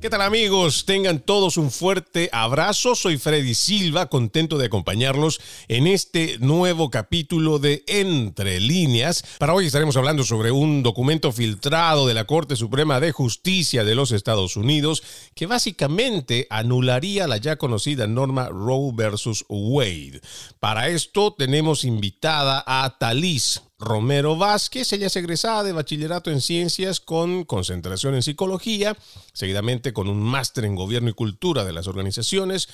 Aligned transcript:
¿Qué 0.00 0.10
tal 0.10 0.22
amigos? 0.22 0.84
Tengan 0.84 1.18
todos 1.18 1.56
un 1.56 1.72
fuerte 1.72 2.30
abrazo. 2.32 2.94
Soy 2.94 3.18
Freddy 3.18 3.54
Silva, 3.54 4.06
contento 4.06 4.56
de 4.56 4.66
acompañarlos 4.66 5.40
en 5.66 5.88
este 5.88 6.38
nuevo 6.38 6.88
capítulo 6.88 7.58
de 7.58 7.82
Entre 7.88 8.60
líneas. 8.60 9.24
Para 9.40 9.54
hoy 9.54 9.66
estaremos 9.66 9.96
hablando 9.96 10.22
sobre 10.22 10.52
un 10.52 10.84
documento 10.84 11.32
filtrado 11.32 12.06
de 12.06 12.14
la 12.14 12.26
Corte 12.26 12.54
Suprema 12.54 13.00
de 13.00 13.10
Justicia 13.10 13.82
de 13.82 13.96
los 13.96 14.12
Estados 14.12 14.56
Unidos 14.56 15.02
que 15.34 15.46
básicamente 15.46 16.46
anularía 16.48 17.26
la 17.26 17.38
ya 17.38 17.56
conocida 17.56 18.06
norma 18.06 18.50
Roe 18.50 18.92
versus 18.94 19.44
Wade. 19.48 20.20
Para 20.60 20.90
esto 20.90 21.34
tenemos 21.36 21.82
invitada 21.82 22.62
a 22.64 22.98
Talis 23.00 23.62
Romero 23.78 24.36
Vázquez. 24.36 24.92
Ella 24.92 25.06
es 25.06 25.16
egresada 25.16 25.62
de 25.62 25.72
bachillerato 25.72 26.30
en 26.30 26.40
ciencias 26.40 27.00
con 27.00 27.44
concentración 27.44 28.14
en 28.14 28.22
psicología, 28.22 28.96
seguidamente 29.32 29.92
con 29.92 30.08
un 30.08 30.20
máster 30.20 30.64
en 30.64 30.74
gobierno 30.74 31.10
y 31.10 31.14
cultura 31.14 31.64
de 31.64 31.72
las 31.72 31.86
organizaciones, 31.86 32.68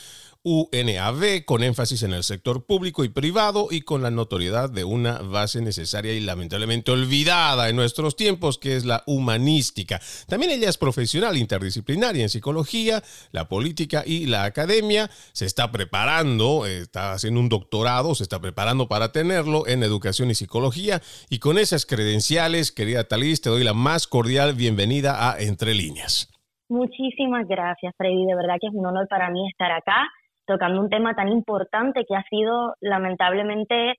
UNAV 0.45 1.47
con 1.47 1.63
énfasis 1.63 2.03
en 2.03 2.13
el 2.13 2.23
sector 2.23 2.67
público 2.67 3.03
y 3.03 3.09
privado 3.09 3.69
y 3.71 3.81
con 3.81 4.03
la 4.03 4.11
notoriedad 4.11 4.69
de 4.69 4.85
una 4.85 5.19
base 5.21 5.63
necesaria 5.63 6.13
y 6.13 6.21
lamentablemente 6.21 6.91
olvidada 6.91 7.71
en 7.71 7.77
nuestros 7.77 8.15
tiempos, 8.15 8.59
que 8.59 8.77
es 8.77 8.85
la 8.85 9.03
humanística. 9.07 10.01
También 10.29 10.53
ella 10.53 10.69
es 10.69 10.77
profesional 10.77 11.39
interdisciplinaria 11.39 12.23
en 12.23 12.29
psicología, 12.29 13.03
la 13.33 13.49
política 13.49 14.03
y 14.05 14.27
la 14.27 14.45
academia. 14.45 15.09
Se 15.33 15.47
está 15.47 15.73
preparando, 15.73 16.67
está 16.67 17.13
haciendo 17.13 17.41
un 17.41 17.49
doctorado, 17.49 18.15
se 18.15 18.23
está 18.23 18.39
preparando 18.39 18.87
para 18.87 19.13
tenerlo 19.13 19.67
en 19.67 19.83
educación 19.83 20.31
y 20.31 20.35
psicología. 20.35 21.01
Y 21.31 21.39
con 21.39 21.57
esas 21.57 21.87
credenciales, 21.87 22.71
querida 22.71 23.05
Talis, 23.05 23.41
te 23.41 23.49
doy 23.49 23.65
la 23.65 23.73
más 23.73 24.07
cordial 24.07 24.53
bienvenida 24.53 25.31
a 25.31 25.41
Entre 25.41 25.75
Líneas. 25.75 26.31
Muchísimas 26.69 27.49
gracias, 27.49 27.95
Freddy. 27.97 28.27
De 28.27 28.35
verdad 28.35 28.57
que 28.61 28.67
es 28.67 28.75
un 28.75 28.85
honor 28.85 29.09
para 29.09 29.31
mí 29.31 29.49
estar 29.49 29.73
acá 29.73 30.05
tocando 30.47 30.81
un 30.81 30.89
tema 30.89 31.15
tan 31.15 31.29
importante 31.29 32.05
que 32.07 32.17
ha 32.17 32.25
sido 32.29 32.75
lamentablemente 32.81 33.95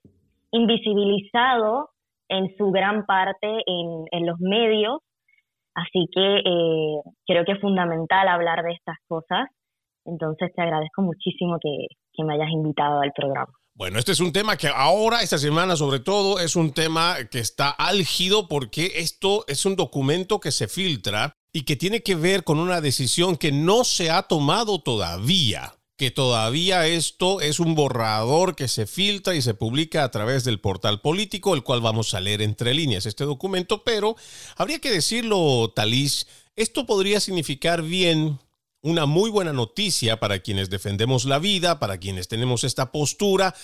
invisibilizado 0.50 1.90
en 2.28 2.54
su 2.56 2.70
gran 2.70 3.06
parte 3.06 3.62
en, 3.66 4.26
los 4.26 4.38
medios. 4.40 5.00
Así 5.74 6.06
que 6.12 6.38
eh, 6.38 7.00
creo 7.26 7.44
que 7.44 7.52
es 7.52 7.60
fundamental 7.60 8.28
hablar 8.28 8.62
de 8.62 8.72
estas 8.72 8.96
cosas. 9.06 9.48
Entonces 10.04 10.52
te 10.54 10.62
agradezco 10.62 11.02
muchísimo 11.02 11.58
que, 11.60 11.86
que 12.12 12.24
me 12.24 12.34
hayas 12.34 12.50
invitado 12.50 13.00
al 13.00 13.12
programa. 13.12 13.52
Bueno, 13.74 13.98
este 13.98 14.12
es 14.12 14.20
un 14.20 14.32
tema 14.32 14.56
que 14.56 14.68
ahora, 14.68 15.20
esta 15.20 15.36
semana 15.36 15.76
sobre 15.76 16.00
todo, 16.00 16.40
es 16.40 16.56
un 16.56 16.72
tema 16.72 17.16
que 17.30 17.40
está 17.40 17.68
álgido 17.68 18.48
porque 18.48 18.92
esto 18.96 19.44
es 19.48 19.66
un 19.66 19.76
documento 19.76 20.40
que 20.40 20.50
se 20.50 20.66
filtra 20.66 21.34
y 21.52 21.64
que 21.66 21.76
tiene 21.76 22.02
que 22.02 22.14
ver 22.14 22.42
con 22.42 22.58
una 22.58 22.80
decisión 22.80 23.36
que 23.36 23.52
no 23.52 23.84
se 23.84 24.10
ha 24.10 24.22
tomado 24.22 24.80
todavía 24.80 25.75
que 25.96 26.10
todavía 26.10 26.86
esto 26.86 27.40
es 27.40 27.58
un 27.58 27.74
borrador 27.74 28.54
que 28.54 28.68
se 28.68 28.86
filtra 28.86 29.34
y 29.34 29.42
se 29.42 29.54
publica 29.54 30.04
a 30.04 30.10
través 30.10 30.44
del 30.44 30.60
portal 30.60 31.00
político, 31.00 31.54
el 31.54 31.62
cual 31.62 31.80
vamos 31.80 32.12
a 32.12 32.20
leer 32.20 32.42
entre 32.42 32.74
líneas 32.74 33.06
este 33.06 33.24
documento, 33.24 33.82
pero 33.82 34.16
habría 34.56 34.78
que 34.78 34.90
decirlo, 34.90 35.72
Talis, 35.74 36.26
esto 36.54 36.86
podría 36.86 37.18
significar 37.20 37.82
bien 37.82 38.38
una 38.82 39.06
muy 39.06 39.30
buena 39.30 39.52
noticia 39.52 40.20
para 40.20 40.40
quienes 40.40 40.70
defendemos 40.70 41.24
la 41.24 41.38
vida, 41.38 41.78
para 41.78 41.98
quienes 41.98 42.28
tenemos 42.28 42.62
esta 42.62 42.92
postura, 42.92 43.54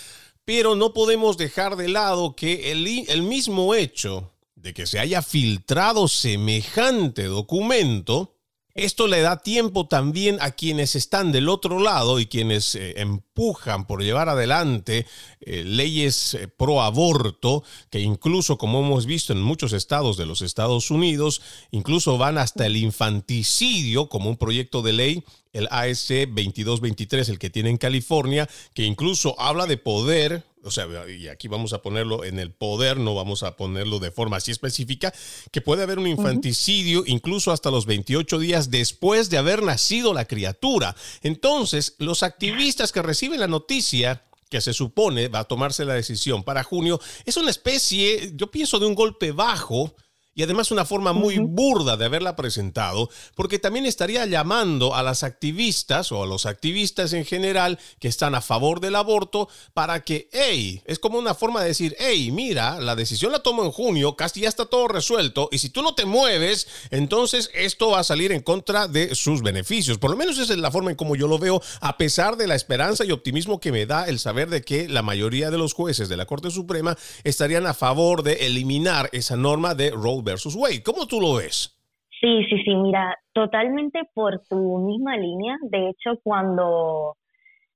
pero 0.45 0.75
no 0.75 0.95
podemos 0.95 1.37
dejar 1.37 1.77
de 1.77 1.89
lado 1.89 2.35
que 2.35 2.73
el, 2.73 2.87
el 3.09 3.23
mismo 3.23 3.75
hecho 3.75 4.33
de 4.57 4.73
que 4.73 4.87
se 4.87 4.99
haya 4.99 5.23
filtrado 5.23 6.09
semejante 6.09 7.25
documento, 7.25 8.32
esto 8.75 9.07
le 9.07 9.21
da 9.21 9.43
tiempo 9.43 9.87
también 9.87 10.39
a 10.41 10.53
quienes 10.53 10.97
están 10.97 11.31
del 11.31 11.51
otro 11.51 11.79
lado 11.79 12.21
y 12.21 12.27
quienes 12.27 12.75
eh, 12.75 12.95
empujan 12.97 13.87
por 13.87 14.03
llevar 14.03 14.31
adelante 14.31 15.07
eh, 15.41 15.63
leyes 15.65 16.35
eh, 16.35 16.49
pro 16.49 16.81
aborto, 16.81 17.65
que 17.91 18.01
incluso, 18.01 18.57
como 18.57 18.81
hemos 18.81 19.05
visto 19.05 19.35
en 19.35 19.43
muchos 19.43 19.75
estados 19.75 20.17
de 20.17 20.25
los 20.25 20.41
Estados 20.41 20.91
Unidos, 20.91 21.43
incluso 21.71 22.17
van 22.17 22.39
hasta 22.39 22.65
el 22.65 22.77
infanticidio 22.77 24.09
como 24.09 24.31
un 24.31 24.39
proyecto 24.39 24.81
de 24.81 24.93
ley, 24.95 25.25
el 25.53 25.69
ASC 25.71 26.27
2223, 26.29 27.29
el 27.29 27.39
que 27.39 27.51
tiene 27.51 27.69
en 27.69 27.77
California, 27.77 28.49
que 28.73 28.85
incluso 28.85 29.39
habla 29.39 29.67
de 29.67 29.77
poder 29.77 30.45
o 30.65 30.71
sea, 30.71 30.87
y 31.09 31.29
aquí 31.29 31.49
vamos 31.49 31.73
a 31.73 31.83
ponerlo 31.83 32.25
en 32.25 32.39
el 32.39 32.53
poder, 32.53 32.97
no 32.99 33.15
vamos 33.15 33.43
a 33.43 33.57
ponerlo 33.57 33.99
de 33.99 34.11
forma 34.11 34.37
así 34.37 34.51
específica, 34.51 35.13
que 35.51 35.61
puede 35.61 35.83
haber 35.83 35.99
un 35.99 36.07
infanticidio 36.07 37.03
incluso 37.07 37.53
hasta 37.53 37.71
los 37.71 37.87
28 37.87 38.39
días 38.39 38.71
después 38.71 39.31
de 39.31 39.39
haber 39.39 39.63
nacido 39.63 40.15
la 40.15 40.27
criatura. 40.27 40.95
Entonces, 41.23 41.97
los 41.99 42.23
activistas 42.23 42.93
que 42.93 43.03
reciben 43.03 43.41
la 43.41 43.49
noticia 43.49 44.25
que 44.53 44.61
se 44.61 44.75
supone 44.75 45.29
va 45.29 45.41
a 45.41 45.45
tomarse 45.45 45.85
la 45.87 45.95
decisión 45.95 46.43
para 46.43 46.63
junio, 46.63 47.01
es 47.25 47.39
una 47.39 47.51
especie, 47.51 48.33
yo 48.35 48.51
pienso, 48.51 48.79
de 48.79 48.87
un 48.87 48.95
golpe 48.95 49.33
bajo 49.33 49.95
y 50.35 50.43
además 50.43 50.71
una 50.71 50.85
forma 50.85 51.13
muy 51.13 51.39
burda 51.39 51.97
de 51.97 52.05
haberla 52.05 52.37
presentado, 52.37 53.11
porque 53.35 53.59
también 53.59 53.87
estaría 53.87 54.25
llamando 54.27 54.95
a 54.95 55.03
las 55.03 55.23
activistas 55.23 56.13
o 56.13 56.23
a 56.23 56.27
los 56.27 56.47
activistas 56.47 57.13
en 57.13 57.25
general 57.25 57.79
que 57.99 58.09
están 58.09 58.35
a 58.35 58.41
favor 58.41 58.81
del 58.81 58.97
aborto 58.97 59.49
para 59.75 60.01
que, 60.01 60.29
hey, 60.33 60.83
es 60.87 60.99
como 60.99 61.19
una 61.19 61.35
forma 61.35 61.61
de 61.61 61.69
decir, 61.69 61.97
hey, 61.99 62.31
mira, 62.33 62.81
la 62.81 62.97
decisión 62.97 63.33
la 63.33 63.43
tomo 63.43 63.65
en 63.65 63.73
junio, 63.73 64.17
casi 64.17 64.41
ya 64.41 64.49
está 64.49 64.67
todo 64.67 64.89
resuelto, 64.89 65.49
y 65.53 65.59
si 65.59 65.71
tú 65.71 65.83
no 65.83 65.95
te 65.95 66.05
mueves, 66.05 66.67
entonces 66.91 67.51
esto 67.55 67.91
va 67.91 68.01
a 68.01 68.05
salir 68.05 68.33
en 68.33 68.41
contra 68.41 68.89
de 68.89 69.15
sus 69.15 69.43
beneficios. 69.43 69.99
Por 69.99 70.11
lo 70.11 70.17
menos 70.17 70.39
esa 70.39 70.53
es 70.53 70.59
la 70.59 70.71
forma 70.71 70.91
en 70.91 70.97
como 70.97 71.17
yo 71.17 71.29
lo 71.29 71.39
veo, 71.39 71.61
a 71.81 71.97
pesar 71.97 72.37
de 72.37 72.47
la 72.47 72.55
esperanza 72.55 73.05
y 73.05 73.11
optimismo 73.11 73.61
que 73.61 73.73
me 73.73 73.87
da 73.87 74.05
el 74.05 74.19
saber 74.19 74.49
de 74.49 74.63
que 74.63 74.89
la 74.89 75.03
mayoría 75.03 75.51
de 75.51 75.59
los 75.59 75.75
jueces 75.75 76.09
de 76.09 76.17
la 76.17 76.27
Corte 76.27 76.51
Suprema 76.51 76.97
estarían 77.25 77.67
a 77.67 77.75
favor 77.75 78.23
de 78.23 78.47
eliminar 78.47 79.11
esa 79.13 79.37
norma 79.37 79.75
de 79.75 79.91
Roe 79.91 80.22
versus 80.23 80.57
Wade. 80.57 80.83
¿Cómo 80.83 81.07
tú 81.07 81.21
lo 81.21 81.35
ves? 81.37 81.79
Sí, 82.21 82.45
sí, 82.49 82.63
sí, 82.63 82.75
mira, 82.77 83.19
totalmente 83.33 84.03
por 84.15 84.41
tu 84.49 84.79
misma 84.79 85.17
línea. 85.17 85.57
De 85.63 85.89
hecho, 85.89 86.21
cuando, 86.23 87.17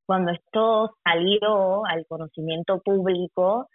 cuando 0.07 0.31
esto 0.31 0.91
salió 1.03 1.85
al 1.85 2.07
conocimiento 2.07 2.81
público, 2.81 3.69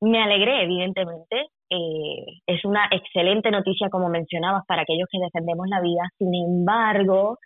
me 0.00 0.22
alegré, 0.22 0.64
evidentemente. 0.64 1.46
Eh, 1.70 2.40
es 2.46 2.64
una 2.64 2.88
excelente 2.90 3.50
noticia, 3.50 3.88
como 3.90 4.08
mencionabas, 4.08 4.64
para 4.66 4.82
aquellos 4.82 5.08
que 5.10 5.20
defendemos 5.20 5.66
la 5.68 5.80
vida. 5.80 6.02
Sin 6.18 6.34
embargo, 6.34 7.38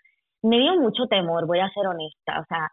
me 0.43 0.59
dio 0.59 0.75
mucho 0.81 1.07
temor, 1.07 1.47
voy 1.47 1.61
a 1.61 1.71
ser 1.71 1.87
honesta. 1.87 2.41
O 2.41 2.45
sea, 2.49 2.69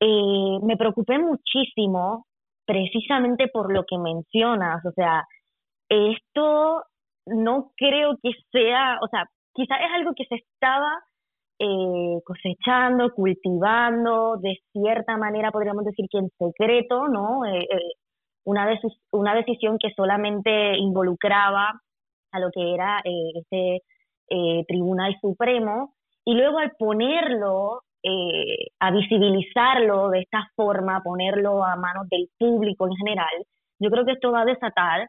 eh, 0.00 0.58
me 0.62 0.76
preocupé 0.76 1.18
muchísimo 1.18 2.26
precisamente 2.64 3.48
por 3.48 3.72
lo 3.72 3.84
que 3.84 3.98
mencionas. 3.98 4.84
O 4.84 4.92
sea, 4.92 5.24
esto 5.88 6.82
no 7.34 7.72
creo 7.76 8.16
que 8.22 8.30
sea, 8.52 8.98
o 9.02 9.08
sea, 9.08 9.24
quizás 9.54 9.78
es 9.80 9.92
algo 9.94 10.12
que 10.14 10.24
se 10.24 10.36
estaba 10.36 10.92
eh, 11.60 12.20
cosechando, 12.24 13.12
cultivando, 13.12 14.36
de 14.36 14.58
cierta 14.72 15.16
manera 15.16 15.50
podríamos 15.50 15.84
decir 15.84 16.06
que 16.10 16.18
en 16.18 16.30
secreto, 16.38 17.08
¿no? 17.08 17.44
Eh, 17.46 17.66
eh, 17.70 17.92
una, 18.44 18.68
una 19.10 19.34
decisión 19.34 19.76
que 19.78 19.92
solamente 19.96 20.76
involucraba 20.78 21.72
a 22.30 22.40
lo 22.40 22.50
que 22.52 22.74
era 22.74 23.02
este 23.04 23.82
Tribunal 24.68 25.16
Supremo, 25.20 25.94
y 26.24 26.34
luego 26.34 26.58
al 26.58 26.72
ponerlo, 26.78 27.82
a 28.78 28.90
visibilizarlo 28.90 30.10
de 30.10 30.20
esta 30.20 30.48
forma, 30.54 31.02
ponerlo 31.02 31.64
a 31.64 31.76
manos 31.76 32.08
del 32.10 32.28
público 32.38 32.86
en 32.86 32.94
general, 32.96 33.46
yo 33.80 33.90
creo 33.90 34.04
que 34.04 34.12
esto 34.12 34.30
va 34.30 34.42
a 34.42 34.44
desatar 34.44 35.08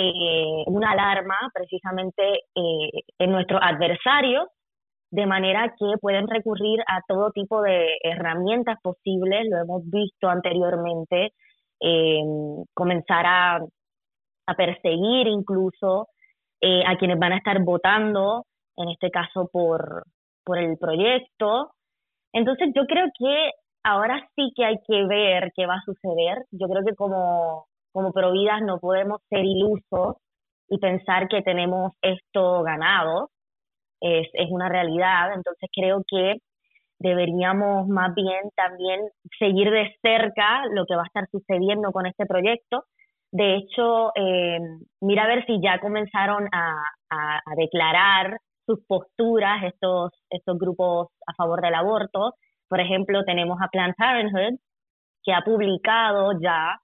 eh, 0.00 0.62
una 0.66 0.92
alarma 0.92 1.36
precisamente 1.52 2.22
eh, 2.54 3.02
en 3.18 3.32
nuestros 3.32 3.60
adversarios, 3.60 4.46
de 5.10 5.26
manera 5.26 5.74
que 5.76 5.86
pueden 6.00 6.28
recurrir 6.28 6.80
a 6.86 7.00
todo 7.08 7.32
tipo 7.32 7.62
de 7.62 7.96
herramientas 8.04 8.78
posibles, 8.80 9.48
lo 9.50 9.58
hemos 9.58 9.82
visto 9.90 10.28
anteriormente, 10.28 11.32
eh, 11.80 12.22
comenzar 12.74 13.26
a, 13.26 13.56
a, 14.46 14.54
perseguir 14.54 15.26
incluso 15.26 16.06
a 16.86 16.96
quienes 16.96 17.18
van 17.18 17.32
a 17.32 17.38
estar 17.38 17.60
votando, 17.64 18.44
en 18.76 18.90
este 18.90 19.10
caso 19.10 19.48
por, 19.52 20.04
por 20.44 20.58
el 20.58 20.78
proyecto. 20.78 21.72
Entonces 22.32 22.68
yo 22.74 22.84
creo 22.86 23.06
que 23.18 23.50
ahora 23.82 24.28
sí 24.36 24.52
que 24.54 24.64
hay 24.64 24.76
que 24.86 25.06
ver 25.06 25.50
qué 25.56 25.66
va 25.66 25.74
a 25.74 25.84
suceder. 25.84 26.44
Yo 26.52 26.68
creo 26.68 26.84
que 26.84 26.94
como, 26.94 27.66
como 27.98 28.12
Providas 28.12 28.62
no 28.62 28.78
podemos 28.78 29.20
ser 29.28 29.44
ilusos 29.44 30.18
y 30.68 30.78
pensar 30.78 31.26
que 31.26 31.42
tenemos 31.42 31.94
esto 32.00 32.62
ganado. 32.62 33.30
Es, 34.00 34.28
es 34.34 34.48
una 34.50 34.68
realidad. 34.68 35.32
Entonces 35.34 35.68
creo 35.74 36.04
que 36.06 36.36
deberíamos 37.00 37.88
más 37.88 38.14
bien 38.14 38.50
también 38.54 39.00
seguir 39.36 39.72
de 39.72 39.96
cerca 40.00 40.62
lo 40.72 40.86
que 40.86 40.94
va 40.94 41.02
a 41.02 41.06
estar 41.06 41.26
sucediendo 41.32 41.90
con 41.90 42.06
este 42.06 42.24
proyecto. 42.24 42.84
De 43.32 43.56
hecho, 43.56 44.12
eh, 44.14 44.60
mira 45.00 45.24
a 45.24 45.26
ver 45.26 45.44
si 45.46 45.60
ya 45.60 45.80
comenzaron 45.80 46.46
a, 46.52 46.80
a, 47.10 47.38
a, 47.38 47.54
declarar 47.56 48.38
sus 48.64 48.78
posturas 48.86 49.64
estos, 49.64 50.12
estos 50.30 50.56
grupos 50.56 51.08
a 51.26 51.34
favor 51.34 51.60
del 51.62 51.74
aborto. 51.74 52.34
Por 52.68 52.78
ejemplo, 52.78 53.24
tenemos 53.24 53.58
a 53.60 53.66
Planned 53.66 53.96
Parenthood, 53.96 54.60
que 55.24 55.32
ha 55.32 55.40
publicado 55.40 56.38
ya 56.40 56.78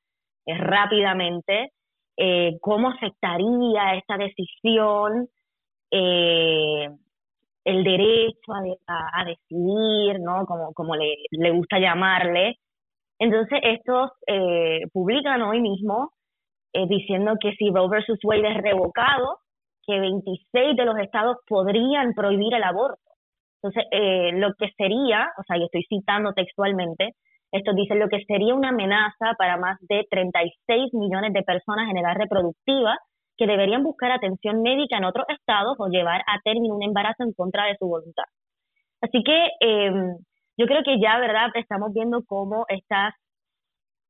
rápidamente 0.47 1.73
eh, 2.17 2.59
cómo 2.61 2.91
afectaría 2.91 3.95
esta 3.95 4.17
decisión 4.17 5.29
eh, 5.91 6.89
el 7.65 7.85
derecho 7.85 8.53
a, 8.87 9.25
decidir, 9.25 10.21
¿no? 10.21 10.45
Como, 10.47 10.73
como 10.75 10.97
le, 10.97 11.17
le 11.31 11.51
gusta 11.51 11.79
llamarle. 11.79 12.59
Entonces, 13.19 13.59
estos 13.63 14.11
publican 14.93 15.41
hoy 15.43 15.61
mismo 15.61 16.11
diciendo 16.89 17.37
que 17.41 17.53
si 17.53 17.71
Roe 17.71 17.89
versus 17.89 18.19
Wade 18.23 18.51
es 18.51 18.63
revocado, 18.63 19.39
que 19.87 19.99
26 19.99 20.77
de 20.77 20.85
los 20.85 20.99
estados 20.99 21.39
podrían 21.47 22.13
prohibir 22.15 22.55
el 22.55 22.63
aborto. 22.65 23.01
Entonces, 23.63 23.85
eh, 23.93 24.33
lo 24.35 24.53
que 24.55 24.71
sería, 24.77 25.33
o 25.39 25.43
sea, 25.47 25.57
y 25.57 25.65
estoy 25.65 25.85
citando 25.89 26.33
textualmente, 26.35 27.15
esto 27.55 27.73
dice 27.73 27.95
lo 27.95 28.09
que 28.09 28.25
sería 28.25 28.53
una 28.53 28.71
amenaza 28.71 29.35
para 29.39 29.57
más 29.57 29.79
de 29.83 30.05
36 30.11 30.93
millones 30.93 31.33
de 31.33 31.45
personas 31.45 31.89
en 31.89 31.99
edad 31.99 32.17
reproductiva 32.17 32.99
que 33.37 33.47
deberían 33.47 33.85
buscar 33.85 34.11
atención 34.11 34.61
médica 34.61 34.97
en 34.97 35.05
otros 35.05 35.25
estados 35.29 35.77
o 35.79 35.87
llevar 35.87 36.23
a 36.27 36.41
término 36.43 36.75
un 36.75 36.83
embarazo 36.83 37.23
en 37.23 37.33
contra 37.33 37.67
de 37.67 37.77
su 37.79 37.87
voluntad. 37.87 38.25
Así 39.01 39.23
que 39.23 39.51
em, 39.61 40.17
yo 40.57 40.67
creo 40.67 40.83
que 40.83 40.99
ya, 41.01 41.21
¿verdad?, 41.21 41.51
estamos 41.55 41.93
viendo 41.93 42.25
cómo 42.27 42.65
estas 42.69 43.15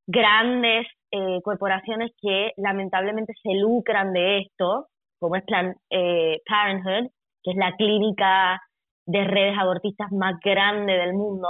grandes 0.07 0.87
eh, 1.11 1.41
corporaciones 1.43 2.13
que 2.23 2.53
lamentablemente 2.57 3.35
se 3.43 3.55
lucran 3.61 4.15
de 4.15 4.39
esto, 4.39 4.87
como 5.19 5.37
es 5.37 5.45
Plan 5.45 5.75
eh, 5.91 6.41
Parenthood, 6.49 7.11
que 7.43 7.51
es 7.51 7.57
la 7.57 7.77
clínica 7.77 8.59
de 9.05 9.25
redes 9.25 9.59
abortistas 9.59 10.11
más 10.13 10.35
grande 10.43 10.95
del 10.95 11.13
mundo, 11.13 11.49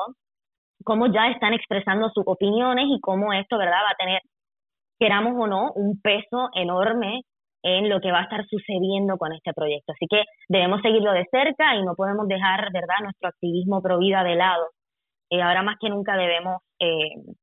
cómo 0.84 1.06
ya 1.12 1.28
están 1.28 1.54
expresando 1.54 2.10
sus 2.10 2.24
opiniones 2.26 2.86
y 2.88 3.00
cómo 3.00 3.32
esto, 3.32 3.58
¿verdad?, 3.58 3.82
va 3.86 3.92
a 3.92 3.96
tener, 3.98 4.20
queramos 4.98 5.32
o 5.36 5.46
no, 5.46 5.72
un 5.74 6.00
peso 6.00 6.48
enorme 6.54 7.22
en 7.62 7.88
lo 7.88 8.00
que 8.00 8.12
va 8.12 8.20
a 8.20 8.24
estar 8.24 8.44
sucediendo 8.46 9.16
con 9.16 9.32
este 9.32 9.52
proyecto. 9.54 9.92
Así 9.92 10.06
que 10.08 10.22
debemos 10.48 10.82
seguirlo 10.82 11.12
de 11.12 11.26
cerca 11.30 11.74
y 11.74 11.82
no 11.82 11.94
podemos 11.94 12.28
dejar, 12.28 12.70
¿verdad?, 12.72 13.02
nuestro 13.02 13.28
activismo 13.28 13.82
pro 13.82 13.98
vida 13.98 14.22
de 14.22 14.36
lado. 14.36 14.66
Eh, 15.30 15.40
ahora 15.42 15.62
más 15.62 15.76
que 15.80 15.88
nunca 15.88 16.16
debemos 16.16 16.58
eh, 16.78 17.34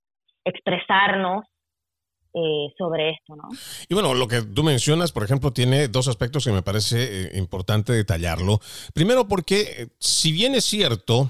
expresarnos 0.46 1.46
eh, 2.34 2.74
sobre 2.78 3.10
esto, 3.10 3.36
¿no? 3.36 3.50
Y 3.90 3.94
bueno, 3.94 4.14
lo 4.14 4.26
que 4.26 4.42
tú 4.42 4.64
mencionas, 4.64 5.12
por 5.12 5.24
ejemplo, 5.24 5.52
tiene 5.52 5.90
dos 5.90 6.08
aspectos 6.08 6.46
que 6.46 6.54
me 6.54 6.62
parece 6.62 7.26
eh, 7.26 7.38
importante 7.38 7.92
detallarlo. 7.92 8.60
Primero, 8.94 9.28
porque 9.28 9.62
eh, 9.62 9.88
si 10.00 10.32
bien 10.32 10.56
es 10.56 10.64
cierto, 10.64 11.30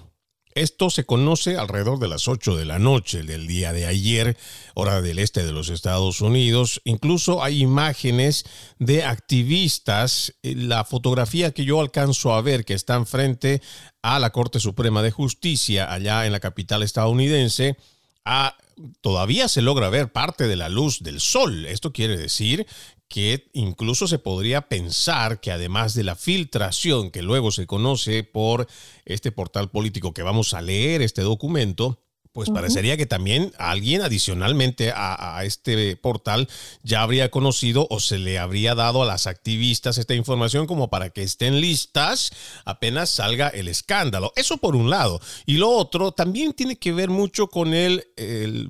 esto 0.55 0.89
se 0.89 1.05
conoce 1.05 1.57
alrededor 1.57 1.99
de 1.99 2.07
las 2.07 2.27
8 2.27 2.55
de 2.55 2.65
la 2.65 2.79
noche 2.79 3.23
del 3.23 3.47
día 3.47 3.73
de 3.73 3.85
ayer, 3.85 4.37
hora 4.73 5.01
del 5.01 5.19
este 5.19 5.43
de 5.43 5.51
los 5.51 5.69
Estados 5.69 6.21
Unidos. 6.21 6.81
Incluso 6.83 7.43
hay 7.43 7.61
imágenes 7.61 8.45
de 8.79 9.03
activistas. 9.03 10.33
La 10.43 10.83
fotografía 10.83 11.51
que 11.51 11.65
yo 11.65 11.81
alcanzo 11.81 12.33
a 12.33 12.41
ver 12.41 12.65
que 12.65 12.73
están 12.73 13.05
frente 13.05 13.61
a 14.01 14.19
la 14.19 14.31
Corte 14.31 14.59
Suprema 14.59 15.01
de 15.01 15.11
Justicia 15.11 15.91
allá 15.91 16.25
en 16.25 16.31
la 16.31 16.39
capital 16.39 16.83
estadounidense 16.83 17.77
todavía 19.01 19.47
se 19.47 19.61
logra 19.61 19.89
ver 19.89 20.11
parte 20.11 20.47
de 20.47 20.55
la 20.55 20.69
luz 20.69 21.01
del 21.01 21.19
sol. 21.19 21.65
Esto 21.65 21.91
quiere 21.91 22.17
decir 22.17 22.65
que 23.11 23.49
incluso 23.51 24.07
se 24.07 24.19
podría 24.19 24.69
pensar 24.69 25.41
que 25.41 25.51
además 25.51 25.93
de 25.93 26.05
la 26.05 26.15
filtración 26.15 27.11
que 27.11 27.21
luego 27.21 27.51
se 27.51 27.67
conoce 27.67 28.23
por 28.23 28.67
este 29.03 29.33
portal 29.33 29.69
político 29.69 30.13
que 30.13 30.23
vamos 30.23 30.53
a 30.53 30.61
leer 30.61 31.01
este 31.01 31.21
documento, 31.21 31.99
pues 32.33 32.49
parecería 32.49 32.95
que 32.95 33.05
también 33.05 33.51
alguien 33.57 34.01
adicionalmente 34.01 34.91
a, 34.95 35.41
este 35.43 35.95
portal 35.97 36.47
ya 36.83 37.01
habría 37.01 37.29
conocido 37.29 37.87
o 37.89 37.99
se 37.99 38.19
le 38.19 38.39
habría 38.39 38.75
dado 38.75 39.03
a 39.03 39.05
las 39.05 39.27
activistas 39.27 39.97
esta 39.97 40.13
información 40.13 40.67
como 40.67 40.89
para 40.89 41.09
que 41.09 41.23
estén 41.23 41.59
listas 41.59 42.31
apenas 42.63 43.09
salga 43.09 43.49
el 43.49 43.67
escándalo. 43.67 44.31
Eso 44.35 44.57
por 44.57 44.75
un 44.75 44.89
lado. 44.89 45.19
Y 45.45 45.57
lo 45.57 45.69
otro 45.69 46.11
también 46.11 46.53
tiene 46.53 46.77
que 46.77 46.93
ver 46.93 47.09
mucho 47.09 47.47
con 47.47 47.73
el, 47.73 48.07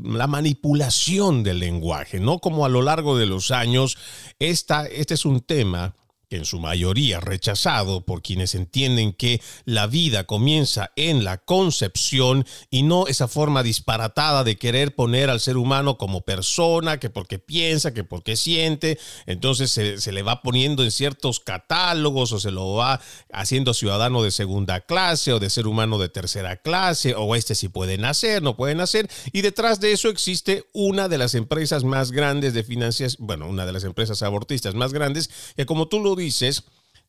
la 0.04 0.28
manipulación 0.28 1.44
del 1.44 1.60
lenguaje, 1.60 2.20
¿no? 2.20 2.40
Como 2.40 2.66
a 2.66 2.70
lo 2.70 2.82
largo 2.82 3.18
de 3.18 3.26
los 3.26 3.52
años, 3.52 3.98
esta, 4.40 4.88
este 4.88 5.14
es 5.14 5.26
un 5.26 5.42
tema 5.42 5.96
en 6.32 6.46
su 6.46 6.60
mayoría 6.60 7.20
rechazado 7.20 8.02
por 8.02 8.22
quienes 8.22 8.56
entienden 8.56 9.14
que 9.14 9.42
la 9.66 9.88
vida 9.88 10.24
comienza 10.24 10.92
en 10.96 11.24
la 11.24 11.38
concepción 11.38 12.46
y 12.70 12.84
no 12.84 13.08
esa 13.08 13.28
forma 13.28 13.64
disparatada 13.64 14.44
de 14.44 14.58
querer 14.58 14.96
poner 14.96 15.30
al 15.30 15.40
ser 15.40 15.58
humano 15.58 15.98
como 15.98 16.22
persona, 16.22 17.00
que 17.00 17.10
porque 17.10 17.38
piensa, 17.40 17.94
que 17.94 18.04
porque 18.04 18.36
siente, 18.36 18.98
entonces 19.26 19.72
se, 19.72 20.12
le 20.12 20.24
va 20.24 20.42
poniendo 20.42 20.84
en 20.84 20.92
ciertos 20.92 21.40
catálogos 21.40 22.32
o 22.32 22.40
se 22.40 22.52
lo 22.52 22.74
va 22.74 23.02
haciendo 23.32 23.74
ciudadano 23.74 24.24
de 24.24 24.32
segunda 24.32 24.82
clase 24.82 25.34
o 25.34 25.40
de 25.40 25.50
ser 25.50 25.68
humano 25.68 26.00
de 26.00 26.10
tercera 26.10 26.58
clase 26.58 27.14
o 27.16 27.36
este 27.36 27.56
si 27.56 27.68
puede 27.68 27.98
nacer, 27.98 28.42
no 28.42 28.56
puede 28.56 28.76
nacer. 28.76 29.10
Y 29.32 29.42
detrás 29.42 29.80
de 29.80 29.92
eso 29.92 30.10
existe 30.10 30.66
una 30.74 31.10
de 31.10 31.18
las 31.18 31.36
empresas 31.36 31.84
más 31.84 32.12
grandes 32.12 32.54
de 32.54 32.64
finanzas, 32.64 33.18
bueno, 33.20 33.48
una 33.48 33.66
de 33.66 33.74
las 33.74 33.84
empresas 33.84 34.22
abortistas 34.24 34.76
más 34.76 34.94
grandes 34.94 35.30
que 35.56 35.66
como 35.66 35.88
tú 35.88 36.00
lo 36.00 36.16
dices, 36.22 36.64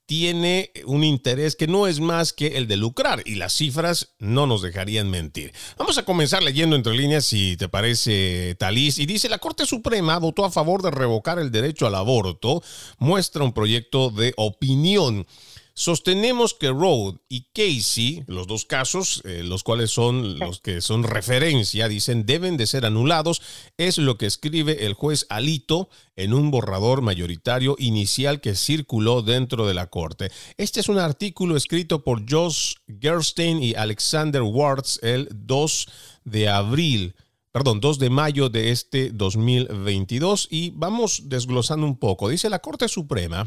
tiene 0.06 0.70
un 0.84 1.04
interés 1.04 1.56
que 1.56 1.66
no 1.66 1.86
es 1.86 2.00
más 2.00 2.32
que 2.32 2.58
el 2.58 2.66
de 2.66 2.76
lucrar 2.76 3.22
y 3.24 3.36
las 3.36 3.54
cifras 3.54 4.14
no 4.18 4.46
nos 4.46 4.60
dejarían 4.60 5.08
mentir. 5.10 5.52
Vamos 5.78 5.96
a 5.96 6.04
comenzar 6.04 6.42
leyendo 6.42 6.76
entre 6.76 6.94
líneas 6.94 7.24
si 7.24 7.56
te 7.56 7.68
parece 7.68 8.56
Talís 8.58 8.98
y 8.98 9.06
dice 9.06 9.28
la 9.28 9.38
Corte 9.38 9.64
Suprema 9.64 10.18
votó 10.18 10.44
a 10.44 10.50
favor 10.50 10.82
de 10.82 10.90
revocar 10.90 11.38
el 11.38 11.50
derecho 11.50 11.86
al 11.86 11.94
aborto, 11.94 12.62
muestra 12.98 13.44
un 13.44 13.52
proyecto 13.52 14.10
de 14.10 14.34
opinión. 14.36 15.26
Sostenemos 15.74 16.52
que 16.52 16.68
Road 16.68 17.16
y 17.28 17.46
Casey, 17.54 18.24
los 18.26 18.46
dos 18.46 18.66
casos, 18.66 19.22
eh, 19.24 19.42
los 19.42 19.62
cuales 19.62 19.90
son 19.90 20.38
los 20.38 20.60
que 20.60 20.82
son 20.82 21.02
referencia, 21.02 21.88
dicen 21.88 22.26
deben 22.26 22.58
de 22.58 22.66
ser 22.66 22.84
anulados, 22.84 23.40
es 23.78 23.96
lo 23.96 24.18
que 24.18 24.26
escribe 24.26 24.84
el 24.84 24.92
juez 24.92 25.26
Alito 25.30 25.88
en 26.14 26.34
un 26.34 26.50
borrador 26.50 27.00
mayoritario 27.00 27.74
inicial 27.78 28.42
que 28.42 28.54
circuló 28.54 29.22
dentro 29.22 29.66
de 29.66 29.72
la 29.74 29.88
corte. 29.88 30.30
Este 30.58 30.80
es 30.80 30.90
un 30.90 30.98
artículo 30.98 31.56
escrito 31.56 32.04
por 32.04 32.30
Josh 32.30 32.74
Gerstein 33.00 33.62
y 33.62 33.74
Alexander 33.74 34.42
Wards 34.42 35.00
el 35.02 35.28
2 35.32 35.86
de 36.24 36.48
abril 36.50 37.14
perdón, 37.50 37.80
2 37.80 37.98
de 37.98 38.08
mayo 38.08 38.48
de 38.48 38.70
este 38.70 39.10
2022 39.10 40.48
y 40.50 40.70
vamos 40.70 41.24
desglosando 41.26 41.86
un 41.86 41.98
poco. 41.98 42.30
Dice 42.30 42.48
la 42.48 42.60
Corte 42.60 42.88
Suprema 42.88 43.44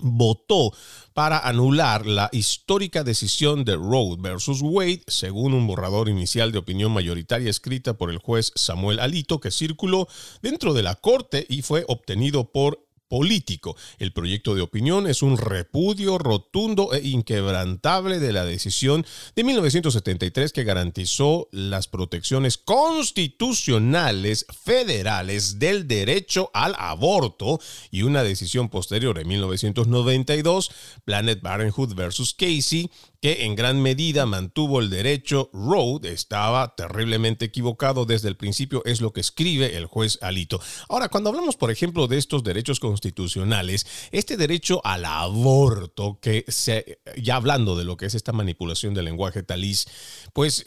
votó 0.00 0.72
para 1.14 1.38
anular 1.38 2.06
la 2.06 2.28
histórica 2.32 3.04
decisión 3.04 3.64
de 3.64 3.76
Roe 3.76 4.16
versus 4.18 4.60
Wade, 4.62 5.02
según 5.06 5.54
un 5.54 5.66
borrador 5.66 6.08
inicial 6.08 6.52
de 6.52 6.58
opinión 6.58 6.92
mayoritaria 6.92 7.50
escrita 7.50 7.94
por 7.94 8.10
el 8.10 8.18
juez 8.18 8.52
Samuel 8.54 9.00
Alito, 9.00 9.40
que 9.40 9.50
circuló 9.50 10.08
dentro 10.42 10.74
de 10.74 10.82
la 10.82 10.94
corte 10.94 11.46
y 11.48 11.62
fue 11.62 11.84
obtenido 11.88 12.52
por 12.52 12.87
político. 13.08 13.76
El 13.98 14.12
proyecto 14.12 14.54
de 14.54 14.62
opinión 14.62 15.06
es 15.06 15.22
un 15.22 15.36
repudio 15.36 16.18
rotundo 16.18 16.92
e 16.92 17.06
inquebrantable 17.08 18.18
de 18.20 18.32
la 18.32 18.44
decisión 18.44 19.04
de 19.34 19.44
1973 19.44 20.52
que 20.52 20.64
garantizó 20.64 21.48
las 21.50 21.88
protecciones 21.88 22.58
constitucionales 22.58 24.46
federales 24.64 25.58
del 25.58 25.88
derecho 25.88 26.50
al 26.54 26.74
aborto 26.78 27.60
y 27.90 28.02
una 28.02 28.22
decisión 28.22 28.68
posterior 28.68 29.18
en 29.18 29.28
1992, 29.28 30.70
Planet 31.04 31.40
Parenthood 31.40 31.94
versus 31.94 32.34
Casey, 32.34 32.90
que 33.20 33.44
en 33.44 33.56
gran 33.56 33.82
medida 33.82 34.26
mantuvo 34.26 34.80
el 34.80 34.90
derecho 34.90 35.50
Roe 35.52 36.00
estaba 36.04 36.74
terriblemente 36.76 37.46
equivocado 37.46 38.04
desde 38.04 38.28
el 38.28 38.36
principio, 38.36 38.82
es 38.84 39.00
lo 39.00 39.12
que 39.12 39.20
escribe 39.20 39.76
el 39.76 39.86
juez 39.86 40.18
Alito. 40.22 40.60
Ahora, 40.88 41.08
cuando 41.08 41.30
hablamos, 41.30 41.56
por 41.56 41.70
ejemplo, 41.70 42.06
de 42.06 42.18
estos 42.18 42.44
derechos 42.44 42.78
constitucionales, 42.78 43.86
este 44.12 44.36
derecho 44.36 44.80
al 44.84 45.04
aborto, 45.04 46.18
que 46.20 46.44
se, 46.48 47.00
ya 47.16 47.36
hablando 47.36 47.76
de 47.76 47.84
lo 47.84 47.96
que 47.96 48.06
es 48.06 48.14
esta 48.14 48.32
manipulación 48.32 48.94
del 48.94 49.06
lenguaje 49.06 49.42
talís, 49.42 49.86
pues 50.32 50.64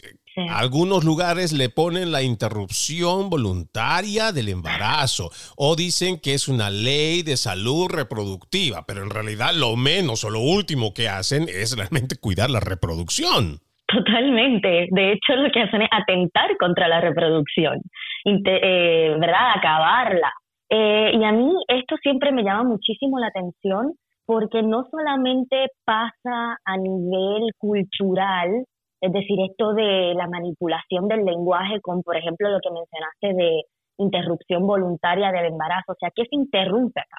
algunos 0.49 1.03
lugares 1.03 1.53
le 1.53 1.69
ponen 1.69 2.11
la 2.11 2.21
interrupción 2.21 3.29
voluntaria 3.29 4.31
del 4.31 4.49
embarazo 4.49 5.29
o 5.57 5.75
dicen 5.75 6.19
que 6.21 6.33
es 6.33 6.47
una 6.47 6.69
ley 6.69 7.23
de 7.23 7.37
salud 7.37 7.89
reproductiva, 7.89 8.83
pero 8.87 9.03
en 9.03 9.09
realidad 9.09 9.53
lo 9.53 9.75
menos 9.75 10.23
o 10.23 10.29
lo 10.29 10.39
último 10.39 10.93
que 10.93 11.09
hacen 11.09 11.43
es 11.43 11.75
realmente 11.77 12.15
cuidar 12.19 12.49
la 12.49 12.59
reproducción. 12.59 13.59
Totalmente. 13.87 14.87
De 14.91 15.11
hecho, 15.11 15.35
lo 15.35 15.51
que 15.51 15.61
hacen 15.61 15.81
es 15.81 15.89
atentar 15.91 16.55
contra 16.57 16.87
la 16.87 17.01
reproducción, 17.01 17.81
eh, 18.25 19.15
¿verdad? 19.19 19.51
Acabarla. 19.57 20.31
Eh, 20.69 21.11
y 21.13 21.23
a 21.25 21.31
mí 21.33 21.51
esto 21.67 21.97
siempre 22.01 22.31
me 22.31 22.43
llama 22.43 22.63
muchísimo 22.63 23.19
la 23.19 23.27
atención 23.27 23.91
porque 24.25 24.63
no 24.63 24.85
solamente 24.89 25.67
pasa 25.83 26.57
a 26.63 26.77
nivel 26.77 27.51
cultural, 27.57 28.63
es 29.01 29.11
decir, 29.11 29.37
esto 29.49 29.73
de 29.73 30.13
la 30.13 30.27
manipulación 30.27 31.07
del 31.07 31.25
lenguaje 31.25 31.81
con, 31.81 32.03
por 32.03 32.15
ejemplo, 32.15 32.49
lo 32.49 32.59
que 32.59 32.69
mencionaste 32.69 33.33
de 33.33 33.63
interrupción 33.97 34.67
voluntaria 34.67 35.31
del 35.31 35.47
embarazo. 35.47 35.93
O 35.93 35.95
sea, 35.99 36.09
¿qué 36.15 36.23
se 36.23 36.35
interrumpe 36.35 37.01
acá? 37.01 37.17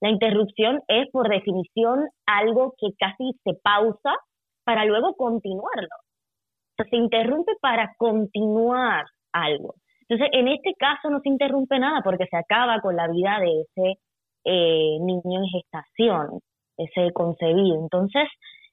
La 0.00 0.10
interrupción 0.10 0.80
es, 0.86 1.10
por 1.10 1.28
definición, 1.28 2.06
algo 2.24 2.74
que 2.78 2.88
casi 2.98 3.32
se 3.42 3.54
pausa 3.62 4.14
para 4.64 4.84
luego 4.84 5.14
continuarlo. 5.16 5.88
Se 6.76 6.96
interrumpe 6.96 7.52
para 7.60 7.92
continuar 7.98 9.04
algo. 9.32 9.74
Entonces, 10.08 10.28
en 10.32 10.46
este 10.48 10.74
caso 10.78 11.10
no 11.10 11.20
se 11.20 11.28
interrumpe 11.28 11.78
nada 11.80 12.00
porque 12.04 12.26
se 12.30 12.36
acaba 12.36 12.80
con 12.80 12.94
la 12.94 13.08
vida 13.08 13.38
de 13.40 13.62
ese 13.62 13.98
eh, 14.44 14.98
niño 15.00 15.40
en 15.40 15.48
gestación, 15.48 16.40
ese 16.76 17.12
concebido. 17.12 17.80
Entonces, 17.82 18.28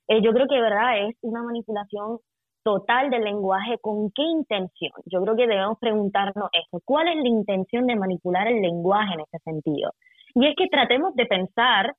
eh, 0.07 0.21
yo 0.21 0.31
creo 0.31 0.47
que, 0.47 0.61
verdad, 0.61 1.07
es 1.07 1.15
una 1.23 1.41
manipulación 1.41 2.19
total 2.65 3.12
del 3.12 3.24
lenguaje, 3.24 3.77
¿con 3.79 4.10
qué 4.12 4.24
intención? 4.24 4.91
Yo 5.05 5.22
creo 5.22 5.36
que 5.36 5.45
debemos 5.45 5.77
preguntarnos 5.79 6.50
eso, 6.51 6.81
¿cuál 6.84 7.07
es 7.07 7.17
la 7.17 7.29
intención 7.29 7.86
de 7.86 7.95
manipular 7.95 8.48
el 8.48 8.60
lenguaje 8.60 9.13
en 9.13 9.19
ese 9.19 9.38
sentido? 9.43 9.91
Y 10.34 10.48
es 10.48 10.55
que 10.57 10.67
tratemos 10.67 11.13
de 11.15 11.27
pensar 11.27 11.93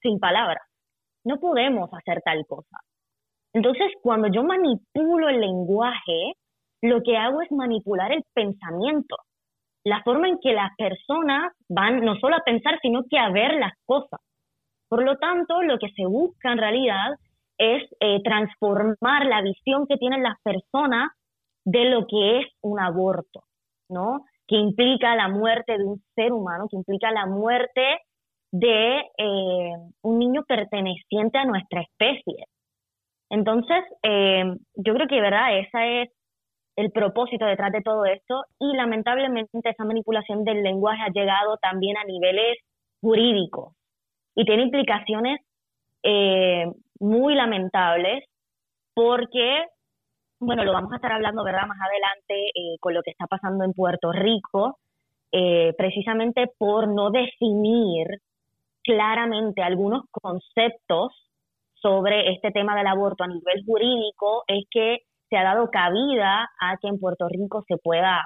sin 0.00 0.20
palabras, 0.20 0.62
no 1.24 1.38
podemos 1.40 1.90
hacer 1.92 2.22
tal 2.24 2.46
cosa. 2.46 2.78
Entonces, 3.52 3.88
cuando 4.00 4.28
yo 4.28 4.44
manipulo 4.44 5.28
el 5.28 5.40
lenguaje, 5.40 6.34
lo 6.82 7.02
que 7.02 7.16
hago 7.16 7.42
es 7.42 7.50
manipular 7.50 8.12
el 8.12 8.22
pensamiento, 8.32 9.16
la 9.84 10.02
forma 10.04 10.28
en 10.28 10.38
que 10.40 10.52
las 10.52 10.70
personas 10.76 11.52
van 11.68 12.00
no 12.00 12.14
solo 12.16 12.36
a 12.36 12.44
pensar, 12.44 12.78
sino 12.80 13.02
que 13.10 13.18
a 13.18 13.30
ver 13.30 13.54
las 13.54 13.72
cosas. 13.84 14.20
Por 14.88 15.02
lo 15.02 15.16
tanto, 15.16 15.62
lo 15.62 15.78
que 15.78 15.90
se 15.96 16.06
busca 16.06 16.52
en 16.52 16.58
realidad 16.58 17.08
es 17.58 17.82
eh, 18.00 18.20
transformar 18.22 19.26
la 19.26 19.42
visión 19.42 19.86
que 19.86 19.96
tienen 19.96 20.22
las 20.22 20.40
personas 20.42 21.10
de 21.64 21.84
lo 21.86 22.06
que 22.06 22.40
es 22.40 22.46
un 22.60 22.80
aborto, 22.80 23.44
¿no? 23.88 24.24
Que 24.48 24.56
implica 24.56 25.14
la 25.14 25.28
muerte 25.28 25.78
de 25.78 25.84
un 25.84 26.02
ser 26.14 26.32
humano, 26.32 26.66
que 26.68 26.76
implica 26.76 27.10
la 27.12 27.26
muerte 27.26 28.00
de 28.52 28.98
eh, 29.16 29.72
un 30.02 30.18
niño 30.18 30.44
perteneciente 30.46 31.38
a 31.38 31.44
nuestra 31.44 31.82
especie. 31.82 32.46
Entonces, 33.30 33.84
eh, 34.02 34.44
yo 34.74 34.94
creo 34.94 35.06
que, 35.06 35.20
¿verdad? 35.20 35.58
Ese 35.58 36.02
es 36.02 36.10
el 36.76 36.90
propósito 36.90 37.46
detrás 37.46 37.72
de 37.72 37.82
todo 37.82 38.04
esto 38.04 38.44
y 38.58 38.76
lamentablemente 38.76 39.58
esa 39.64 39.84
manipulación 39.84 40.44
del 40.44 40.62
lenguaje 40.62 41.02
ha 41.02 41.12
llegado 41.12 41.56
también 41.58 41.96
a 41.96 42.04
niveles 42.04 42.58
jurídicos 43.00 43.74
y 44.34 44.44
tiene 44.44 44.64
implicaciones 44.64 45.40
eh, 46.02 46.66
muy 47.02 47.34
lamentables 47.34 48.24
porque, 48.94 49.66
bueno, 50.38 50.64
lo 50.64 50.72
vamos 50.72 50.92
a 50.92 50.96
estar 50.96 51.12
hablando, 51.12 51.44
¿verdad?, 51.44 51.66
más 51.66 51.78
adelante 51.80 52.48
eh, 52.54 52.76
con 52.80 52.94
lo 52.94 53.02
que 53.02 53.10
está 53.10 53.26
pasando 53.26 53.64
en 53.64 53.72
Puerto 53.72 54.12
Rico, 54.12 54.78
eh, 55.32 55.74
precisamente 55.76 56.46
por 56.58 56.88
no 56.88 57.10
definir 57.10 58.06
claramente 58.82 59.62
algunos 59.62 60.04
conceptos 60.10 61.12
sobre 61.74 62.32
este 62.32 62.50
tema 62.50 62.76
del 62.76 62.86
aborto 62.86 63.24
a 63.24 63.28
nivel 63.28 63.64
jurídico, 63.66 64.44
es 64.46 64.64
que 64.70 65.00
se 65.28 65.36
ha 65.36 65.42
dado 65.42 65.70
cabida 65.70 66.50
a 66.60 66.76
que 66.76 66.88
en 66.88 67.00
Puerto 67.00 67.26
Rico 67.28 67.64
se 67.66 67.76
pueda 67.78 68.22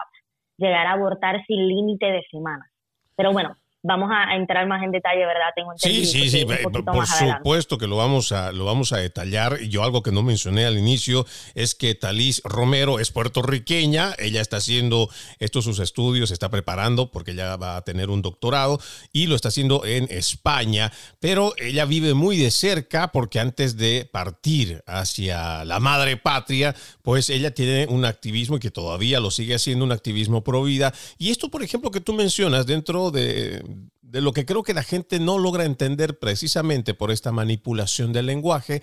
llegar 0.58 0.86
a 0.86 0.92
abortar 0.92 1.44
sin 1.46 1.66
límite 1.66 2.06
de 2.06 2.22
semanas. 2.30 2.68
Pero 3.16 3.32
bueno, 3.32 3.56
vamos 3.86 4.10
a 4.12 4.34
entrar 4.34 4.66
más 4.66 4.82
en 4.82 4.90
detalle, 4.90 5.24
¿verdad? 5.24 5.52
Tengo 5.54 5.72
entendido. 5.72 6.04
Sí, 6.04 6.28
sí, 6.28 6.30
sí, 6.30 6.44
por 6.44 7.06
supuesto 7.06 7.78
que 7.78 7.86
lo 7.86 7.96
vamos 7.96 8.32
a 8.32 8.52
lo 8.52 8.64
vamos 8.64 8.92
a 8.92 8.98
detallar. 8.98 9.58
Yo 9.60 9.84
algo 9.84 10.02
que 10.02 10.12
no 10.12 10.22
mencioné 10.22 10.66
al 10.66 10.78
inicio 10.78 11.24
es 11.54 11.74
que 11.74 11.94
Talís 11.94 12.42
Romero 12.44 12.98
es 12.98 13.10
puertorriqueña, 13.12 14.14
ella 14.18 14.40
está 14.40 14.56
haciendo 14.58 15.08
estos 15.38 15.64
sus 15.64 15.78
estudios, 15.78 16.28
se 16.28 16.34
está 16.34 16.50
preparando 16.50 17.10
porque 17.10 17.32
ella 17.32 17.56
va 17.56 17.76
a 17.76 17.82
tener 17.82 18.10
un 18.10 18.22
doctorado 18.22 18.80
y 19.12 19.26
lo 19.26 19.36
está 19.36 19.48
haciendo 19.48 19.84
en 19.84 20.06
España, 20.10 20.92
pero 21.20 21.54
ella 21.58 21.84
vive 21.84 22.14
muy 22.14 22.36
de 22.36 22.50
cerca 22.50 23.08
porque 23.08 23.40
antes 23.40 23.76
de 23.76 24.08
partir 24.10 24.82
hacia 24.86 25.64
la 25.64 25.80
madre 25.80 26.16
patria, 26.16 26.74
pues 27.02 27.30
ella 27.30 27.52
tiene 27.52 27.86
un 27.88 28.04
activismo 28.04 28.56
y 28.56 28.60
que 28.60 28.70
todavía 28.70 29.20
lo 29.20 29.30
sigue 29.30 29.54
haciendo, 29.54 29.84
un 29.84 29.92
activismo 29.92 30.42
pro 30.42 30.62
vida. 30.62 30.92
Y 31.18 31.30
esto, 31.30 31.50
por 31.50 31.62
ejemplo, 31.62 31.90
que 31.90 32.00
tú 32.00 32.12
mencionas 32.12 32.66
dentro 32.66 33.10
de 33.10 33.62
de 34.06 34.20
lo 34.20 34.32
que 34.32 34.46
creo 34.46 34.62
que 34.62 34.74
la 34.74 34.82
gente 34.82 35.18
no 35.18 35.38
logra 35.38 35.64
entender 35.64 36.18
precisamente 36.18 36.94
por 36.94 37.10
esta 37.10 37.32
manipulación 37.32 38.12
del 38.12 38.26
lenguaje, 38.26 38.82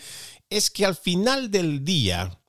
es 0.50 0.70
que 0.70 0.86
al 0.86 0.96
final 0.96 1.50
del 1.50 1.86
día, 1.86 2.40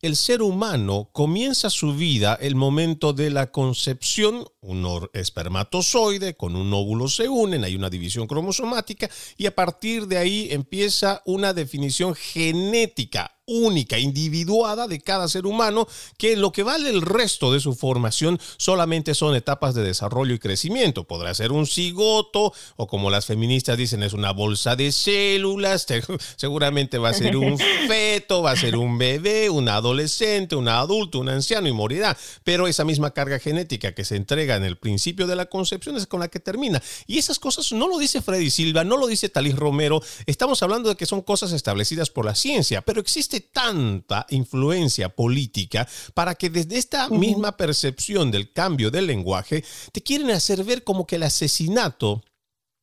el 0.00 0.14
ser 0.14 0.42
humano 0.42 1.10
comienza 1.12 1.70
su 1.70 1.94
vida 1.94 2.38
el 2.40 2.54
momento 2.54 3.12
de 3.12 3.30
la 3.30 3.50
concepción, 3.50 4.44
un 4.60 5.08
espermatozoide 5.12 6.36
con 6.36 6.54
un 6.54 6.72
óvulo 6.72 7.08
se 7.08 7.28
unen, 7.28 7.64
hay 7.64 7.74
una 7.74 7.90
división 7.90 8.26
cromosomática 8.26 9.10
y 9.36 9.46
a 9.46 9.54
partir 9.54 10.06
de 10.06 10.18
ahí 10.18 10.48
empieza 10.50 11.22
una 11.24 11.52
definición 11.52 12.14
genética 12.14 13.37
única, 13.48 13.98
individuada 13.98 14.86
de 14.86 15.00
cada 15.00 15.26
ser 15.26 15.46
humano, 15.46 15.88
que 16.16 16.36
lo 16.36 16.52
que 16.52 16.62
vale 16.62 16.90
el 16.90 17.02
resto 17.02 17.52
de 17.52 17.60
su 17.60 17.74
formación 17.74 18.38
solamente 18.58 19.14
son 19.14 19.34
etapas 19.34 19.74
de 19.74 19.82
desarrollo 19.82 20.34
y 20.34 20.38
crecimiento. 20.38 21.04
Podrá 21.04 21.34
ser 21.34 21.50
un 21.50 21.66
cigoto 21.66 22.52
o 22.76 22.86
como 22.86 23.10
las 23.10 23.26
feministas 23.26 23.76
dicen 23.76 24.02
es 24.02 24.12
una 24.12 24.32
bolsa 24.32 24.76
de 24.76 24.92
células, 24.92 25.86
seguramente 26.36 26.98
va 26.98 27.08
a 27.10 27.14
ser 27.14 27.36
un 27.36 27.58
feto, 27.88 28.42
va 28.42 28.52
a 28.52 28.56
ser 28.56 28.76
un 28.76 28.98
bebé, 28.98 29.50
un 29.50 29.68
adolescente, 29.68 30.54
un 30.54 30.68
adulto, 30.68 31.18
un 31.18 31.28
anciano 31.28 31.68
y 31.68 31.72
morirá. 31.72 32.16
Pero 32.44 32.68
esa 32.68 32.84
misma 32.84 33.12
carga 33.12 33.38
genética 33.38 33.94
que 33.94 34.04
se 34.04 34.16
entrega 34.16 34.56
en 34.56 34.64
el 34.64 34.76
principio 34.76 35.26
de 35.26 35.36
la 35.36 35.46
concepción 35.46 35.96
es 35.96 36.06
con 36.06 36.20
la 36.20 36.28
que 36.28 36.40
termina. 36.40 36.82
Y 37.06 37.18
esas 37.18 37.38
cosas 37.38 37.72
no 37.72 37.88
lo 37.88 37.98
dice 37.98 38.20
Freddy 38.20 38.50
Silva, 38.50 38.84
no 38.84 38.96
lo 38.96 39.06
dice 39.06 39.28
Talís 39.28 39.56
Romero, 39.56 40.02
estamos 40.26 40.62
hablando 40.62 40.88
de 40.90 40.96
que 40.96 41.06
son 41.06 41.22
cosas 41.22 41.52
establecidas 41.52 42.10
por 42.10 42.24
la 42.24 42.34
ciencia, 42.34 42.82
pero 42.82 43.00
existe 43.00 43.37
tanta 43.40 44.26
influencia 44.30 45.08
política 45.08 45.88
para 46.14 46.34
que 46.34 46.50
desde 46.50 46.78
esta 46.78 47.08
misma 47.08 47.56
percepción 47.56 48.30
del 48.30 48.52
cambio 48.52 48.90
del 48.90 49.06
lenguaje 49.06 49.64
te 49.92 50.02
quieren 50.02 50.30
hacer 50.30 50.64
ver 50.64 50.84
como 50.84 51.06
que 51.06 51.16
el 51.16 51.22
asesinato 51.22 52.22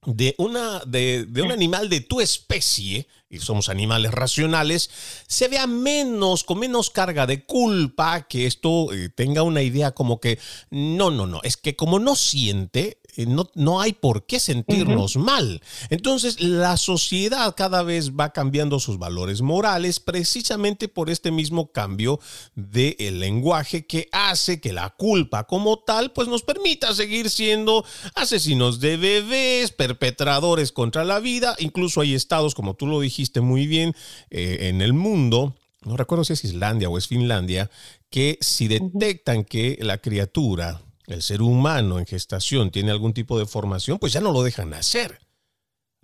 de, 0.06 0.36
una, 0.38 0.82
de, 0.86 1.28
un 1.44 1.52
animal 1.52 1.90
de 1.90 2.02
tu 2.02 2.22
especie, 2.22 3.08
y 3.30 3.40
somos 3.40 3.70
animales 3.70 4.12
racionales, 4.12 4.90
se 5.28 5.48
vea 5.48 5.68
menos, 5.68 6.44
con 6.44 6.60
menos 6.60 6.90
carga 6.90 7.26
de 7.26 7.44
culpa, 7.46 8.28
que 8.28 8.46
esto 8.46 8.94
eh, 8.94 9.10
tenga 9.10 9.44
una 9.44 9.62
idea 9.62 9.92
como 9.92 10.20
que, 10.20 10.40
no, 10.70 11.12
no, 11.12 11.26
no, 11.26 11.42
es 11.44 11.58
que 11.58 11.76
como 11.76 12.00
no 12.00 12.16
siente, 12.16 13.00
no, 13.18 13.50
no 13.56 13.82
hay 13.82 13.94
por 13.94 14.26
qué 14.26 14.40
sentirnos 14.40 15.16
mal. 15.18 15.62
Entonces, 15.90 16.42
la 16.42 16.78
sociedad 16.78 17.54
cada 17.56 17.84
vez 17.84 18.12
va 18.12 18.34
cambiando 18.34 18.80
sus 18.80 18.98
valores 18.98 19.42
morales 19.42 20.00
precisamente 20.00 20.88
por 20.88 21.10
este 21.10 21.32
mismo 21.32 21.72
cambio 21.72 22.20
del 22.56 23.20
lenguaje 23.20 23.86
que 23.86 24.10
hace 24.12 24.60
que 24.60 24.74
la 24.74 24.90
culpa 24.90 25.46
como 25.46 25.80
tal 25.80 26.12
pues 26.12 26.28
nos 26.28 26.44
permita 26.44 26.94
seguir 26.94 27.30
siendo 27.30 27.86
asesinos 28.16 28.80
de 28.80 28.98
bebés, 28.98 29.72
perpetradores 29.72 30.72
contra 30.72 31.04
la 31.06 31.20
vida. 31.20 31.56
Incluso 31.60 32.02
hay 32.02 32.14
estados, 32.14 32.56
como 32.56 32.74
tú 32.76 32.88
lo 32.88 33.00
dijiste 33.00 33.42
muy 33.42 33.68
bien, 33.68 33.96
eh, 34.30 34.70
en 34.70 34.82
el 34.82 34.94
mundo 34.94 35.56
no 35.86 35.96
recuerdo 35.98 36.24
si 36.24 36.34
es 36.34 36.44
Islandia 36.44 36.90
o 36.90 36.98
es 36.98 37.08
Finlandia, 37.08 37.70
que 38.10 38.38
si 38.42 38.68
detectan 38.68 39.44
que 39.44 39.78
la 39.82 40.00
criatura, 40.00 40.82
el 41.08 41.22
ser 41.22 41.42
humano 41.42 42.00
en 42.00 42.06
gestación, 42.06 42.72
tiene 42.72 42.92
algún 42.92 43.14
tipo 43.14 43.38
de 43.40 43.46
formación, 43.46 44.00
pues 44.00 44.14
ya 44.14 44.22
no 44.22 44.32
lo 44.32 44.44
dejan 44.44 44.74
hacer. 44.74 45.20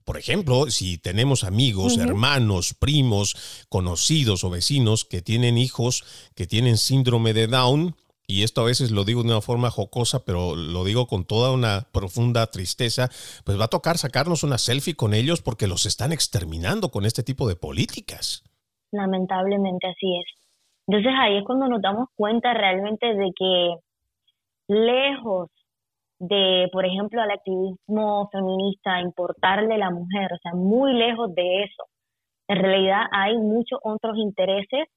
Por 0.04 0.18
ejemplo, 0.18 0.70
si 0.70 0.98
tenemos 0.98 1.44
amigos, 1.44 1.98
hermanos, 1.98 2.74
primos, 2.74 3.66
conocidos 3.70 4.44
o 4.44 4.50
vecinos 4.50 5.06
que 5.06 5.22
tienen 5.22 5.58
hijos 5.58 6.04
que 6.36 6.48
tienen 6.48 6.78
síndrome 6.78 7.34
de 7.34 7.48
Down, 7.48 7.96
y 8.32 8.44
esto 8.44 8.62
a 8.62 8.66
veces 8.66 8.92
lo 8.92 9.04
digo 9.04 9.24
de 9.24 9.30
una 9.30 9.42
forma 9.42 9.70
jocosa, 9.70 10.24
pero 10.24 10.56
lo 10.56 10.86
digo 10.86 11.06
con 11.06 11.26
toda 11.26 11.52
una 11.52 11.88
profunda 11.92 12.48
tristeza, 12.48 13.10
pues 13.44 13.60
va 13.60 13.66
a 13.66 13.68
tocar 13.68 13.98
sacarnos 13.98 14.44
una 14.44 14.58
selfie 14.58 14.96
con 14.96 15.14
ellos 15.14 15.42
porque 15.42 15.68
los 15.68 15.86
están 15.86 16.14
exterminando 16.14 16.90
con 16.90 17.06
este 17.06 17.24
tipo 17.24 17.48
de 17.48 17.58
políticas. 17.58 18.44
Lamentablemente 18.92 19.88
así 19.88 20.18
es. 20.18 20.26
Entonces 20.88 21.12
ahí 21.20 21.38
es 21.38 21.44
cuando 21.46 21.68
nos 21.68 21.82
damos 21.82 22.08
cuenta 22.16 22.54
realmente 22.54 23.08
de 23.08 23.32
que 23.38 23.76
lejos 24.72 25.50
de, 26.20 26.70
por 26.72 26.86
ejemplo, 26.86 27.22
al 27.22 27.32
activismo 27.32 28.30
feminista 28.32 29.02
importarle 29.02 29.78
la 29.78 29.92
mujer, 29.92 30.32
o 30.34 30.38
sea, 30.42 30.54
muy 30.54 30.94
lejos 30.94 31.34
de 31.36 31.64
eso. 31.64 31.84
En 32.48 32.58
realidad 32.58 33.02
hay 33.12 33.38
muchos 33.38 33.80
otros 33.84 34.18
intereses 34.18 34.88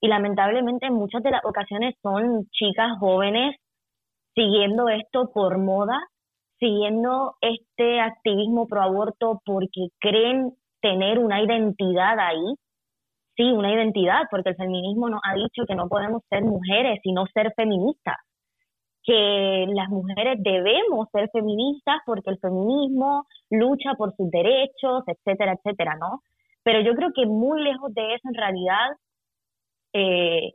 y 0.00 0.08
lamentablemente 0.08 0.86
en 0.86 0.94
muchas 0.94 1.22
de 1.22 1.30
las 1.32 1.44
ocasiones 1.44 1.94
son 2.02 2.46
chicas 2.52 2.98
jóvenes 3.00 3.56
siguiendo 4.34 4.88
esto 4.88 5.30
por 5.34 5.58
moda, 5.58 5.98
siguiendo 6.58 7.34
este 7.40 8.00
activismo 8.00 8.66
pro 8.66 8.82
aborto 8.82 9.40
porque 9.44 9.88
creen 10.00 10.52
tener 10.80 11.18
una 11.18 11.42
identidad 11.42 12.18
ahí 12.18 12.54
sí, 13.38 13.44
una 13.52 13.72
identidad, 13.72 14.22
porque 14.30 14.50
el 14.50 14.56
feminismo 14.56 15.08
nos 15.08 15.20
ha 15.24 15.34
dicho 15.34 15.64
que 15.66 15.76
no 15.76 15.88
podemos 15.88 16.22
ser 16.28 16.42
mujeres, 16.42 16.98
sino 17.02 17.24
ser 17.32 17.52
feministas, 17.56 18.16
que 19.08 19.64
las 19.68 19.88
mujeres 19.88 20.36
debemos 20.42 21.08
ser 21.12 21.30
feministas 21.32 21.96
porque 22.04 22.28
el 22.28 22.38
feminismo 22.40 23.24
lucha 23.48 23.94
por 23.94 24.14
sus 24.14 24.30
derechos, 24.30 25.02
etcétera, 25.06 25.54
etcétera, 25.54 25.96
¿no? 25.98 26.20
Pero 26.62 26.82
yo 26.82 26.94
creo 26.94 27.10
que 27.14 27.24
muy 27.24 27.62
lejos 27.62 27.94
de 27.94 28.14
eso, 28.14 28.28
en 28.28 28.34
realidad, 28.34 28.88
eh, 29.94 30.52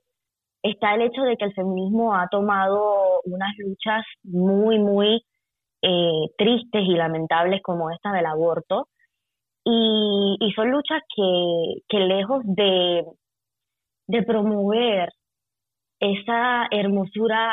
está 0.61 0.93
el 0.93 1.01
hecho 1.01 1.23
de 1.23 1.35
que 1.35 1.45
el 1.45 1.53
feminismo 1.55 2.13
ha 2.13 2.27
tomado 2.29 3.21
unas 3.23 3.57
luchas 3.57 4.05
muy, 4.21 4.77
muy 4.77 5.23
eh, 5.81 6.25
tristes 6.37 6.83
y 6.83 6.93
lamentables 6.93 7.59
como 7.63 7.89
esta 7.89 8.11
del 8.11 8.27
aborto, 8.27 8.87
y, 9.63 10.37
y 10.39 10.51
son 10.51 10.69
luchas 10.69 11.01
que, 11.15 11.81
que 11.89 11.99
lejos 12.01 12.43
de, 12.45 13.03
de 14.07 14.21
promover 14.21 15.09
esa 15.99 16.67
hermosura 16.69 17.49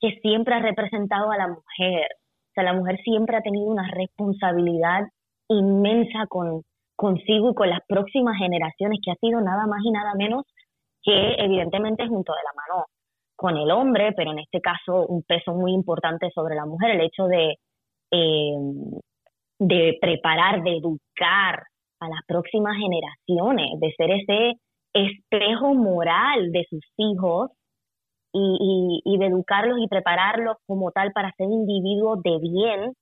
que 0.00 0.18
siempre 0.22 0.54
ha 0.54 0.60
representado 0.60 1.30
a 1.30 1.36
la 1.36 1.48
mujer. 1.48 2.06
O 2.12 2.52
sea, 2.54 2.64
la 2.64 2.72
mujer 2.72 2.98
siempre 3.02 3.36
ha 3.36 3.42
tenido 3.42 3.66
una 3.66 3.88
responsabilidad 3.90 5.08
inmensa 5.48 6.26
con 6.28 6.62
consigo 6.96 7.52
y 7.52 7.54
con 7.54 7.70
las 7.70 7.80
próximas 7.86 8.36
generaciones, 8.38 8.98
que 9.04 9.12
ha 9.12 9.14
sido 9.20 9.40
nada 9.40 9.66
más 9.66 9.80
y 9.84 9.90
nada 9.92 10.14
menos 10.14 10.44
que 11.02 11.34
evidentemente 11.38 12.08
junto 12.08 12.32
de 12.32 12.42
la 12.42 12.52
mano 12.56 12.86
con 13.36 13.56
el 13.56 13.70
hombre, 13.70 14.12
pero 14.16 14.32
en 14.32 14.40
este 14.40 14.60
caso 14.60 15.06
un 15.06 15.22
peso 15.22 15.54
muy 15.54 15.72
importante 15.72 16.28
sobre 16.34 16.56
la 16.56 16.66
mujer, 16.66 16.90
el 16.90 17.02
hecho 17.02 17.26
de 17.26 17.56
eh, 18.10 18.56
de 19.58 19.98
preparar, 20.00 20.62
de 20.62 20.76
educar 20.76 21.64
a 22.00 22.08
las 22.08 22.20
próximas 22.26 22.76
generaciones, 22.76 23.80
de 23.80 23.92
ser 23.96 24.10
ese 24.10 24.52
espejo 24.92 25.74
moral 25.74 26.52
de 26.52 26.64
sus 26.70 26.84
hijos 26.96 27.50
y, 28.32 29.02
y, 29.04 29.18
de 29.18 29.26
educarlos 29.26 29.78
y 29.80 29.88
prepararlos 29.88 30.56
como 30.66 30.90
tal 30.90 31.12
para 31.12 31.32
ser 31.32 31.46
individuos 31.48 32.22
de 32.22 32.38
bien 32.40 32.92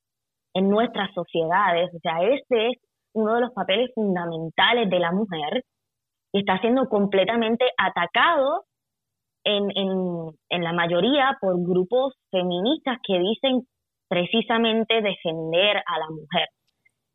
en 0.54 0.70
nuestras 0.70 1.12
sociedades. 1.14 1.90
O 1.94 1.98
sea, 1.98 2.22
este 2.22 2.68
es 2.68 2.78
uno 3.12 3.34
de 3.34 3.40
los 3.42 3.52
papeles 3.52 3.90
fundamentales 3.94 4.88
de 4.88 4.98
la 4.98 5.12
mujer 5.12 5.64
y 6.32 6.40
está 6.40 6.58
siendo 6.60 6.88
completamente 6.88 7.64
atacado 7.76 8.64
en, 9.44 9.70
en, 9.74 10.32
en 10.50 10.64
la 10.64 10.72
mayoría 10.72 11.36
por 11.40 11.56
grupos 11.58 12.14
feministas 12.30 12.98
que 13.06 13.18
dicen 13.18 13.66
precisamente 14.08 15.02
defender 15.02 15.76
a 15.78 15.98
la 15.98 16.08
mujer. 16.10 16.48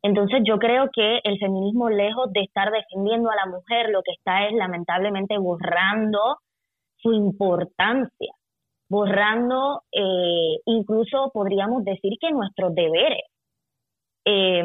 Entonces 0.02 0.42
yo 0.44 0.58
creo 0.58 0.88
que 0.92 1.20
el 1.22 1.38
feminismo, 1.38 1.88
lejos 1.88 2.32
de 2.32 2.40
estar 2.40 2.70
defendiendo 2.72 3.30
a 3.30 3.36
la 3.36 3.46
mujer, 3.46 3.90
lo 3.90 4.02
que 4.02 4.12
está 4.12 4.46
es 4.46 4.52
lamentablemente 4.52 5.38
borrando 5.38 6.38
su 7.02 7.12
importancia, 7.12 8.32
borrando 8.88 9.82
eh, 9.92 10.60
incluso 10.66 11.30
podríamos 11.32 11.84
decir 11.84 12.12
que 12.20 12.30
nuestros 12.30 12.74
deberes. 12.74 13.24
Eh, 14.24 14.62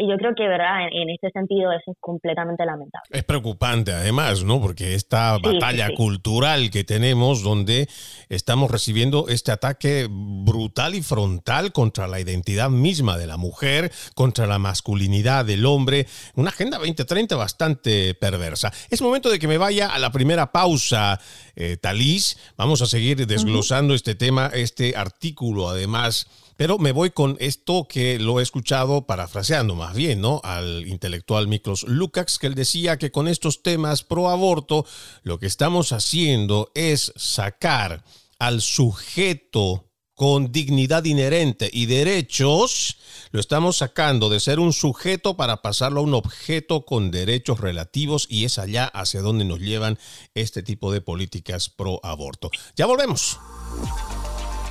y 0.00 0.08
yo 0.08 0.16
creo 0.16 0.34
que, 0.34 0.48
¿verdad? 0.48 0.88
En, 0.90 1.10
este 1.10 1.30
sentido 1.30 1.70
eso 1.72 1.92
es 1.92 1.96
completamente 2.00 2.64
lamentable. 2.64 3.06
Es 3.10 3.24
preocupante 3.24 3.92
además, 3.92 4.42
¿no? 4.44 4.60
Porque 4.60 4.94
esta 4.94 5.36
batalla 5.38 5.94
cultural 5.94 6.70
que 6.70 6.84
tenemos 6.84 7.42
donde 7.42 7.86
estamos 8.30 8.70
recibiendo 8.70 9.28
este 9.28 9.52
ataque 9.52 10.08
brutal 10.10 10.94
y 10.94 11.02
frontal 11.02 11.72
contra 11.72 12.08
la 12.08 12.18
identidad 12.18 12.70
misma 12.70 13.18
de 13.18 13.26
la 13.26 13.36
mujer, 13.36 13.92
contra 14.14 14.46
la 14.46 14.58
masculinidad 14.58 15.44
del 15.44 15.66
hombre, 15.66 16.06
una 16.34 16.48
agenda 16.48 16.78
2030 16.78 17.36
bastante 17.36 18.14
perversa. 18.14 18.72
Es 18.88 19.02
momento 19.02 19.28
de 19.28 19.38
que 19.38 19.48
me 19.48 19.58
vaya 19.58 19.88
a 19.88 19.98
la 19.98 20.10
primera 20.10 20.50
pausa, 20.50 21.20
eh, 21.56 21.76
Talís. 21.76 22.38
Vamos 22.56 22.80
a 22.80 22.86
seguir 22.86 23.26
desglosando 23.26 23.92
este 23.92 24.14
tema, 24.14 24.50
este 24.54 24.96
artículo 24.96 25.68
además 25.68 26.26
pero 26.60 26.76
me 26.76 26.92
voy 26.92 27.08
con 27.08 27.38
esto 27.40 27.86
que 27.88 28.18
lo 28.18 28.38
he 28.38 28.42
escuchado 28.42 29.06
parafraseando 29.06 29.76
más 29.76 29.94
bien, 29.94 30.20
¿no? 30.20 30.42
Al 30.44 30.86
intelectual 30.86 31.48
Miklos 31.48 31.84
Lukács, 31.84 32.38
que 32.38 32.48
él 32.48 32.54
decía 32.54 32.98
que 32.98 33.10
con 33.10 33.28
estos 33.28 33.62
temas 33.62 34.02
pro 34.04 34.28
aborto, 34.28 34.84
lo 35.22 35.38
que 35.38 35.46
estamos 35.46 35.92
haciendo 35.92 36.70
es 36.74 37.14
sacar 37.16 38.04
al 38.38 38.60
sujeto 38.60 39.86
con 40.14 40.52
dignidad 40.52 41.06
inherente 41.06 41.70
y 41.72 41.86
derechos, 41.86 42.98
lo 43.30 43.40
estamos 43.40 43.78
sacando 43.78 44.28
de 44.28 44.38
ser 44.38 44.60
un 44.60 44.74
sujeto 44.74 45.38
para 45.38 45.62
pasarlo 45.62 46.00
a 46.00 46.04
un 46.04 46.12
objeto 46.12 46.84
con 46.84 47.10
derechos 47.10 47.58
relativos 47.60 48.26
y 48.28 48.44
es 48.44 48.58
allá 48.58 48.84
hacia 48.84 49.22
donde 49.22 49.46
nos 49.46 49.60
llevan 49.60 49.98
este 50.34 50.62
tipo 50.62 50.92
de 50.92 51.00
políticas 51.00 51.70
pro 51.70 52.00
aborto. 52.02 52.50
Ya 52.76 52.84
volvemos. 52.84 53.38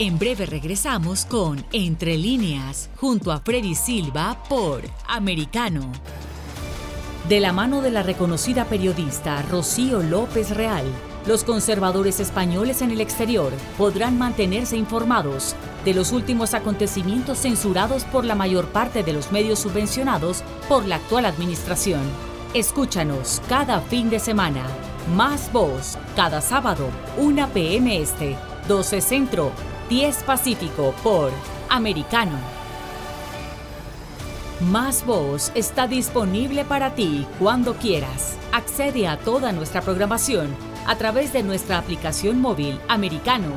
En 0.02 0.18
breve 0.18 0.46
regresamos 0.46 1.26
con 1.26 1.66
Entre 1.74 2.18
líneas, 2.18 2.90
junto 2.96 3.34
a 3.34 3.42
Freddy 3.42 3.76
Silva 3.76 4.42
por 4.48 4.82
Americano. 5.06 5.92
De 7.28 7.42
la 7.42 7.52
mano 7.52 7.82
de 7.82 7.92
la 7.92 8.02
reconocida 8.02 8.64
periodista 8.64 9.42
Rocío 9.42 10.02
López 10.02 10.52
Real, 10.52 10.86
los 11.28 11.44
conservadores 11.44 12.22
españoles 12.22 12.82
en 12.82 12.92
el 12.92 13.02
exterior 13.02 13.52
podrán 13.78 14.18
mantenerse 14.18 14.78
informados 14.78 15.54
de 15.84 15.94
los 15.94 16.14
últimos 16.14 16.54
acontecimientos 16.54 17.40
censurados 17.40 18.06
por 18.06 18.24
la 18.24 18.36
mayor 18.36 18.68
parte 18.68 19.04
de 19.04 19.12
los 19.12 19.34
medios 19.34 19.60
subvencionados 19.60 20.44
por 20.70 20.86
la 20.86 20.96
actual 20.96 21.26
administración. 21.26 22.04
Escúchanos 22.54 23.42
cada 23.50 23.82
fin 23.82 24.10
de 24.10 24.20
semana. 24.20 24.64
Más 25.18 25.52
voz, 25.52 25.98
cada 26.16 26.40
sábado, 26.40 26.88
1 27.18 27.50
p.m. 27.50 28.02
Este, 28.02 28.38
12 28.70 29.02
Centro, 29.02 29.52
10 29.90 30.24
Pacífico 30.24 30.94
por 31.04 31.32
Americano. 31.68 32.38
Más 34.62 35.04
Voz 35.04 35.52
está 35.56 35.88
disponible 35.88 36.64
para 36.64 36.94
ti 36.94 37.26
cuando 37.40 37.74
quieras. 37.74 38.38
Accede 38.52 39.08
a 39.08 39.18
toda 39.18 39.52
nuestra 39.52 39.82
programación 39.82 40.56
a 40.86 40.96
través 40.96 41.34
de 41.34 41.42
nuestra 41.42 41.80
aplicación 41.80 42.40
móvil 42.40 42.80
Americano. 42.88 43.48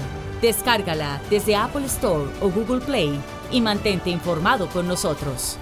Descárgala 0.41 1.21
desde 1.29 1.55
Apple 1.55 1.85
Store 1.87 2.31
o 2.41 2.49
Google 2.49 2.81
Play 2.81 3.21
y 3.51 3.61
mantente 3.61 4.09
informado 4.09 4.69
con 4.69 4.89
nosotros. 4.89 5.59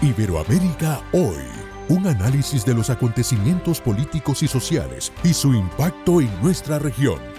Iberoamérica 0.00 1.02
hoy 1.12 1.68
un 1.88 2.06
análisis 2.06 2.64
de 2.64 2.74
los 2.74 2.90
acontecimientos 2.90 3.80
políticos 3.80 4.42
y 4.42 4.48
sociales 4.48 5.12
y 5.24 5.32
su 5.32 5.54
impacto 5.54 6.20
en 6.20 6.30
nuestra 6.42 6.78
región. 6.78 7.37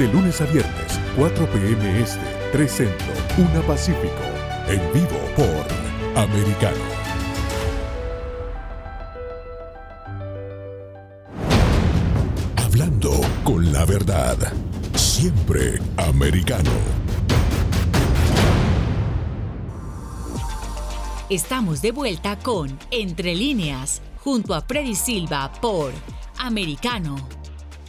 de 0.00 0.08
lunes 0.08 0.40
a 0.40 0.46
viernes, 0.46 0.98
4 1.14 1.46
p.m. 1.50 2.00
Este, 2.00 2.24
3 2.52 2.72
Centro, 2.72 3.06
1 3.36 3.62
Pacífico. 3.66 4.22
En 4.66 4.80
vivo 4.94 5.20
por 5.36 6.22
Americano. 6.22 6.78
Hablando 12.56 13.20
con 13.44 13.70
la 13.74 13.84
verdad. 13.84 14.38
Siempre 14.94 15.78
americano. 15.98 16.70
Estamos 21.28 21.82
de 21.82 21.92
vuelta 21.92 22.38
con 22.38 22.78
Entre 22.90 23.34
líneas, 23.34 24.00
junto 24.24 24.54
a 24.54 24.62
Freddy 24.62 24.94
Silva 24.94 25.52
por 25.60 25.92
Americano. 26.38 27.39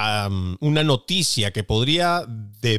una 0.61 0.85
noticia 0.85 1.53
que 1.53 1.65
podría 1.65 2.25
de, 2.27 2.79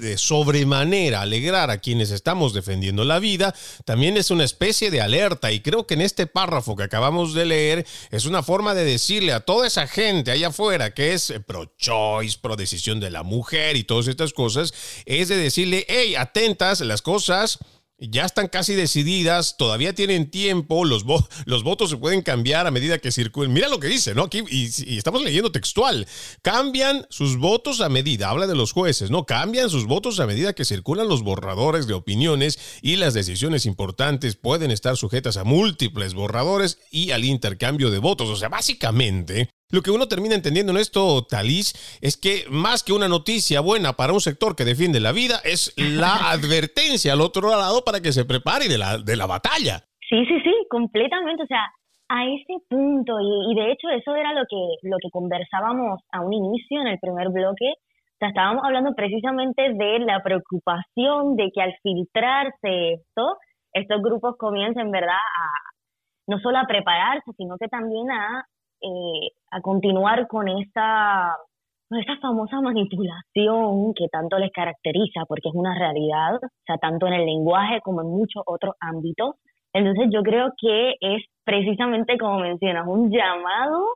de 0.00 0.18
sobremanera 0.18 1.05
alegrar 1.14 1.70
a 1.70 1.78
quienes 1.78 2.10
estamos 2.10 2.52
defendiendo 2.52 3.04
la 3.04 3.18
vida, 3.18 3.54
también 3.84 4.16
es 4.16 4.30
una 4.30 4.44
especie 4.44 4.90
de 4.90 5.00
alerta. 5.00 5.52
Y 5.52 5.60
creo 5.60 5.86
que 5.86 5.94
en 5.94 6.00
este 6.00 6.26
párrafo 6.26 6.76
que 6.76 6.82
acabamos 6.82 7.34
de 7.34 7.44
leer 7.44 7.86
es 8.10 8.24
una 8.26 8.42
forma 8.42 8.74
de 8.74 8.84
decirle 8.84 9.32
a 9.32 9.40
toda 9.40 9.66
esa 9.66 9.86
gente 9.86 10.30
allá 10.30 10.48
afuera 10.48 10.94
que 10.94 11.12
es 11.12 11.32
pro-choice, 11.46 12.38
pro-decisión 12.40 13.00
de 13.00 13.10
la 13.10 13.22
mujer 13.22 13.76
y 13.76 13.84
todas 13.84 14.08
estas 14.08 14.32
cosas, 14.32 14.74
es 15.04 15.28
de 15.28 15.36
decirle, 15.36 15.86
hey, 15.88 16.16
atentas, 16.16 16.80
las 16.80 17.02
cosas 17.02 17.58
ya 17.98 18.26
están 18.26 18.48
casi 18.48 18.74
decididas, 18.74 19.56
todavía 19.56 19.94
tienen 19.94 20.30
tiempo, 20.30 20.84
los, 20.84 21.04
votos 21.04 21.90
se 21.90 21.96
pueden 21.96 22.22
cambiar 22.22 22.66
a 22.66 22.70
medida 22.70 22.98
que 22.98 23.10
circulen. 23.10 23.52
Mira 23.52 23.68
lo 23.68 23.80
que 23.80 23.88
dice, 23.88 24.14
¿no? 24.14 24.24
Aquí, 24.24 24.42
y, 24.50 24.96
estamos 24.96 25.22
leyendo 25.22 25.50
textual. 25.50 26.06
Cambian 26.42 27.06
sus 27.08 27.38
votos 27.38 27.80
a 27.80 27.88
medida, 27.88 28.28
habla 28.28 28.46
de 28.46 28.54
los 28.54 28.72
jueces, 28.72 29.10
¿no? 29.10 29.24
Cambian 29.24 29.70
sus 29.70 29.86
votos 29.86 30.20
a 30.20 30.26
medida 30.26 30.52
que 30.52 30.64
circulan 30.64 31.08
los 31.08 31.22
borradores 31.22 31.86
de 31.86 31.94
opiniones 31.94 32.58
y 32.82 32.96
las 32.96 33.14
decisiones 33.14 33.64
importantes 33.64 34.36
pueden 34.36 34.70
estar 34.70 34.96
sujetas 34.96 35.38
a 35.38 35.44
múltiples 35.44 36.12
borradores 36.12 36.78
y 36.90 37.12
al 37.12 37.24
intercambio 37.24 37.90
de 37.90 37.98
votos. 37.98 38.28
O 38.28 38.36
sea, 38.36 38.50
básicamente, 38.50 39.50
lo 39.70 39.82
que 39.82 39.90
uno 39.90 40.06
termina 40.06 40.34
entendiendo 40.34 40.70
en 40.72 40.78
esto, 40.78 41.26
Talis, 41.28 41.98
es 42.00 42.16
que 42.16 42.44
más 42.50 42.84
que 42.84 42.92
una 42.92 43.08
noticia 43.08 43.60
buena 43.60 43.94
para 43.94 44.12
un 44.12 44.20
sector 44.20 44.54
que 44.54 44.64
defiende 44.64 45.00
la 45.00 45.10
vida, 45.10 45.40
es 45.44 45.74
la 45.76 46.14
advertencia 46.30 47.12
al 47.12 47.20
otro 47.20 47.50
lado 47.50 47.82
para 47.84 48.00
que 48.00 48.12
se 48.12 48.24
prepare 48.24 48.68
de 48.68 48.78
la, 48.78 48.98
de 48.98 49.16
la 49.16 49.26
batalla. 49.26 49.82
Sí, 50.08 50.24
sí, 50.26 50.40
sí, 50.42 50.54
completamente. 50.70 51.42
O 51.42 51.46
sea, 51.46 51.66
a 52.08 52.24
ese 52.26 52.62
punto, 52.68 53.18
y, 53.20 53.54
de 53.56 53.72
hecho 53.72 53.88
eso 53.90 54.14
era 54.14 54.32
lo 54.32 54.44
que, 54.48 54.88
lo 54.88 54.96
que 55.02 55.10
conversábamos 55.10 56.00
a 56.12 56.20
un 56.20 56.32
inicio 56.32 56.80
en 56.80 56.86
el 56.86 56.98
primer 57.00 57.30
bloque, 57.30 57.66
o 57.66 58.18
sea, 58.18 58.28
estábamos 58.28 58.64
hablando 58.64 58.94
precisamente 58.94 59.74
de 59.74 59.98
la 59.98 60.22
preocupación 60.22 61.36
de 61.36 61.50
que 61.52 61.60
al 61.60 61.74
filtrarse 61.82 62.94
esto, 62.94 63.36
estos 63.72 64.00
grupos 64.00 64.36
comiencen, 64.38 64.90
¿verdad?, 64.90 65.16
a 65.16 65.50
no 66.28 66.38
solo 66.40 66.58
a 66.58 66.66
prepararse, 66.66 67.30
sino 67.36 67.56
que 67.58 67.68
también 67.68 68.10
a 68.10 68.46
eh, 68.80 69.30
a 69.56 69.60
continuar 69.60 70.26
con 70.28 70.48
esa, 70.48 71.34
famosa 72.20 72.60
manipulación 72.60 73.94
que 73.94 74.08
tanto 74.10 74.38
les 74.38 74.50
caracteriza, 74.52 75.24
porque 75.26 75.48
es 75.48 75.54
una 75.54 75.78
realidad, 75.78 76.38
tanto 76.80 77.06
en 77.06 77.14
el 77.14 77.26
lenguaje 77.26 77.80
como 77.82 78.02
en 78.02 78.08
muchos 78.08 78.42
otros 78.46 78.74
ámbitos. 78.80 79.36
Entonces 79.72 80.08
yo 80.10 80.22
creo 80.22 80.52
que 80.60 80.94
es 81.00 81.22
precisamente 81.44 82.18
como 82.18 82.40
mencionas, 82.40 82.86
un 82.86 83.10
llamado 83.10 83.86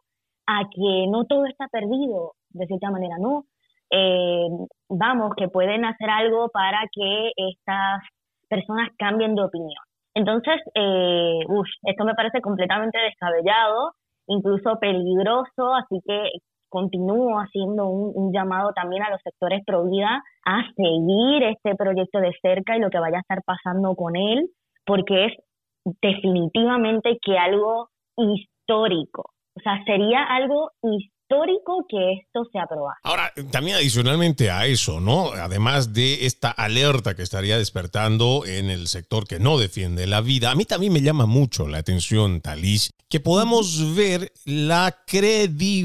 a 0.46 0.62
que 0.70 1.07
no 1.09 1.25
todo 1.25 1.46
está 1.46 1.68
perdido, 1.68 2.33
de 2.51 2.66
cierta 2.66 2.90
manera, 2.90 3.16
no. 3.18 3.44
Eh, 3.90 4.46
vamos, 4.88 5.33
que 5.37 5.49
pueden 5.49 5.85
hacer 5.85 6.09
algo 6.11 6.49
para 6.49 6.79
que 6.92 7.33
estas 7.37 8.03
personas 8.49 8.90
cambien 8.99 9.35
de 9.35 9.42
opinión. 9.42 9.83
Entonces, 10.14 10.61
eh, 10.75 11.40
esto 11.85 12.05
me 12.05 12.14
parece 12.14 12.40
completamente 12.40 12.99
descabellado, 12.99 13.92
incluso 14.31 14.79
peligroso, 14.81 15.75
así 15.75 16.01
que 16.07 16.31
continúo 16.69 17.38
haciendo 17.40 17.88
un, 17.88 18.33
llamado 18.33 18.73
también 18.73 19.03
a 19.03 19.11
los 19.11 19.21
sectores 19.23 19.62
pro 19.66 19.85
vida 19.85 20.23
a 20.47 20.62
seguir 20.77 21.43
este 21.43 21.75
proyecto 21.75 22.21
de 22.21 22.33
cerca 22.40 22.77
y 22.77 22.81
lo 22.81 22.90
que 22.90 23.01
vaya 23.01 23.19
a 23.19 23.21
estar 23.21 23.43
pasando 23.45 23.95
con 23.97 24.14
él, 24.16 24.49
porque 24.87 25.27
es 25.27 25.33
definitivamente 26.01 27.19
que 27.21 27.37
algo 27.37 27.88
histórico. 28.16 29.33
O 29.57 29.61
sea, 29.61 29.83
sería 29.85 30.23
algo 30.23 30.71
histórico 30.83 31.19
histórico 31.31 31.87
que 31.88 32.14
esto 32.14 32.45
se 32.53 32.59
aprobara. 32.59 32.99
Ahora, 33.03 33.33
también 33.51 33.77
adicionalmente 33.77 34.51
a 34.51 34.66
eso, 34.66 35.01
¿no? 35.01 35.31
Además 35.33 35.93
de 35.93 36.27
esta 36.27 36.51
alerta 36.51 37.14
que 37.14 37.23
estaría 37.23 37.57
despertando 37.57 38.45
en 38.47 38.69
el 38.71 38.88
sector 38.88 39.27
que 39.27 39.38
no 39.38 39.57
defiende 39.59 40.07
la 40.07 40.21
vida, 40.21 40.51
a 40.51 40.55
mí 40.55 40.64
también 40.64 40.93
me 40.93 41.03
llama 41.03 41.27
mucho 41.27 41.69
la 41.69 41.79
atención, 41.79 42.40
Talis, 42.40 42.90
que 43.09 43.21
podamos 43.21 43.95
ver 43.95 44.33
la 44.45 44.97
credibilidad 45.07 45.81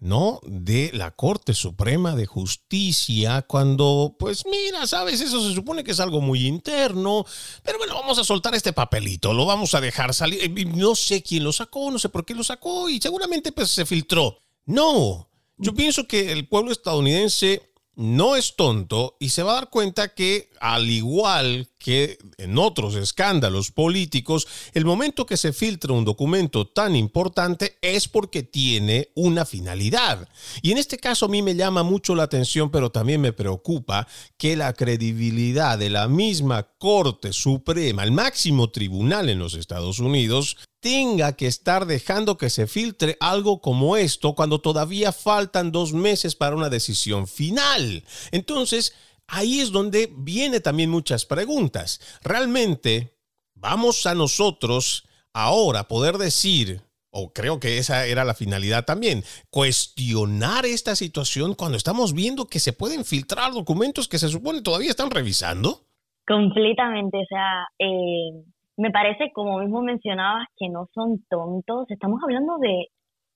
¿no? 0.00 0.40
De 0.44 0.90
la 0.94 1.10
Corte 1.12 1.54
Suprema 1.54 2.16
de 2.16 2.26
Justicia, 2.26 3.42
cuando, 3.42 4.16
pues 4.18 4.44
mira, 4.46 4.86
sabes, 4.86 5.20
eso 5.20 5.46
se 5.46 5.54
supone 5.54 5.84
que 5.84 5.92
es 5.92 6.00
algo 6.00 6.20
muy 6.20 6.46
interno, 6.46 7.24
pero 7.62 7.78
bueno, 7.78 7.94
vamos 7.94 8.18
a 8.18 8.24
soltar 8.24 8.54
este 8.54 8.72
papelito, 8.72 9.32
lo 9.32 9.46
vamos 9.46 9.74
a 9.74 9.80
dejar 9.80 10.14
salir. 10.14 10.50
No 10.74 10.94
sé 10.94 11.22
quién 11.22 11.44
lo 11.44 11.52
sacó, 11.52 11.90
no 11.90 11.98
sé 11.98 12.08
por 12.08 12.24
qué 12.24 12.34
lo 12.34 12.42
sacó 12.42 12.88
y 12.88 13.00
seguramente 13.00 13.52
pues 13.52 13.70
se 13.70 13.86
filtró. 13.86 14.38
No, 14.64 15.28
yo 15.58 15.74
pienso 15.74 16.08
que 16.08 16.32
el 16.32 16.48
pueblo 16.48 16.72
estadounidense 16.72 17.70
no 17.94 18.36
es 18.36 18.56
tonto 18.56 19.16
y 19.20 19.28
se 19.28 19.42
va 19.42 19.52
a 19.52 19.54
dar 19.56 19.70
cuenta 19.70 20.14
que, 20.14 20.50
al 20.60 20.88
igual 20.88 21.69
que 21.80 22.18
en 22.36 22.58
otros 22.58 22.94
escándalos 22.94 23.72
políticos, 23.72 24.46
el 24.74 24.84
momento 24.84 25.24
que 25.24 25.38
se 25.38 25.52
filtra 25.52 25.94
un 25.94 26.04
documento 26.04 26.68
tan 26.68 26.94
importante 26.94 27.78
es 27.80 28.06
porque 28.06 28.42
tiene 28.42 29.08
una 29.14 29.46
finalidad. 29.46 30.28
Y 30.60 30.72
en 30.72 30.78
este 30.78 30.98
caso 30.98 31.26
a 31.26 31.30
mí 31.30 31.42
me 31.42 31.56
llama 31.56 31.82
mucho 31.82 32.14
la 32.14 32.24
atención, 32.24 32.70
pero 32.70 32.90
también 32.90 33.22
me 33.22 33.32
preocupa 33.32 34.06
que 34.36 34.56
la 34.56 34.74
credibilidad 34.74 35.78
de 35.78 35.88
la 35.88 36.06
misma 36.06 36.68
Corte 36.78 37.32
Suprema, 37.32 38.04
el 38.04 38.12
máximo 38.12 38.70
tribunal 38.70 39.30
en 39.30 39.38
los 39.38 39.54
Estados 39.54 40.00
Unidos, 40.00 40.58
tenga 40.80 41.34
que 41.34 41.46
estar 41.46 41.86
dejando 41.86 42.36
que 42.36 42.50
se 42.50 42.66
filtre 42.66 43.16
algo 43.20 43.60
como 43.60 43.96
esto 43.96 44.34
cuando 44.34 44.60
todavía 44.60 45.12
faltan 45.12 45.72
dos 45.72 45.92
meses 45.92 46.34
para 46.34 46.56
una 46.56 46.70
decisión 46.70 47.26
final. 47.26 48.04
Entonces, 48.32 48.94
ahí 49.30 49.60
es 49.60 49.72
donde 49.72 50.08
viene 50.16 50.60
también 50.60 50.90
muchas 50.90 51.24
preguntas. 51.26 52.20
¿Realmente 52.22 53.14
vamos 53.54 54.06
a 54.06 54.14
nosotros 54.14 55.06
ahora 55.32 55.84
poder 55.84 56.16
decir, 56.16 56.80
o 57.10 57.32
creo 57.32 57.60
que 57.60 57.78
esa 57.78 58.06
era 58.06 58.24
la 58.24 58.34
finalidad 58.34 58.84
también, 58.84 59.22
cuestionar 59.50 60.66
esta 60.66 60.94
situación 60.94 61.54
cuando 61.54 61.76
estamos 61.76 62.14
viendo 62.14 62.46
que 62.46 62.58
se 62.58 62.72
pueden 62.72 63.04
filtrar 63.04 63.52
documentos 63.52 64.08
que 64.08 64.18
se 64.18 64.28
supone 64.28 64.62
todavía 64.62 64.90
están 64.90 65.10
revisando? 65.10 65.80
Completamente, 66.26 67.18
o 67.18 67.26
sea, 67.28 67.66
eh, 67.78 68.44
me 68.76 68.90
parece, 68.90 69.30
como 69.32 69.58
mismo 69.58 69.82
mencionabas, 69.82 70.46
que 70.56 70.68
no 70.68 70.88
son 70.94 71.22
tontos. 71.28 71.90
Estamos 71.90 72.20
hablando 72.22 72.56
de, 72.58 72.86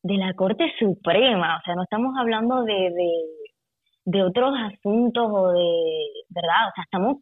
de 0.03 0.17
la 0.17 0.33
Corte 0.35 0.65
Suprema, 0.79 1.59
o 1.59 1.61
sea, 1.65 1.75
no 1.75 1.83
estamos 1.83 2.15
hablando 2.19 2.63
de, 2.63 2.73
de, 2.73 3.11
otros 4.23 4.55
asuntos 4.73 5.27
o 5.31 5.53
de, 5.53 6.07
¿verdad? 6.29 6.69
O 6.69 6.73
sea, 6.75 6.85
estamos 6.85 7.17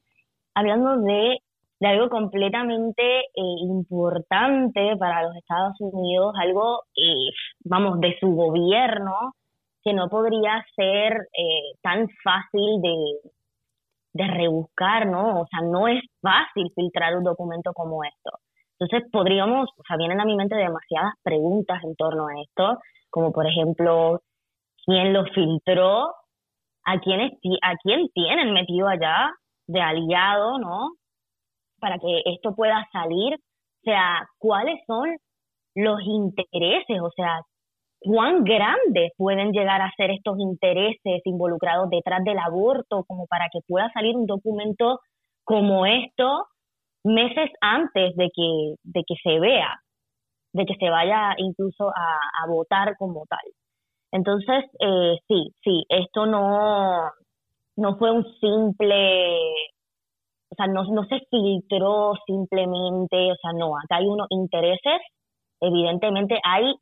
hablando 0.55 0.99
de, 1.03 1.39
de 1.81 1.89
algo 1.89 2.09
completamente 2.09 3.03
eh, 3.03 3.57
importante 3.61 4.97
para 4.99 5.23
los 5.25 5.37
Estados 5.37 5.75
Unidos, 5.81 6.35
algo, 6.41 6.83
eh, 6.97 7.31
vamos, 7.65 8.01
de 8.01 8.17
su 8.21 8.29
gobierno, 8.35 9.35
que 9.85 9.93
no 9.93 10.09
podría 10.09 10.65
ser 10.77 11.13
eh, 11.37 11.77
tan 11.83 12.09
fácil 12.23 12.81
de, 12.81 13.31
de 14.13 14.27
rebuscar, 14.29 15.07
¿no? 15.07 15.41
O 15.41 15.47
sea, 15.47 15.61
no 15.67 15.89
es 15.89 16.03
fácil 16.21 16.71
filtrar 16.75 17.17
un 17.17 17.25
documento 17.25 17.73
como 17.73 18.05
esto. 18.05 18.31
Entonces 18.79 19.09
podríamos, 19.13 19.69
o 19.77 19.83
sea, 19.87 19.97
vienen 19.97 20.21
a 20.21 20.25
mi 20.25 20.37
mente 20.37 20.57
demasiadas 20.57 21.15
preguntas 21.23 21.83
en 21.85 21.95
torno 21.97 22.27
a 22.29 22.41
esto, 22.41 22.79
como 23.11 23.33
por 23.33 23.47
ejemplo, 23.47 24.21
¿quién 24.85 25.13
lo 25.13 25.25
filtró? 25.27 26.13
¿A 26.85 26.99
quién, 26.99 27.21
a 27.21 27.77
quién 27.83 28.09
tienen 28.15 28.53
metido 28.53 28.89
allá 28.89 29.31
de 29.67 29.81
aliado, 29.81 30.59
¿no? 30.59 30.91
Para 31.81 31.99
que 31.99 32.23
esto 32.27 32.55
pueda 32.55 32.87
salir. 32.93 33.35
O 33.35 33.85
sea, 33.85 34.27
¿cuáles 34.39 34.81
son 34.87 35.17
los 35.75 36.01
intereses? 36.03 37.01
O 37.01 37.11
sea, 37.15 37.41
cuán 38.01 38.45
grandes 38.45 39.13
pueden 39.17 39.53
llegar 39.53 39.81
a 39.81 39.93
ser 39.97 40.11
estos 40.11 40.39
intereses 40.39 41.23
involucrados 41.25 41.89
detrás 41.91 42.23
del 42.25 42.39
aborto 42.39 43.05
como 43.07 43.27
para 43.27 43.47
que 43.53 43.61
pueda 43.67 43.91
salir 43.93 44.17
un 44.17 44.27
documento 44.27 45.01
como 45.45 45.87
esto 45.87 46.47
meses 47.05 47.51
antes 47.61 48.15
de 48.17 48.29
que, 48.35 48.75
de 48.83 49.03
que 49.07 49.15
se 49.23 49.41
vea, 49.41 49.81
de 50.53 50.65
que 50.65 50.75
se 50.75 50.91
vaya 50.91 51.35
incluso 51.37 51.89
a, 51.89 52.47
votar 52.49 52.97
como 52.97 53.25
tal. 53.27 53.41
Entonces, 54.13 54.65
eh, 54.79 55.19
sí, 55.27 55.55
sí, 55.65 55.85
esto 55.89 56.27
no, 56.27 57.11
no 57.77 57.97
fue 57.97 58.13
un 58.13 58.25
simple, 58.41 59.39
o 60.51 60.55
sea, 60.55 60.67
no, 60.67 60.85
no 60.85 61.05
se 61.05 61.21
filtró 61.31 62.13
simplemente, 62.27 63.33
o 63.33 63.37
sea, 63.41 63.53
no, 63.55 63.77
acá 63.79 63.97
hay 63.97 64.07
unos 64.07 64.27
intereses, 64.31 65.01
evidentemente 65.61 66.39
hay 66.45 66.75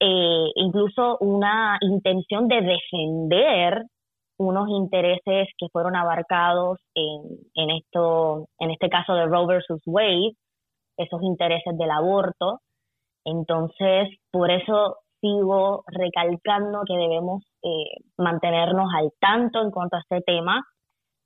eh, 0.00 0.46
incluso 0.54 1.18
una 1.20 1.78
intención 1.80 2.46
de 2.46 2.60
defender 2.60 3.82
unos 4.38 4.68
intereses 4.68 5.48
que 5.58 5.68
fueron 5.72 5.96
abarcados 5.96 6.78
en, 6.94 7.22
en, 7.54 7.70
esto, 7.70 8.46
en 8.58 8.70
este 8.70 8.88
caso 8.88 9.14
de 9.14 9.26
Roe 9.26 9.46
versus 9.46 9.80
Wade, 9.86 10.32
esos 10.96 11.22
intereses 11.22 11.76
del 11.78 11.90
aborto. 11.90 12.60
Entonces, 13.24 14.08
por 14.30 14.50
eso 14.50 14.96
sigo 15.24 15.84
recalcando 15.86 16.82
que 16.86 16.94
debemos 16.94 17.42
eh, 17.62 18.04
mantenernos 18.18 18.90
al 18.94 19.10
tanto 19.18 19.62
en 19.62 19.70
cuanto 19.70 19.96
a 19.96 20.00
este 20.00 20.20
tema 20.20 20.62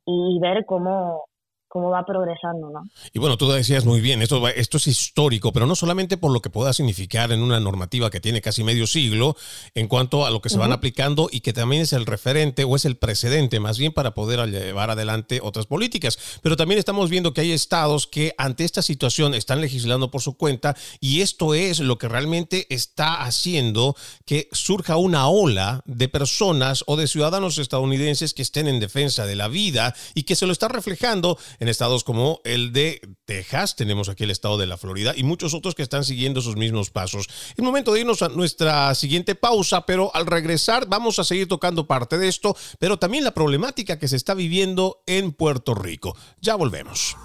y 0.07 0.39
ver 0.41 0.65
cómo, 0.67 1.25
cómo 1.69 1.91
va 1.91 2.05
progresando, 2.05 2.71
¿no? 2.71 2.89
Y 3.13 3.19
bueno, 3.19 3.37
tú 3.37 3.49
decías 3.51 3.85
muy 3.85 4.01
bien, 4.01 4.23
esto, 4.23 4.47
esto 4.49 4.79
es 4.79 4.87
histórico, 4.87 5.53
pero 5.53 5.67
no 5.67 5.75
solamente 5.75 6.17
por 6.17 6.33
lo 6.33 6.41
que 6.41 6.51
pueda 6.51 6.73
significar 6.73 7.31
en 7.31 7.43
una 7.43 7.61
normativa 7.61 8.11
que 8.11 8.21
tiene 8.21 8.41
casi 8.41 8.65
medio 8.65 8.87
siglo 8.87 9.37
en 9.75 9.87
cuanto 9.87 10.25
a 10.25 10.31
lo 10.31 10.41
que 10.41 10.49
se 10.49 10.59
van 10.59 10.73
aplicando 10.73 11.29
y 11.31 11.41
que 11.41 11.53
también 11.53 11.83
es 11.83 11.93
el 11.93 12.07
referente 12.07 12.65
o 12.65 12.75
es 12.75 12.85
el 12.85 12.97
precedente 12.97 13.61
más 13.61 13.79
bien 13.79 13.93
para 13.93 14.15
poder 14.15 14.49
llevar 14.49 14.91
adelante 14.91 15.41
otras 15.43 15.67
políticas. 15.67 16.19
Pero 16.43 16.57
también 16.57 16.79
estamos 16.79 17.11
viendo 17.11 17.35
que 17.35 17.43
hay 17.43 17.53
estados 17.53 18.07
que 18.07 18.35
ante 18.39 18.65
esta 18.65 18.83
situación 18.83 19.35
están 19.35 19.61
legislando 19.61 20.11
por 20.11 20.23
su 20.23 20.37
cuenta 20.37 20.77
y 21.01 21.21
esto 21.21 21.55
es 21.55 21.81
lo 21.81 21.99
que 21.99 22.09
realmente 22.09 22.67
está 22.71 23.23
haciendo 23.23 23.95
que 24.25 24.49
surja 24.53 24.97
una 24.97 25.29
ola 25.29 25.83
de 25.85 26.09
personas 26.09 26.85
o 26.87 26.97
de 26.97 27.07
ciudadanos 27.07 27.59
estadounidenses 27.59 28.33
que 28.33 28.43
estén 28.43 28.69
en 28.69 28.81
defensa 28.81 29.27
de 29.27 29.37
la 29.37 29.49
vida 29.49 29.95
y 30.15 30.23
que 30.23 30.37
se 30.37 30.47
lo 30.47 30.53
está 30.53 30.69
reflejando 30.69 31.39
en 31.61 31.69
estados 31.69 32.05
como 32.05 32.41
el 32.45 32.73
de 32.73 33.01
Texas, 33.25 33.77
tenemos 33.77 34.09
aquí 34.09 34.25
el 34.25 34.31
estado 34.31 34.59
de 34.59 34.67
la 34.67 34.77
Florida 34.77 35.13
y 35.17 35.23
muchos 35.23 35.55
otros 35.55 35.75
que 35.75 35.83
están 35.83 36.05
siguiendo 36.05 36.41
sus 36.41 36.57
mismos 36.57 36.91
pasos. 36.91 37.29
Es 37.57 37.65
momento 37.65 37.93
de 37.93 38.01
irnos 38.01 38.23
a 38.23 38.29
nuestra 38.29 38.95
siguiente 38.95 39.35
pausa, 39.35 39.87
pero 39.87 40.15
al 40.15 40.27
regresar 40.27 40.87
vamos 40.89 41.19
a 41.19 41.25
seguir 41.25 41.49
tocando 41.49 41.87
parte 41.87 42.19
de 42.19 42.29
esto, 42.29 42.57
pero 42.79 42.99
también 42.99 43.25
la 43.25 43.33
problemática 43.33 43.99
que 43.99 44.09
se 44.09 44.17
está 44.17 44.35
viviendo 44.35 45.03
en 45.07 45.33
Puerto 45.33 45.75
Rico. 45.75 46.17
Ya 46.41 46.55
volvemos. 46.55 47.17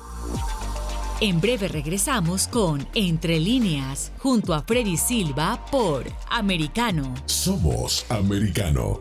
En 1.22 1.39
breve 1.39 1.67
regresamos 1.67 2.48
con 2.48 2.88
Entre 2.96 3.39
líneas, 3.39 4.12
junto 4.17 4.54
a 4.54 4.63
Freddy 4.63 4.98
Silva 4.98 5.65
por 5.72 6.12
Americano. 6.30 7.13
Somos 7.28 8.06
Americano. 8.10 9.00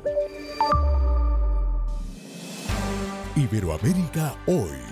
Iberoamérica 3.35 4.37
hoy 4.47 4.92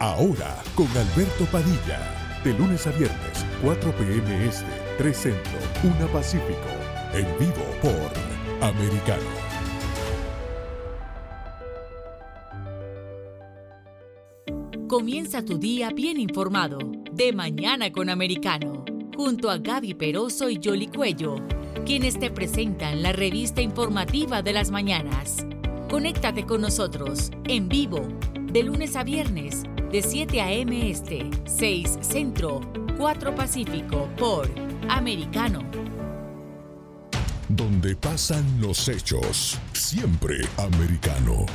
Ahora 0.00 0.62
con 0.76 0.86
Alberto 0.88 1.44
Padilla. 1.50 2.14
De 2.44 2.54
lunes 2.54 2.86
a 2.86 2.92
viernes, 2.92 3.44
4 3.62 3.92
p.m. 3.96 4.46
Este, 4.46 4.64
3 4.96 5.16
Centro, 5.16 5.58
1 5.82 6.06
Pacífico. 6.12 6.68
En 7.12 7.26
vivo 7.38 7.64
por 7.82 8.68
Americano. 8.68 9.22
Comienza 14.86 15.44
tu 15.44 15.58
día 15.58 15.90
bien 15.90 16.20
informado. 16.20 16.78
De 17.10 17.32
mañana 17.32 17.90
con 17.90 18.08
Americano. 18.08 18.84
Junto 19.16 19.50
a 19.50 19.58
Gaby 19.58 19.94
Peroso 19.94 20.48
y 20.48 20.60
Jolly 20.62 20.86
Cuello 20.86 21.36
quienes 21.84 22.18
te 22.18 22.30
presentan 22.30 23.02
la 23.02 23.12
revista 23.12 23.62
informativa 23.62 24.42
de 24.42 24.52
las 24.52 24.70
mañanas. 24.70 25.46
Conéctate 25.88 26.44
con 26.44 26.60
nosotros 26.60 27.30
en 27.44 27.68
vivo 27.68 28.06
de 28.52 28.62
lunes 28.62 28.94
a 28.94 29.04
viernes 29.04 29.62
de 29.90 30.02
7 30.02 30.40
a.m. 30.40 30.90
Este, 30.90 31.30
6 31.46 31.98
Centro, 32.00 32.60
4 32.96 33.34
Pacífico 33.34 34.08
por 34.18 34.48
Americano. 34.88 35.60
Donde 37.48 37.96
pasan 37.96 38.44
los 38.60 38.88
hechos, 38.88 39.58
siempre 39.72 40.36
americano. 40.58 41.46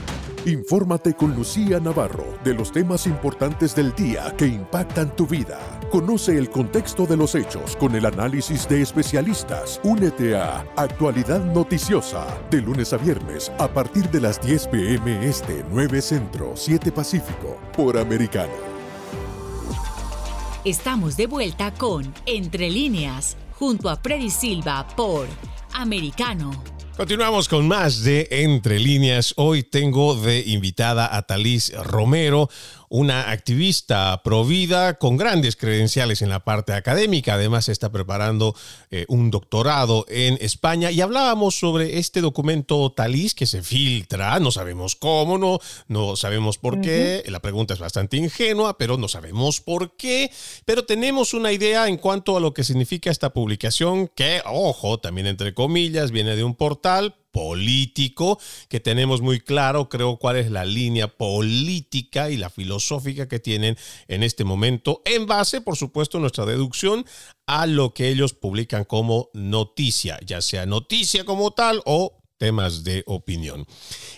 Infórmate 0.46 1.14
con 1.14 1.36
Lucía 1.36 1.80
Navarro 1.80 2.40
de 2.44 2.56
los 2.56 2.72
temas 2.72 3.06
importantes 3.06 3.76
del 3.76 3.94
día 3.94 4.34
que 4.36 4.48
impactan 4.48 5.16
tu 5.16 5.28
vida. 5.28 5.73
Conoce 5.94 6.36
el 6.40 6.50
contexto 6.50 7.06
de 7.06 7.16
los 7.16 7.36
hechos 7.36 7.76
con 7.76 7.94
el 7.94 8.08
análisis 8.08 8.68
de 8.68 8.82
especialistas. 8.82 9.80
Únete 9.84 10.36
a 10.36 10.66
Actualidad 10.76 11.46
Noticiosa 11.54 12.26
de 12.50 12.62
lunes 12.62 12.94
a 12.94 12.98
viernes 12.98 13.52
a 13.60 13.68
partir 13.68 14.10
de 14.10 14.20
las 14.20 14.42
10 14.42 14.70
pm 14.70 15.24
este 15.24 15.64
9 15.70 16.02
Centro 16.02 16.54
7 16.56 16.92
Pacífico 16.92 17.62
por 17.78 18.00
Americano. 18.00 18.54
Estamos 20.66 21.16
de 21.16 21.28
vuelta 21.28 21.72
con 21.76 22.12
Entre 22.26 22.72
líneas 22.72 23.38
junto 23.52 23.88
a 23.88 23.96
Freddy 23.98 24.32
Silva 24.32 24.88
por 24.96 25.28
Americano. 25.74 26.74
Continuamos 26.98 27.50
con 27.50 27.68
más 27.68 28.04
de 28.04 28.28
Entre 28.30 28.80
líneas. 28.80 29.34
Hoy 29.36 29.64
tengo 29.64 30.16
de 30.16 30.44
invitada 30.46 31.18
a 31.18 31.24
Talís 31.24 31.74
Romero, 31.76 32.50
una 32.94 33.32
activista 33.32 34.22
provida 34.24 35.00
con 35.00 35.18
grandes 35.18 35.56
credenciales 35.56 36.22
en 36.22 36.30
la 36.30 36.42
parte 36.42 36.74
académica. 36.74 37.34
Además, 37.34 37.68
está 37.68 37.92
preparando 37.92 38.56
eh, 38.92 39.06
un 39.08 39.32
doctorado 39.32 40.06
en 40.10 40.38
España. 40.42 40.92
Y 40.92 41.02
hablábamos 41.02 41.58
sobre 41.58 41.98
este 41.98 42.22
documento 42.22 42.92
Talís 42.92 43.34
que 43.34 43.48
se 43.48 43.64
filtra. 43.64 44.40
No 44.40 44.52
sabemos 44.52 44.96
cómo, 44.96 45.40
no, 45.40 45.60
no 45.88 46.16
sabemos 46.16 46.60
por 46.60 46.82
qué. 46.82 47.24
La 47.26 47.40
pregunta 47.40 47.74
es 47.74 47.80
bastante 47.80 48.18
ingenua, 48.18 48.78
pero 48.78 48.96
no 49.00 49.08
sabemos 49.08 49.60
por 49.60 49.98
qué. 49.98 50.30
Pero 50.64 50.86
tenemos 50.86 51.34
una 51.34 51.52
idea 51.52 51.88
en 51.88 51.98
cuanto 51.98 52.38
a 52.38 52.40
lo 52.40 52.54
que 52.54 52.64
significa 52.64 53.10
esta 53.10 53.34
publicación, 53.34 54.08
que, 54.08 54.44
ojo, 54.46 55.00
también 55.00 55.26
entre 55.26 55.56
comillas, 55.56 56.12
viene 56.12 56.36
de 56.36 56.44
un 56.44 56.54
portal 56.54 57.16
político, 57.34 58.40
que 58.70 58.80
tenemos 58.80 59.22
muy 59.22 59.42
claro, 59.42 59.90
creo, 59.90 60.18
cuál 60.18 60.38
es 60.38 60.52
la 60.52 60.64
línea 60.64 61.10
política 61.10 62.30
y 62.30 62.38
la 62.38 62.50
filosófica 62.50 63.28
que 63.28 63.40
tienen 63.40 63.76
en 64.08 64.24
este 64.24 64.46
momento, 64.46 65.02
en 65.04 65.26
base, 65.26 65.60
por 65.60 65.76
supuesto, 65.76 66.20
nuestra 66.20 66.46
deducción 66.46 67.06
a 67.48 67.66
lo 67.66 67.94
que 67.94 68.08
ellos 68.08 68.34
publican 68.34 68.86
como 68.86 69.30
noticia, 69.34 70.20
ya 70.26 70.42
sea 70.42 70.66
noticia 70.66 71.26
como 71.26 71.52
tal 71.52 71.82
o 71.86 72.23
temas 72.44 72.84
de 72.84 73.04
opinión. 73.06 73.66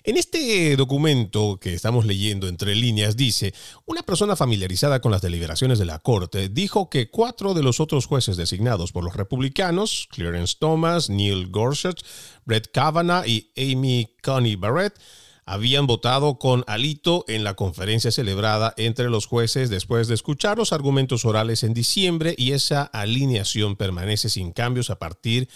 En 0.04 0.18
este 0.18 0.76
documento 0.78 1.60
que 1.62 1.76
estamos 1.76 2.08
leyendo 2.08 2.48
entre 2.48 2.74
líneas 2.74 3.16
dice, 3.16 3.54
una 3.86 4.02
persona 4.02 4.36
familiarizada 4.36 5.00
con 5.00 5.12
las 5.12 5.22
deliberaciones 5.22 5.78
de 5.78 5.86
la 5.86 6.00
Corte 6.00 6.50
dijo 6.50 6.90
que 6.90 7.12
cuatro 7.12 7.54
de 7.54 7.62
los 7.62 7.80
otros 7.80 8.08
jueces 8.08 8.36
designados 8.36 8.92
por 8.92 9.04
los 9.04 9.16
republicanos, 9.16 10.08
Clarence 10.10 10.56
Thomas, 10.60 11.08
Neil 11.08 11.52
Gorsuch, 11.52 12.02
Brett 12.46 12.72
Kavanaugh 12.72 13.28
y 13.28 13.52
Amy 13.56 14.16
Coney 14.24 14.56
Barrett, 14.56 15.00
habían 15.46 15.86
votado 15.86 16.40
con 16.40 16.64
alito 16.66 17.24
en 17.28 17.44
la 17.44 17.54
conferencia 17.54 18.12
celebrada 18.12 18.74
entre 18.78 19.10
los 19.10 19.28
jueces 19.28 19.70
después 19.70 20.08
de 20.08 20.16
escuchar 20.16 20.58
los 20.58 20.74
argumentos 20.74 21.24
orales 21.24 21.64
en 21.64 21.74
diciembre 21.76 22.34
y 22.38 22.54
esa 22.54 22.84
alineación 22.84 23.76
permanece 23.76 24.30
sin 24.30 24.52
cambios 24.52 24.90
a 24.90 24.98
partir 24.98 25.48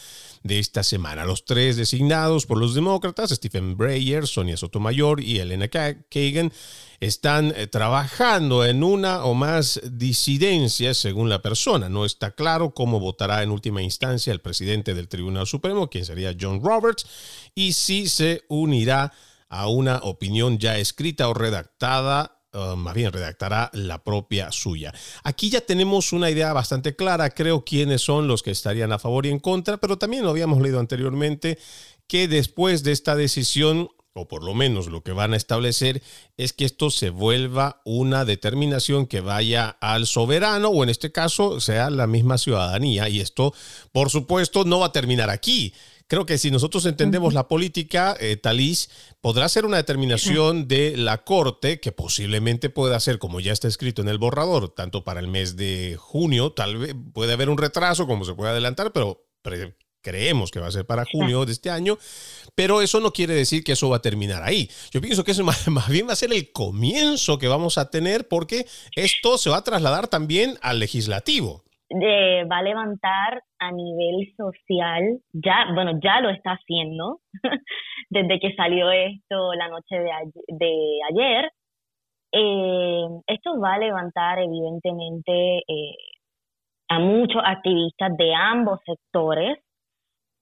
de 0.44 0.60
esta 0.60 0.84
semana. 0.84 1.26
Los 1.26 1.44
tres 1.44 1.76
designados 1.76 2.46
por 2.46 2.60
los 2.60 2.76
demócratas, 2.76 3.32
Stephen 3.32 3.76
Breyer, 3.76 4.28
Sonia 4.28 4.58
Sotomayor 4.58 5.22
y 5.22 5.40
Elena 5.40 5.68
Kagan, 5.68 6.54
están 7.00 7.54
eh, 7.56 7.68
trabajando 7.68 8.66
en 8.66 8.84
una 8.84 9.24
o 9.24 9.34
más 9.34 9.82
disidencias 9.92 10.98
según 10.98 11.30
la 11.30 11.42
persona. 11.42 11.90
No 11.90 12.06
está 12.06 12.32
claro 12.32 12.74
cómo 12.74 13.00
votará 13.00 13.42
en 13.42 13.52
última 13.52 13.82
instancia 13.82 14.34
el 14.34 14.42
presidente 14.42 14.94
del 14.94 15.08
Tribunal 15.08 15.48
Supremo, 15.48 15.90
quien 15.90 16.06
sería 16.06 16.36
John 16.40 16.62
Roberts, 16.64 17.06
y 17.56 17.74
si 17.74 18.08
se 18.08 18.44
unirá 18.50 19.14
a 19.50 19.68
una 19.68 19.98
opinión 20.04 20.58
ya 20.58 20.78
escrita 20.78 21.28
o 21.28 21.34
redactada 21.34 22.40
más 22.78 22.96
bien 22.96 23.12
redactará 23.12 23.70
la 23.74 24.04
propia 24.04 24.52
suya. 24.52 24.94
Aquí 25.24 25.50
ya 25.50 25.62
tenemos 25.62 26.14
una 26.14 26.30
idea 26.30 26.52
bastante 26.54 26.96
clara, 26.96 27.30
creo, 27.30 27.64
quiénes 27.64 28.02
son 28.02 28.28
los 28.28 28.42
que 28.42 28.52
estarían 28.52 28.92
a 28.92 29.00
favor 29.00 29.26
y 29.26 29.30
en 29.30 29.40
contra, 29.40 29.78
pero 29.78 29.98
también 29.98 30.24
lo 30.24 30.32
habíamos 30.32 30.62
leído 30.62 30.80
anteriormente 30.80 31.60
que 32.08 32.28
después 32.28 32.84
de 32.84 32.92
esta 32.92 33.16
decisión 33.16 33.90
o 34.14 34.28
por 34.28 34.44
lo 34.44 34.56
menos 34.56 34.88
lo 34.88 35.04
que 35.04 35.12
van 35.12 35.34
a 35.34 35.38
establecer 35.38 36.02
es 36.36 36.52
que 36.52 36.66
esto 36.66 36.90
se 36.90 37.12
vuelva 37.12 37.82
una 37.86 38.26
determinación 38.26 39.06
que 39.06 39.22
vaya 39.22 39.70
al 39.80 40.08
soberano 40.08 40.70
o 40.70 40.84
en 40.84 40.90
este 40.90 41.12
caso 41.12 41.62
sea 41.62 41.92
la 41.92 42.08
misma 42.08 42.40
ciudadanía 42.40 43.08
y 43.08 43.22
esto 43.22 43.54
por 43.92 44.10
supuesto 44.10 44.66
no 44.66 44.80
va 44.80 44.88
a 44.88 44.92
terminar 44.92 45.30
aquí 45.30 45.74
creo 46.10 46.26
que 46.26 46.38
si 46.38 46.52
nosotros 46.52 46.86
entendemos 46.86 47.34
la 47.34 47.48
política, 47.48 48.18
eh, 48.20 48.36
Talís, 48.36 48.90
podrá 49.22 49.48
ser 49.48 49.66
una 49.66 49.78
determinación 49.78 50.68
de 50.68 50.98
la 50.98 51.20
Corte 51.20 51.80
que 51.80 51.94
posiblemente 51.94 52.70
pueda 52.70 53.00
ser, 53.00 53.20
como 53.20 53.40
ya 53.40 53.54
está 53.54 53.70
escrito 53.70 54.02
en 54.02 54.10
el 54.10 54.18
borrador, 54.18 54.70
tanto 54.70 55.04
para 55.04 55.20
el 55.20 55.28
mes 55.28 55.56
de 55.56 55.96
junio, 55.98 56.52
tal 56.52 56.78
vez 56.78 56.96
puede 57.14 57.34
haber 57.34 57.50
un 57.50 57.58
retraso, 57.58 58.08
como 58.08 58.26
se 58.26 58.34
puede 58.34 58.52
adelantar, 58.52 58.92
pero 58.92 59.24
creemos 60.02 60.50
que 60.50 60.60
va 60.60 60.68
a 60.68 60.72
ser 60.72 60.86
para 60.86 61.06
junio 61.06 61.46
de 61.46 61.52
este 61.52 61.70
año, 61.70 61.98
pero 62.56 62.82
eso 62.82 63.00
no 63.00 63.14
quiere 63.14 63.36
decir 63.36 63.64
que 63.64 63.74
eso 63.74 63.90
va 63.90 63.98
a 63.98 64.02
terminar 64.02 64.42
ahí. 64.44 64.70
Yo 64.92 65.02
pienso 65.02 65.24
que 65.24 65.32
eso 65.32 65.44
más, 65.44 65.90
bien 65.90 66.08
va 66.08 66.14
a 66.14 66.18
ser 66.18 66.34
el 66.34 66.52
comienzo 66.52 67.38
que 67.38 67.48
vamos 67.48 67.78
a 67.78 67.92
tener 67.92 68.28
porque 68.28 68.66
esto 68.96 69.38
se 69.38 69.50
va 69.50 69.58
a 69.58 69.64
trasladar 69.64 70.08
también 70.08 70.58
al 70.62 70.80
legislativo. 70.80 71.64
Va 71.92 72.58
a 72.58 72.64
levantar 72.64 73.44
a 73.60 73.72
nivel 73.72 74.34
social, 74.38 75.20
ya, 75.34 75.68
bueno, 75.74 76.00
ya 76.02 76.22
lo 76.22 76.30
está 76.30 76.52
haciendo 76.52 77.20
desde 78.10 78.40
que 78.40 78.56
salió 78.56 78.90
esto 78.92 79.54
la 79.54 79.68
noche 79.68 80.00
de, 80.48 81.00
ayer. 81.12 81.52
Eh, 82.32 83.06
esto 83.28 83.60
va 83.60 83.74
a 83.74 83.80
levantar 83.80 84.40
evidentemente 84.40 85.58
eh, 85.60 85.96
a 86.90 87.00
muchos 87.00 87.42
activistas 87.44 88.16
de 88.18 88.34
ambos 88.34 88.80
sectores 88.86 89.58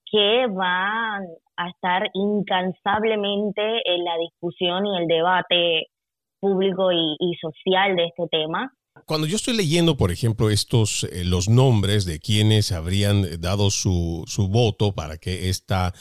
que 0.10 0.47
van 0.47 1.25
a 1.58 1.69
estar 1.69 2.10
incansablemente 2.13 3.82
en 3.86 4.03
la 4.03 4.17
discusión 4.17 4.86
y 4.86 4.97
el 4.97 5.08
debate 5.08 5.88
público 6.39 6.91
y 6.91 7.36
social 7.41 7.95
de 7.95 8.06
este 8.06 8.27
tema 8.30 8.71
cuando 9.08 9.26
yo 9.26 9.38
estoy 9.38 9.56
leyendo, 9.56 9.96
por 9.96 10.12
ejemplo, 10.12 10.50
estos, 10.50 11.06
eh, 11.06 11.24
los 11.24 11.48
nombres 11.48 12.04
de 12.04 12.20
quienes 12.20 12.74
habrían 12.74 13.39
dado 13.39 13.72
su, 13.72 14.26
su 14.28 14.49
voto 14.49 14.93
para 14.93 15.18
que 15.18 15.47
esta 15.47 15.93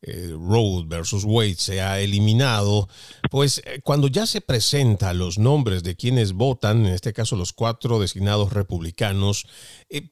eh, 0.00 0.30
Road 0.30 0.86
versus 0.86 1.24
Wade 1.24 1.56
sea 1.56 1.98
eliminado, 1.98 2.88
pues 3.32 3.62
eh, 3.66 3.80
cuando 3.82 4.06
ya 4.06 4.26
se 4.26 4.40
presentan 4.40 5.18
los 5.18 5.38
nombres 5.38 5.82
de 5.82 5.96
quienes 5.96 6.34
votan, 6.34 6.86
en 6.86 6.94
este 6.94 7.12
caso 7.12 7.34
los 7.34 7.52
cuatro 7.52 7.98
designados 7.98 8.52
republicanos, 8.52 9.44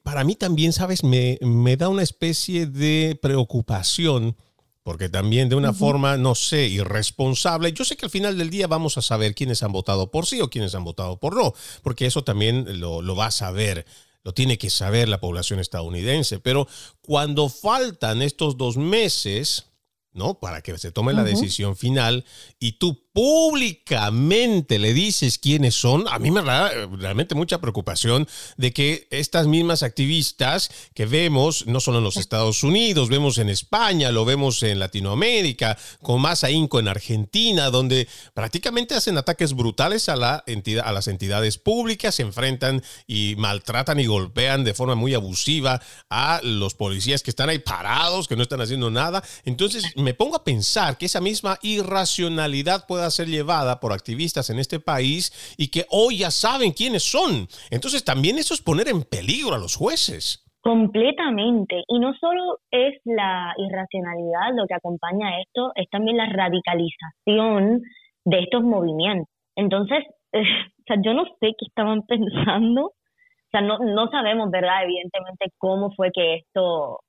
para 0.03 0.25
mí 0.25 0.35
también, 0.35 0.73
sabes, 0.73 1.05
me, 1.05 1.39
me 1.41 1.77
da 1.77 1.87
una 1.87 2.03
especie 2.03 2.65
de 2.65 3.17
preocupación 3.21 4.35
porque 4.83 5.09
también 5.09 5.49
de 5.49 5.55
una 5.55 5.73
forma, 5.73 6.17
no 6.17 6.33
sé, 6.33 6.67
irresponsable, 6.67 7.71
yo 7.73 7.85
sé 7.85 7.95
que 7.95 8.05
al 8.05 8.11
final 8.11 8.37
del 8.37 8.49
día 8.49 8.67
vamos 8.67 8.97
a 8.97 9.01
saber 9.01 9.35
quiénes 9.35 9.61
han 9.63 9.71
votado 9.71 10.09
por 10.09 10.25
sí 10.25 10.41
o 10.41 10.49
quiénes 10.49 10.73
han 10.73 10.83
votado 10.83 11.19
por 11.19 11.35
no, 11.35 11.53
porque 11.83 12.05
eso 12.05 12.23
también 12.23 12.79
lo, 12.79 13.01
lo 13.01 13.15
va 13.15 13.27
a 13.27 13.31
saber, 13.31 13.85
lo 14.23 14.33
tiene 14.33 14.57
que 14.57 14.69
saber 14.69 15.07
la 15.07 15.19
población 15.19 15.59
estadounidense, 15.59 16.39
pero 16.39 16.67
cuando 17.01 17.49
faltan 17.49 18.21
estos 18.21 18.57
dos 18.57 18.77
meses, 18.77 19.67
¿no? 20.13 20.39
Para 20.39 20.61
que 20.61 20.77
se 20.77 20.91
tome 20.91 21.13
la 21.13 21.23
decisión 21.23 21.75
final 21.77 22.25
y 22.59 22.73
tú 22.73 23.00
públicamente 23.13 24.79
le 24.79 24.93
dices 24.93 25.37
quiénes 25.37 25.75
son, 25.75 26.05
a 26.07 26.17
mí 26.17 26.31
me 26.31 26.41
da 26.41 26.69
realmente 26.97 27.35
mucha 27.35 27.59
preocupación 27.59 28.27
de 28.57 28.71
que 28.71 29.07
estas 29.11 29.47
mismas 29.47 29.83
activistas 29.83 30.71
que 30.93 31.05
vemos, 31.05 31.67
no 31.67 31.79
solo 31.79 31.97
en 31.97 32.05
los 32.05 32.17
Estados 32.17 32.63
Unidos, 32.63 33.09
vemos 33.09 33.37
en 33.37 33.49
España, 33.49 34.11
lo 34.11 34.23
vemos 34.23 34.63
en 34.63 34.79
Latinoamérica, 34.79 35.77
con 36.01 36.21
más 36.21 36.43
ahínco 36.43 36.79
en 36.79 36.87
Argentina, 36.87 37.69
donde 37.69 38.07
prácticamente 38.33 38.95
hacen 38.95 39.17
ataques 39.17 39.53
brutales 39.53 40.07
a, 40.07 40.15
la 40.15 40.43
entidad, 40.47 40.87
a 40.87 40.93
las 40.93 41.07
entidades 41.07 41.57
públicas, 41.57 42.15
se 42.15 42.23
enfrentan 42.23 42.81
y 43.07 43.35
maltratan 43.37 43.99
y 43.99 44.05
golpean 44.05 44.63
de 44.63 44.73
forma 44.73 44.95
muy 44.95 45.13
abusiva 45.13 45.81
a 46.09 46.39
los 46.43 46.75
policías 46.75 47.23
que 47.23 47.31
están 47.31 47.49
ahí 47.49 47.59
parados, 47.59 48.27
que 48.27 48.35
no 48.37 48.43
están 48.43 48.61
haciendo 48.61 48.89
nada. 48.89 49.21
Entonces 49.43 49.83
me 49.97 50.13
pongo 50.13 50.37
a 50.37 50.43
pensar 50.43 50.97
que 50.97 51.07
esa 51.07 51.19
misma 51.19 51.59
irracionalidad 51.61 52.85
puede 52.87 53.00
ser 53.09 53.27
llevada 53.27 53.79
por 53.79 53.93
activistas 53.93 54.49
en 54.49 54.59
este 54.59 54.79
país 54.79 55.55
y 55.57 55.69
que 55.69 55.85
hoy 55.89 56.19
ya 56.19 56.31
saben 56.31 56.71
quiénes 56.71 57.03
son. 57.03 57.47
Entonces 57.69 58.03
también 58.03 58.37
eso 58.37 58.53
es 58.53 58.61
poner 58.61 58.87
en 58.89 59.03
peligro 59.03 59.55
a 59.55 59.59
los 59.59 59.75
jueces. 59.75 60.45
Completamente. 60.61 61.83
Y 61.87 61.99
no 61.99 62.13
solo 62.13 62.59
es 62.69 62.93
la 63.03 63.53
irracionalidad 63.57 64.53
lo 64.55 64.67
que 64.67 64.75
acompaña 64.75 65.29
a 65.29 65.41
esto, 65.41 65.71
es 65.75 65.89
también 65.89 66.17
la 66.17 66.27
radicalización 66.27 67.81
de 68.25 68.39
estos 68.39 68.61
movimientos. 68.61 69.27
Entonces, 69.55 70.03
o 70.33 70.83
sea, 70.85 70.97
yo 71.03 71.13
no 71.13 71.25
sé 71.39 71.53
qué 71.57 71.65
estaban 71.67 72.01
pensando. 72.07 72.85
O 72.85 73.49
sea, 73.51 73.61
no, 73.61 73.79
no 73.79 74.07
sabemos, 74.11 74.51
¿verdad? 74.51 74.83
Evidentemente, 74.83 75.47
cómo 75.57 75.91
fue 75.95 76.11
que 76.13 76.35
esto 76.35 76.99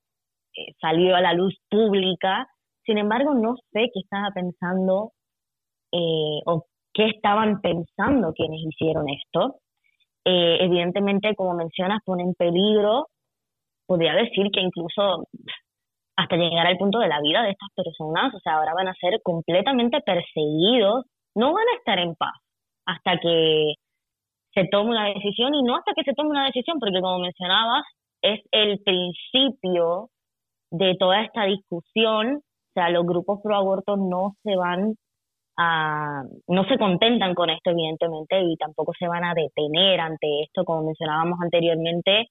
eh, 0.56 0.72
salió 0.80 1.14
a 1.14 1.20
la 1.20 1.34
luz 1.34 1.54
pública. 1.70 2.46
Sin 2.84 2.98
embargo, 2.98 3.34
no 3.34 3.56
sé 3.72 3.90
qué 3.92 4.00
estaba 4.00 4.28
pensando 4.34 5.12
eh, 5.92 6.40
o 6.46 6.64
qué 6.92 7.06
estaban 7.08 7.60
pensando 7.60 8.32
quienes 8.32 8.60
hicieron 8.60 9.06
esto. 9.08 9.56
Eh, 10.24 10.58
evidentemente, 10.60 11.34
como 11.34 11.54
mencionas, 11.54 12.00
pone 12.04 12.22
en 12.22 12.34
peligro, 12.34 13.08
podría 13.86 14.14
decir 14.14 14.50
que 14.52 14.60
incluso 14.60 15.26
hasta 16.16 16.36
llegar 16.36 16.66
al 16.66 16.78
punto 16.78 16.98
de 16.98 17.08
la 17.08 17.20
vida 17.20 17.42
de 17.42 17.50
estas 17.50 17.70
personas, 17.74 18.34
o 18.34 18.40
sea, 18.40 18.54
ahora 18.54 18.74
van 18.74 18.88
a 18.88 18.94
ser 18.94 19.20
completamente 19.22 20.00
perseguidos, 20.00 21.04
no 21.34 21.52
van 21.52 21.68
a 21.68 21.78
estar 21.78 21.98
en 21.98 22.14
paz 22.14 22.34
hasta 22.86 23.18
que 23.18 23.74
se 24.54 24.66
tome 24.70 24.90
una 24.90 25.06
decisión 25.06 25.54
y 25.54 25.62
no 25.62 25.76
hasta 25.76 25.92
que 25.94 26.04
se 26.04 26.14
tome 26.14 26.30
una 26.30 26.46
decisión, 26.46 26.78
porque 26.78 27.00
como 27.00 27.18
mencionabas, 27.18 27.84
es 28.22 28.40
el 28.52 28.80
principio 28.80 30.10
de 30.70 30.94
toda 30.98 31.22
esta 31.22 31.44
discusión, 31.44 32.36
o 32.36 32.72
sea, 32.74 32.90
los 32.90 33.04
grupos 33.04 33.40
pro 33.42 33.56
aborto 33.56 33.96
no 33.96 34.34
se 34.42 34.56
van 34.56 34.94
no 36.48 36.64
se 36.64 36.78
contentan 36.78 37.34
con 37.34 37.50
esto, 37.50 37.70
evidentemente, 37.70 38.40
y 38.42 38.56
tampoco 38.56 38.92
se 38.98 39.08
van 39.08 39.24
a 39.24 39.34
detener 39.34 40.00
ante 40.00 40.42
esto, 40.42 40.64
como 40.64 40.84
mencionábamos 40.84 41.38
anteriormente. 41.42 42.28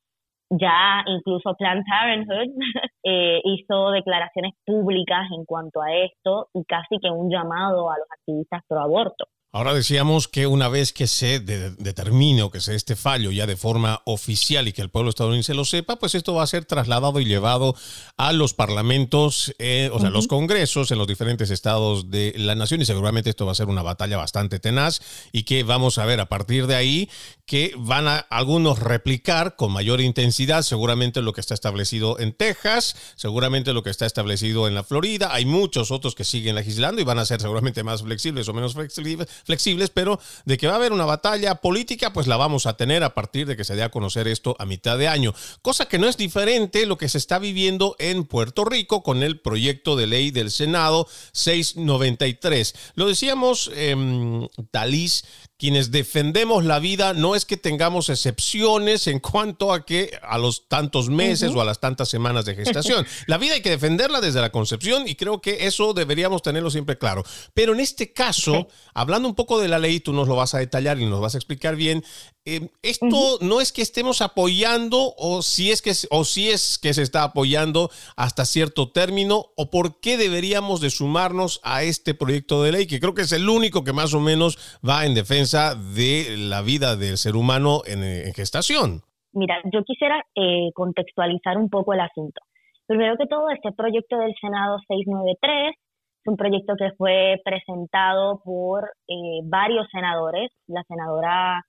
Ya 0.49 1.03
incluso 1.07 1.55
Planned 1.57 1.85
Parenthood 1.89 2.49
eh, 3.03 3.41
hizo 3.43 3.91
declaraciones 3.91 4.53
públicas 4.65 5.27
en 5.35 5.45
cuanto 5.45 5.81
a 5.81 5.93
esto 5.95 6.47
y 6.53 6.65
casi 6.65 6.97
que 7.01 7.09
un 7.09 7.29
llamado 7.31 7.89
a 7.89 7.97
los 7.97 8.07
activistas 8.11 8.61
pro 8.67 8.81
aborto. 8.81 9.25
Ahora 9.53 9.73
decíamos 9.73 10.29
que 10.29 10.47
una 10.47 10.69
vez 10.69 10.93
que 10.93 11.07
se 11.07 11.41
determine 11.41 12.41
o 12.41 12.51
que 12.51 12.61
se 12.61 12.73
este 12.73 12.95
fallo 12.95 13.31
ya 13.31 13.45
de 13.45 13.57
forma 13.57 14.01
oficial 14.05 14.69
y 14.69 14.71
que 14.71 14.81
el 14.81 14.89
pueblo 14.89 15.09
estadounidense 15.09 15.53
lo 15.53 15.65
sepa, 15.65 15.97
pues 15.97 16.15
esto 16.15 16.33
va 16.33 16.43
a 16.43 16.47
ser 16.47 16.63
trasladado 16.63 17.19
y 17.19 17.25
llevado 17.25 17.75
a 18.15 18.31
los 18.31 18.53
parlamentos, 18.53 19.53
eh, 19.59 19.89
o 19.91 19.99
sea, 19.99 20.09
los 20.09 20.27
congresos 20.27 20.89
en 20.91 20.99
los 20.99 21.07
diferentes 21.07 21.49
estados 21.49 22.09
de 22.09 22.33
la 22.37 22.55
nación 22.55 22.81
y 22.81 22.85
seguramente 22.85 23.29
esto 23.29 23.45
va 23.45 23.51
a 23.51 23.55
ser 23.55 23.67
una 23.67 23.81
batalla 23.81 24.15
bastante 24.15 24.57
tenaz 24.59 25.01
y 25.33 25.43
que 25.43 25.63
vamos 25.63 25.97
a 25.97 26.05
ver 26.05 26.21
a 26.21 26.29
partir 26.29 26.65
de 26.65 26.75
ahí 26.75 27.09
que 27.51 27.73
van 27.77 28.07
a 28.07 28.19
algunos 28.29 28.79
replicar 28.79 29.57
con 29.57 29.73
mayor 29.73 29.99
intensidad 29.99 30.61
seguramente 30.61 31.21
lo 31.21 31.33
que 31.33 31.41
está 31.41 31.53
establecido 31.53 32.17
en 32.17 32.31
Texas, 32.31 32.95
seguramente 33.17 33.73
lo 33.73 33.83
que 33.83 33.89
está 33.89 34.05
establecido 34.05 34.69
en 34.69 34.73
la 34.73 34.85
Florida, 34.85 35.33
hay 35.33 35.43
muchos 35.43 35.91
otros 35.91 36.15
que 36.15 36.23
siguen 36.23 36.55
legislando 36.55 37.01
y 37.01 37.03
van 37.03 37.19
a 37.19 37.25
ser 37.25 37.41
seguramente 37.41 37.83
más 37.83 38.03
flexibles 38.03 38.47
o 38.47 38.53
menos 38.53 38.73
flexibles 38.73 39.89
pero 39.89 40.17
de 40.45 40.57
que 40.57 40.67
va 40.67 40.73
a 40.73 40.75
haber 40.77 40.93
una 40.93 41.03
batalla 41.03 41.55
política, 41.55 42.13
pues 42.13 42.25
la 42.25 42.37
vamos 42.37 42.67
a 42.67 42.77
tener 42.77 43.03
a 43.03 43.13
partir 43.13 43.45
de 43.47 43.57
que 43.57 43.65
se 43.65 43.75
dé 43.75 43.83
a 43.83 43.91
conocer 43.91 44.29
esto 44.29 44.55
a 44.57 44.65
mitad 44.65 44.97
de 44.97 45.09
año. 45.09 45.33
Cosa 45.61 45.87
que 45.87 45.99
no 45.99 46.07
es 46.07 46.15
diferente 46.15 46.85
lo 46.85 46.97
que 46.97 47.09
se 47.09 47.17
está 47.17 47.37
viviendo 47.37 47.97
en 47.99 48.23
Puerto 48.23 48.63
Rico 48.63 49.03
con 49.03 49.23
el 49.23 49.41
proyecto 49.41 49.97
de 49.97 50.07
ley 50.07 50.31
del 50.31 50.51
Senado 50.51 51.05
693. 51.33 52.75
Lo 52.95 53.07
decíamos, 53.07 53.69
eh, 53.75 54.47
Talís, 54.71 55.25
quienes 55.61 55.91
defendemos 55.91 56.65
la 56.65 56.79
vida 56.79 57.13
no 57.13 57.35
es 57.35 57.45
que 57.45 57.55
tengamos 57.55 58.09
excepciones 58.09 59.05
en 59.05 59.19
cuanto 59.19 59.71
a 59.71 59.85
que 59.85 60.09
a 60.23 60.39
los 60.39 60.67
tantos 60.67 61.09
meses 61.09 61.51
o 61.53 61.61
a 61.61 61.65
las 61.65 61.79
tantas 61.79 62.09
semanas 62.09 62.45
de 62.45 62.55
gestación. 62.55 63.05
La 63.27 63.37
vida 63.37 63.53
hay 63.53 63.61
que 63.61 63.69
defenderla 63.69 64.21
desde 64.21 64.41
la 64.41 64.51
concepción 64.51 65.07
y 65.07 65.13
creo 65.13 65.39
que 65.39 65.67
eso 65.67 65.93
deberíamos 65.93 66.41
tenerlo 66.41 66.71
siempre 66.71 66.97
claro. 66.97 67.23
Pero 67.53 67.73
en 67.73 67.79
este 67.79 68.11
caso, 68.11 68.69
hablando 68.95 69.27
un 69.27 69.35
poco 69.35 69.59
de 69.59 69.67
la 69.67 69.77
ley, 69.77 69.99
tú 69.99 70.13
nos 70.13 70.27
lo 70.27 70.35
vas 70.35 70.55
a 70.55 70.57
detallar 70.57 70.99
y 70.99 71.05
nos 71.05 71.21
vas 71.21 71.35
a 71.35 71.37
explicar 71.37 71.75
bien, 71.75 72.03
eh, 72.43 72.69
esto 72.81 73.37
no 73.41 73.61
es 73.61 73.71
que 73.71 73.83
estemos 73.83 74.19
apoyando 74.19 75.13
o 75.15 75.43
si 75.43 75.69
es 75.69 75.83
que 75.83 75.93
o 76.09 76.25
si 76.25 76.49
es 76.49 76.79
que 76.79 76.91
se 76.95 77.03
está 77.03 77.21
apoyando 77.21 77.91
hasta 78.15 78.45
cierto 78.45 78.89
término 78.89 79.51
o 79.55 79.69
por 79.69 79.99
qué 79.99 80.17
deberíamos 80.17 80.81
de 80.81 80.89
sumarnos 80.89 81.59
a 81.61 81.83
este 81.83 82.15
proyecto 82.15 82.63
de 82.63 82.71
ley 82.71 82.87
que 82.87 82.99
creo 82.99 83.13
que 83.13 83.21
es 83.21 83.31
el 83.31 83.47
único 83.47 83.83
que 83.83 83.93
más 83.93 84.15
o 84.15 84.19
menos 84.19 84.57
va 84.83 85.05
en 85.05 85.13
defensa 85.13 85.50
de 85.51 86.35
la 86.37 86.61
vida 86.61 86.95
del 86.95 87.17
ser 87.17 87.35
humano 87.35 87.81
en, 87.85 88.01
gestación. 88.33 89.01
Mira, 89.33 89.59
yo 89.71 89.83
quisiera 89.83 90.23
eh, 90.35 90.71
contextualizar 90.73 91.57
un 91.57 91.69
poco 91.69 91.93
el 91.93 91.99
asunto. 91.99 92.41
Primero 92.87 93.15
que 93.17 93.27
todo, 93.27 93.49
este 93.49 93.71
proyecto 93.71 94.17
del 94.17 94.33
Senado 94.39 94.77
693 94.87 95.73
es 95.73 96.27
un 96.27 96.37
proyecto 96.37 96.73
que 96.77 96.91
fue 96.97 97.41
presentado 97.43 98.41
por 98.43 98.85
eh, 99.07 99.41
varios 99.43 99.87
senadores. 99.91 100.51
La 100.67 100.83
senadora 100.83 101.61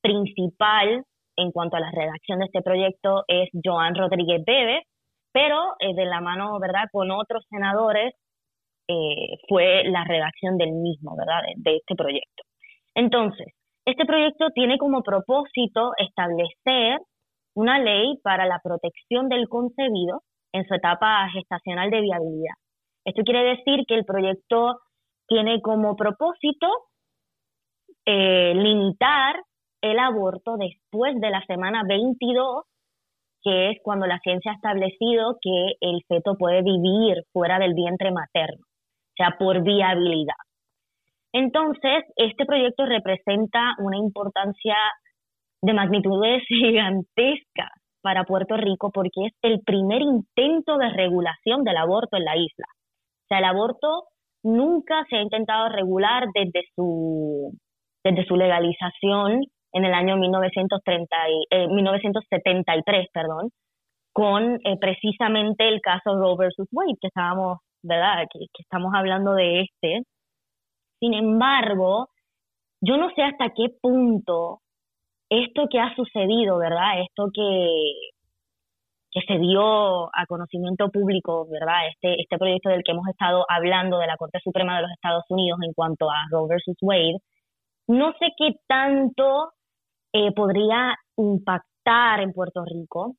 principal 0.00 1.04
en 1.38 1.52
cuanto 1.52 1.76
a 1.76 1.80
la 1.80 1.90
redacción 1.90 2.40
de 2.40 2.46
este 2.46 2.62
proyecto 2.62 3.24
es 3.28 3.48
Joan 3.64 3.94
Rodríguez 3.94 4.42
Bebe, 4.44 4.82
pero 5.32 5.74
eh, 5.78 5.94
de 5.94 6.04
la 6.04 6.20
mano, 6.20 6.58
¿verdad?, 6.58 6.84
con 6.90 7.10
otros 7.10 7.44
senadores 7.48 8.12
eh, 8.88 9.38
fue 9.48 9.84
la 9.84 10.04
redacción 10.04 10.58
del 10.58 10.72
mismo, 10.72 11.16
¿verdad?, 11.16 11.42
de, 11.56 11.76
este 11.76 11.94
proyecto. 11.94 12.42
Entonces, 12.98 13.46
este 13.86 14.04
proyecto 14.04 14.50
tiene 14.52 14.76
como 14.76 15.04
propósito 15.04 15.92
establecer 15.98 16.98
una 17.54 17.78
ley 17.78 18.18
para 18.24 18.44
la 18.44 18.58
protección 18.60 19.28
del 19.28 19.48
concebido 19.48 20.22
en 20.52 20.66
su 20.66 20.74
etapa 20.74 21.28
gestacional 21.32 21.90
de 21.90 22.00
viabilidad. 22.00 22.54
Esto 23.04 23.22
quiere 23.22 23.44
decir 23.54 23.84
que 23.86 23.94
el 23.94 24.04
proyecto 24.04 24.80
tiene 25.28 25.60
como 25.62 25.94
propósito 25.94 26.66
eh, 28.04 28.52
limitar 28.56 29.36
el 29.80 30.00
aborto 30.00 30.56
después 30.56 31.20
de 31.20 31.30
la 31.30 31.44
semana 31.46 31.84
22, 31.86 32.64
que 33.44 33.70
es 33.70 33.78
cuando 33.84 34.08
la 34.08 34.18
ciencia 34.18 34.50
ha 34.50 34.56
establecido 34.56 35.36
que 35.40 35.74
el 35.80 36.02
feto 36.08 36.34
puede 36.36 36.62
vivir 36.62 37.22
fuera 37.32 37.60
del 37.60 37.74
vientre 37.74 38.10
materno, 38.10 38.64
o 38.64 39.14
sea, 39.16 39.36
por 39.38 39.62
viabilidad. 39.62 40.47
Entonces, 41.32 42.04
este 42.16 42.44
proyecto 42.46 42.86
representa 42.86 43.74
una 43.78 43.96
importancia 43.96 44.76
de 45.62 45.74
magnitudes 45.74 46.42
gigantescas 46.48 47.70
para 48.02 48.24
Puerto 48.24 48.56
Rico 48.56 48.90
porque 48.92 49.26
es 49.26 49.32
el 49.42 49.60
primer 49.64 50.02
intento 50.02 50.78
de 50.78 50.88
regulación 50.90 51.64
del 51.64 51.76
aborto 51.76 52.16
en 52.16 52.24
la 52.24 52.36
isla. 52.36 52.66
O 52.66 53.26
sea, 53.28 53.38
el 53.38 53.44
aborto 53.44 54.04
nunca 54.42 55.04
se 55.10 55.16
ha 55.16 55.22
intentado 55.22 55.68
regular 55.68 56.26
desde 56.32 56.64
su, 56.74 57.52
desde 58.04 58.24
su 58.24 58.36
legalización 58.36 59.42
en 59.72 59.84
el 59.84 59.92
año 59.92 60.16
1930 60.16 61.16
1973, 61.70 63.04
eh, 63.04 63.08
perdón, 63.12 63.50
con 64.12 64.54
eh, 64.64 64.78
precisamente 64.80 65.68
el 65.68 65.80
caso 65.80 66.16
Roe 66.16 66.36
versus 66.38 66.66
Wade, 66.72 66.96
que 67.00 67.08
estábamos, 67.08 67.58
¿verdad? 67.82 68.24
Que, 68.32 68.38
que 68.38 68.62
estamos 68.62 68.92
hablando 68.94 69.34
de 69.34 69.62
este. 69.62 70.02
Sin 71.00 71.14
embargo, 71.14 72.08
yo 72.80 72.96
no 72.96 73.10
sé 73.14 73.22
hasta 73.22 73.50
qué 73.50 73.68
punto 73.80 74.60
esto 75.30 75.66
que 75.70 75.80
ha 75.80 75.94
sucedido, 75.94 76.58
¿verdad? 76.58 77.00
Esto 77.02 77.30
que, 77.32 77.92
que 79.10 79.20
se 79.26 79.38
dio 79.38 80.06
a 80.06 80.26
conocimiento 80.26 80.90
público, 80.90 81.46
¿verdad? 81.50 81.88
Este, 81.92 82.20
este 82.20 82.38
proyecto 82.38 82.70
del 82.70 82.82
que 82.82 82.92
hemos 82.92 83.08
estado 83.08 83.44
hablando 83.48 83.98
de 83.98 84.06
la 84.06 84.16
Corte 84.16 84.38
Suprema 84.42 84.76
de 84.76 84.82
los 84.82 84.92
Estados 84.92 85.24
Unidos 85.28 85.58
en 85.62 85.72
cuanto 85.74 86.10
a 86.10 86.16
Roe 86.30 86.48
versus 86.48 86.76
Wade, 86.80 87.18
no 87.88 88.12
sé 88.18 88.28
qué 88.36 88.52
tanto 88.66 89.52
eh, 90.12 90.32
podría 90.32 90.96
impactar 91.16 92.20
en 92.20 92.32
Puerto 92.32 92.64
Rico, 92.64 93.14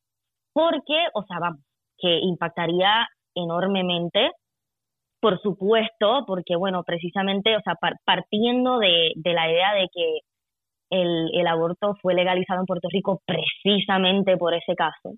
porque, 0.54 1.08
o 1.14 1.24
sea, 1.24 1.40
vamos, 1.40 1.62
que 1.98 2.20
impactaría 2.20 3.08
enormemente, 3.36 4.32
por 5.20 5.42
supuesto, 5.42 6.24
porque, 6.28 6.56
bueno, 6.56 6.84
precisamente, 6.84 7.56
o 7.56 7.62
sea, 7.62 7.76
partiendo 8.06 8.80
de, 8.80 9.14
la 9.24 9.52
idea 9.52 9.74
de 9.74 9.88
que 9.94 10.20
el, 10.92 11.30
el 11.34 11.48
aborto 11.48 11.96
fue 12.02 12.14
legalizado 12.14 12.62
en 12.62 12.66
Puerto 12.66 12.88
Rico 12.92 13.22
precisamente 13.26 14.38
por 14.38 14.54
ese 14.54 14.76
caso, 14.76 15.14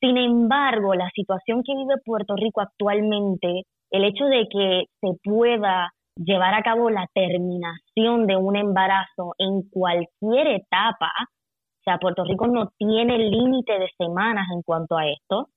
sin 0.00 0.16
embargo, 0.16 0.94
la 0.94 1.10
situación 1.10 1.62
que 1.64 1.74
vive 1.74 1.94
Puerto 2.04 2.36
Rico 2.36 2.60
actualmente, 2.60 3.62
el 3.90 4.04
hecho 4.04 4.26
de 4.26 4.46
que 4.48 4.84
se 5.00 5.08
pueda 5.24 5.92
llevar 6.16 6.54
a 6.54 6.62
cabo 6.62 6.88
la 6.90 7.06
terminación 7.12 8.26
de 8.26 8.36
un 8.36 8.56
embarazo 8.56 9.34
en 9.38 9.62
cualquier 9.70 10.46
etapa, 10.48 11.10
o 11.18 11.82
sea, 11.84 11.98
Puerto 11.98 12.24
Rico 12.24 12.46
no 12.46 12.70
tiene 12.78 13.18
límite 13.18 13.78
de 13.78 13.88
semanas 13.96 14.46
en 14.54 14.62
cuanto 14.62 14.96
a 14.96 15.08
esto, 15.08 15.48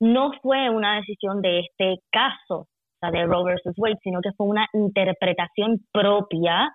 no 0.00 0.32
fue 0.42 0.70
una 0.70 0.96
decisión 0.96 1.40
de 1.40 1.60
este 1.60 1.98
caso, 2.10 2.66
sea, 3.00 3.10
de 3.10 3.26
Roe 3.26 3.44
versus 3.44 3.74
Wade, 3.76 3.98
sino 4.02 4.20
que 4.20 4.30
fue 4.36 4.46
una 4.46 4.66
interpretación 4.72 5.84
propia 5.92 6.70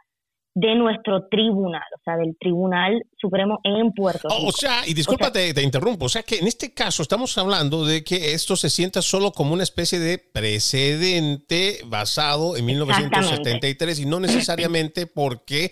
de 0.55 0.75
nuestro 0.75 1.27
tribunal, 1.29 1.81
o 1.97 2.01
sea, 2.03 2.15
del 2.15 2.37
Tribunal 2.39 3.01
Supremo 3.19 3.59
en 3.63 3.91
Puerto 3.91 4.27
oh, 4.29 4.37
Rico. 4.37 4.49
O 4.49 4.51
sea, 4.51 4.87
y 4.87 4.93
disculpa, 4.93 5.31
te, 5.31 5.49
interrumpo, 5.63 6.05
o 6.05 6.09
sea 6.09 6.21
que 6.21 6.37
en 6.37 6.47
este 6.47 6.73
caso 6.73 7.01
estamos 7.01 7.35
hablando 7.39 7.85
de 7.85 8.03
que 8.03 8.33
esto 8.33 8.55
se 8.55 8.69
sienta 8.69 9.01
solo 9.01 9.31
como 9.31 9.53
una 9.53 9.63
especie 9.63 9.97
de 9.97 10.19
precedente 10.19 11.79
basado 11.87 12.55
en 12.55 12.65
1973 12.65 13.99
y 14.01 14.05
no 14.05 14.19
necesariamente 14.19 15.07
porque 15.07 15.71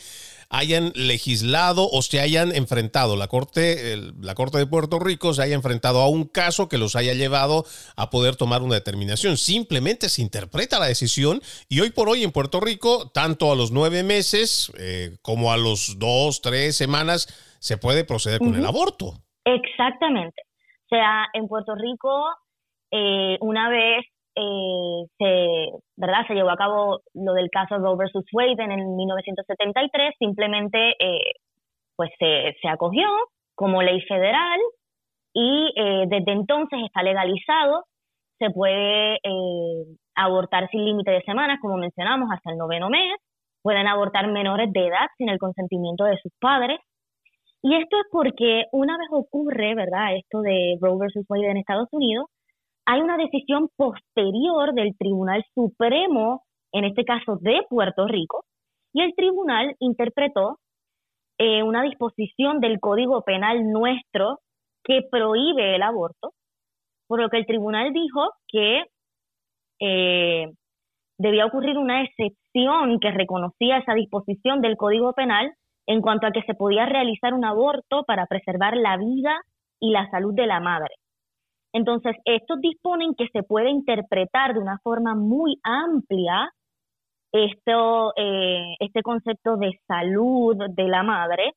hayan 0.51 0.91
legislado 0.95 1.89
o 1.89 2.01
se 2.01 2.19
hayan 2.19 2.53
enfrentado, 2.53 3.15
la 3.15 3.27
Corte, 3.27 3.97
la 4.19 4.35
Corte 4.35 4.57
de 4.57 4.67
Puerto 4.67 4.99
Rico 4.99 5.33
se 5.33 5.41
haya 5.41 5.55
enfrentado 5.55 6.01
a 6.01 6.09
un 6.09 6.25
caso 6.25 6.67
que 6.67 6.77
los 6.77 6.97
haya 6.97 7.13
llevado 7.13 7.63
a 7.95 8.09
poder 8.09 8.35
tomar 8.35 8.61
una 8.61 8.75
determinación. 8.75 9.37
Simplemente 9.37 10.09
se 10.09 10.21
interpreta 10.21 10.77
la 10.77 10.87
decisión 10.87 11.41
y 11.69 11.79
hoy 11.79 11.91
por 11.91 12.09
hoy 12.09 12.23
en 12.23 12.33
Puerto 12.33 12.59
Rico, 12.59 13.09
tanto 13.13 13.51
a 13.51 13.55
los 13.55 13.71
nueve 13.71 14.03
meses 14.03 14.71
eh, 14.77 15.17
como 15.21 15.53
a 15.53 15.57
los 15.57 15.97
dos, 15.99 16.41
tres 16.41 16.75
semanas, 16.75 17.27
se 17.59 17.77
puede 17.77 18.03
proceder 18.03 18.39
con 18.39 18.55
el 18.55 18.65
aborto. 18.65 19.13
Exactamente. 19.45 20.41
O 20.85 20.89
sea, 20.89 21.27
en 21.33 21.47
Puerto 21.47 21.75
Rico, 21.75 22.25
eh, 22.91 23.37
una 23.39 23.69
vez 23.69 24.05
eh, 24.35 25.05
se, 25.17 25.69
¿verdad? 25.97 26.25
se 26.27 26.33
llevó 26.33 26.49
a 26.51 26.57
cabo 26.57 27.01
lo 27.13 27.33
del 27.33 27.49
caso 27.49 27.77
Roe 27.77 27.97
versus 27.97 28.25
Wade 28.31 28.63
en 28.63 28.71
el 28.71 28.85
1973, 28.85 30.15
simplemente 30.19 30.95
eh, 30.99 31.33
pues 31.95 32.11
se, 32.19 32.55
se, 32.61 32.67
acogió 32.67 33.07
como 33.55 33.81
ley 33.81 34.01
federal 34.01 34.59
y 35.33 35.73
eh, 35.75 36.05
desde 36.07 36.31
entonces 36.31 36.79
está 36.83 37.03
legalizado, 37.03 37.85
se 38.39 38.49
puede 38.49 39.15
eh, 39.15 39.85
abortar 40.15 40.69
sin 40.69 40.85
límite 40.85 41.11
de 41.11 41.21
semanas, 41.21 41.59
como 41.61 41.77
mencionamos, 41.77 42.29
hasta 42.31 42.51
el 42.51 42.57
noveno 42.57 42.89
mes, 42.89 43.13
pueden 43.61 43.87
abortar 43.87 44.27
menores 44.27 44.71
de 44.73 44.87
edad 44.87 45.07
sin 45.17 45.29
el 45.29 45.39
consentimiento 45.39 46.05
de 46.05 46.17
sus 46.17 46.31
padres. 46.39 46.79
Y 47.61 47.75
esto 47.75 47.97
es 47.97 48.05
porque 48.11 48.65
una 48.71 48.97
vez 48.97 49.07
ocurre, 49.11 49.75
¿verdad? 49.75 50.15
Esto 50.15 50.41
de 50.41 50.77
Roe 50.81 50.97
versus 50.97 51.25
Wade 51.29 51.51
en 51.51 51.57
Estados 51.57 51.89
Unidos, 51.91 52.25
hay 52.85 53.01
una 53.01 53.17
decisión 53.17 53.69
posterior 53.75 54.73
del 54.73 54.95
Tribunal 54.97 55.45
Supremo, 55.53 56.43
en 56.71 56.85
este 56.85 57.03
caso 57.03 57.37
de 57.41 57.61
Puerto 57.69 58.07
Rico, 58.07 58.43
y 58.93 59.01
el 59.01 59.13
tribunal 59.15 59.75
interpretó 59.79 60.57
eh, 61.37 61.63
una 61.63 61.83
disposición 61.83 62.59
del 62.59 62.79
Código 62.79 63.23
Penal 63.23 63.71
nuestro 63.71 64.39
que 64.83 65.01
prohíbe 65.09 65.75
el 65.75 65.81
aborto, 65.83 66.33
por 67.07 67.21
lo 67.21 67.29
que 67.29 67.37
el 67.37 67.45
tribunal 67.45 67.93
dijo 67.93 68.29
que 68.47 68.83
eh, 69.79 70.51
debía 71.17 71.45
ocurrir 71.45 71.77
una 71.77 72.03
excepción 72.03 72.99
que 72.99 73.11
reconocía 73.11 73.77
esa 73.77 73.93
disposición 73.93 74.61
del 74.61 74.77
Código 74.77 75.13
Penal 75.13 75.53
en 75.87 76.01
cuanto 76.01 76.27
a 76.27 76.31
que 76.31 76.43
se 76.43 76.53
podía 76.53 76.85
realizar 76.85 77.33
un 77.33 77.45
aborto 77.45 78.03
para 78.05 78.25
preservar 78.27 78.75
la 78.75 78.97
vida 78.97 79.41
y 79.79 79.91
la 79.91 80.09
salud 80.09 80.33
de 80.33 80.47
la 80.47 80.59
madre. 80.59 80.95
Entonces, 81.73 82.15
estos 82.25 82.59
disponen 82.59 83.15
que 83.15 83.27
se 83.31 83.43
puede 83.43 83.69
interpretar 83.69 84.53
de 84.53 84.59
una 84.59 84.77
forma 84.83 85.15
muy 85.15 85.57
amplia 85.63 86.51
esto, 87.31 88.13
eh, 88.17 88.75
este 88.79 89.01
concepto 89.01 89.55
de 89.57 89.71
salud 89.87 90.57
de 90.69 90.87
la 90.87 91.03
madre, 91.03 91.53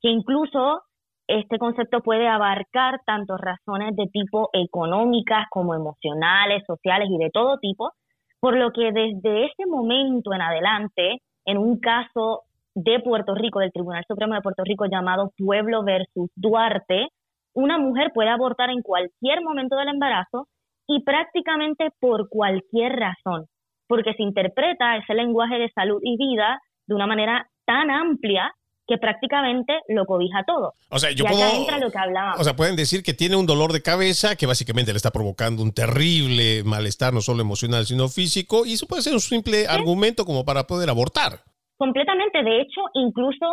que 0.00 0.08
incluso 0.08 0.82
este 1.28 1.58
concepto 1.58 2.00
puede 2.00 2.28
abarcar 2.28 3.00
tanto 3.06 3.36
razones 3.36 3.94
de 3.96 4.06
tipo 4.08 4.50
económicas 4.52 5.46
como 5.50 5.74
emocionales, 5.74 6.64
sociales 6.66 7.08
y 7.10 7.18
de 7.18 7.30
todo 7.30 7.58
tipo, 7.58 7.92
por 8.40 8.56
lo 8.56 8.72
que 8.72 8.90
desde 8.92 9.46
ese 9.46 9.66
momento 9.66 10.32
en 10.34 10.42
adelante, 10.42 11.18
en 11.44 11.58
un 11.58 11.78
caso 11.78 12.42
de 12.74 13.00
Puerto 13.00 13.34
Rico, 13.34 13.60
del 13.60 13.72
Tribunal 13.72 14.04
Supremo 14.08 14.34
de 14.34 14.40
Puerto 14.40 14.64
Rico 14.64 14.86
llamado 14.86 15.30
Pueblo 15.36 15.84
versus 15.84 16.30
Duarte, 16.34 17.08
una 17.54 17.78
mujer 17.78 18.10
puede 18.14 18.30
abortar 18.30 18.70
en 18.70 18.82
cualquier 18.82 19.42
momento 19.42 19.76
del 19.76 19.88
embarazo 19.88 20.48
y 20.86 21.02
prácticamente 21.02 21.90
por 22.00 22.28
cualquier 22.28 22.92
razón, 22.92 23.46
porque 23.86 24.14
se 24.14 24.22
interpreta 24.22 24.96
ese 24.96 25.14
lenguaje 25.14 25.58
de 25.58 25.70
salud 25.70 26.00
y 26.02 26.16
vida 26.16 26.60
de 26.86 26.94
una 26.94 27.06
manera 27.06 27.48
tan 27.64 27.90
amplia 27.90 28.52
que 28.86 28.98
prácticamente 28.98 29.80
lo 29.88 30.04
cobija 30.06 30.42
todo. 30.44 30.74
O 30.90 30.98
sea, 30.98 31.12
yo 31.12 31.24
puedo, 31.24 31.38
lo 31.80 31.90
que 31.90 31.98
O 32.40 32.44
sea, 32.44 32.56
pueden 32.56 32.74
decir 32.74 33.02
que 33.02 33.14
tiene 33.14 33.36
un 33.36 33.46
dolor 33.46 33.72
de 33.72 33.80
cabeza 33.80 34.34
que 34.34 34.46
básicamente 34.46 34.92
le 34.92 34.96
está 34.96 35.12
provocando 35.12 35.62
un 35.62 35.72
terrible 35.72 36.64
malestar, 36.64 37.12
no 37.12 37.20
solo 37.20 37.42
emocional, 37.42 37.86
sino 37.86 38.08
físico, 38.08 38.66
y 38.66 38.74
eso 38.74 38.86
puede 38.86 39.02
ser 39.02 39.12
un 39.12 39.20
simple 39.20 39.68
argumento 39.68 40.24
como 40.24 40.44
para 40.44 40.64
poder 40.64 40.90
abortar. 40.90 41.40
Completamente, 41.76 42.42
de 42.42 42.60
hecho, 42.60 42.80
incluso 42.94 43.46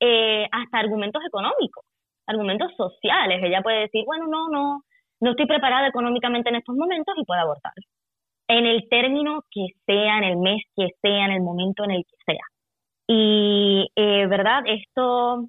eh, 0.00 0.44
hasta 0.52 0.78
argumentos 0.78 1.22
económicos 1.26 1.84
argumentos 2.28 2.72
sociales. 2.76 3.40
Ella 3.42 3.62
puede 3.62 3.80
decir, 3.80 4.04
bueno, 4.06 4.26
no, 4.28 4.48
no, 4.48 4.82
no 5.20 5.30
estoy 5.30 5.46
preparada 5.46 5.88
económicamente 5.88 6.50
en 6.50 6.56
estos 6.56 6.76
momentos 6.76 7.14
y 7.16 7.24
puede 7.24 7.40
abortar. 7.40 7.72
En 8.48 8.66
el 8.66 8.88
término 8.88 9.42
que 9.50 9.66
sea, 9.86 10.18
en 10.18 10.24
el 10.24 10.36
mes 10.36 10.62
que 10.76 10.88
sea, 11.02 11.26
en 11.26 11.32
el 11.32 11.42
momento 11.42 11.84
en 11.84 11.90
el 11.92 12.04
que 12.04 12.16
sea. 12.32 12.44
Y, 13.08 13.88
eh, 13.96 14.26
¿verdad? 14.26 14.62
Esto, 14.66 15.46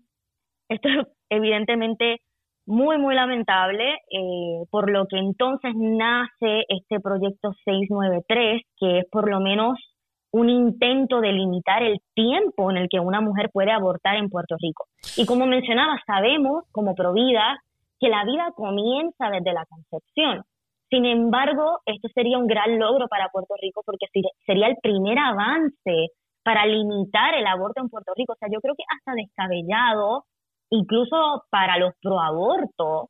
esto 0.69 0.89
es 0.89 1.07
evidentemente 1.30 2.21
muy, 2.65 2.97
muy 2.97 3.15
lamentable, 3.15 3.95
eh, 4.11 4.63
por 4.69 4.91
lo 4.91 5.07
que 5.07 5.17
entonces 5.17 5.73
nace 5.75 6.65
este 6.69 6.99
proyecto 6.99 7.51
693, 7.65 8.61
que 8.77 8.99
es 8.99 9.05
por 9.11 9.30
lo 9.30 9.39
menos 9.39 9.77
un 10.32 10.49
intento 10.49 11.21
de 11.21 11.32
limitar 11.32 11.84
el 11.84 11.99
tiempo 12.13 12.69
en 12.69 12.77
el 12.77 12.89
que 12.89 12.99
una 12.99 13.21
mujer 13.21 13.49
puede 13.51 13.71
abortar 13.71 14.15
en 14.17 14.30
Puerto 14.30 14.55
Rico. 14.59 14.86
Y 15.17 15.25
como 15.25 15.45
mencionaba, 15.45 15.99
sabemos 16.05 16.65
como 16.71 16.95
Provida 16.95 17.59
que 17.99 18.09
la 18.09 18.23
vida 18.25 18.51
comienza 18.55 19.30
desde 19.30 19.53
la 19.53 19.65
concepción. 19.65 20.43
Sin 20.89 21.05
embargo, 21.05 21.80
esto 21.86 22.07
sería 22.13 22.38
un 22.38 22.47
gran 22.47 22.80
logro 22.80 23.07
para 23.07 23.30
Puerto 23.30 23.55
Rico 23.61 23.82
porque 23.86 24.07
sería 24.45 24.67
el 24.67 24.77
primer 24.82 25.17
avance 25.19 26.09
para 26.43 26.65
limitar 26.65 27.36
el 27.36 27.45
aborto 27.45 27.82
en 27.82 27.89
Puerto 27.89 28.13
Rico. 28.15 28.34
O 28.34 28.36
sea, 28.38 28.49
yo 28.51 28.59
creo 28.59 28.73
que 28.75 28.84
hasta 28.89 29.13
descabellado, 29.13 30.25
incluso 30.71 31.43
para 31.49 31.77
los 31.77 31.93
proabortos, 32.01 33.09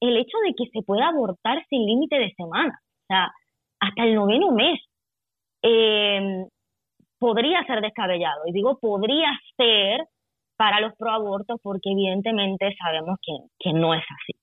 el 0.00 0.16
hecho 0.16 0.38
de 0.44 0.54
que 0.54 0.70
se 0.72 0.82
pueda 0.84 1.08
abortar 1.08 1.62
sin 1.68 1.84
límite 1.84 2.16
de 2.16 2.32
semanas, 2.34 2.80
o 2.80 3.06
sea, 3.06 3.30
hasta 3.80 4.04
el 4.04 4.14
noveno 4.14 4.50
mes. 4.52 4.80
Eh, 5.62 6.46
podría 7.20 7.64
ser 7.66 7.80
descabellado. 7.82 8.42
Y 8.46 8.52
digo 8.52 8.78
podría 8.80 9.30
ser 9.56 10.00
para 10.56 10.80
los 10.80 10.92
proabortos 10.96 11.58
porque 11.62 11.92
evidentemente 11.92 12.74
sabemos 12.82 13.16
que, 13.22 13.32
que 13.60 13.72
no 13.72 13.94
es 13.94 14.02
así. 14.02 14.40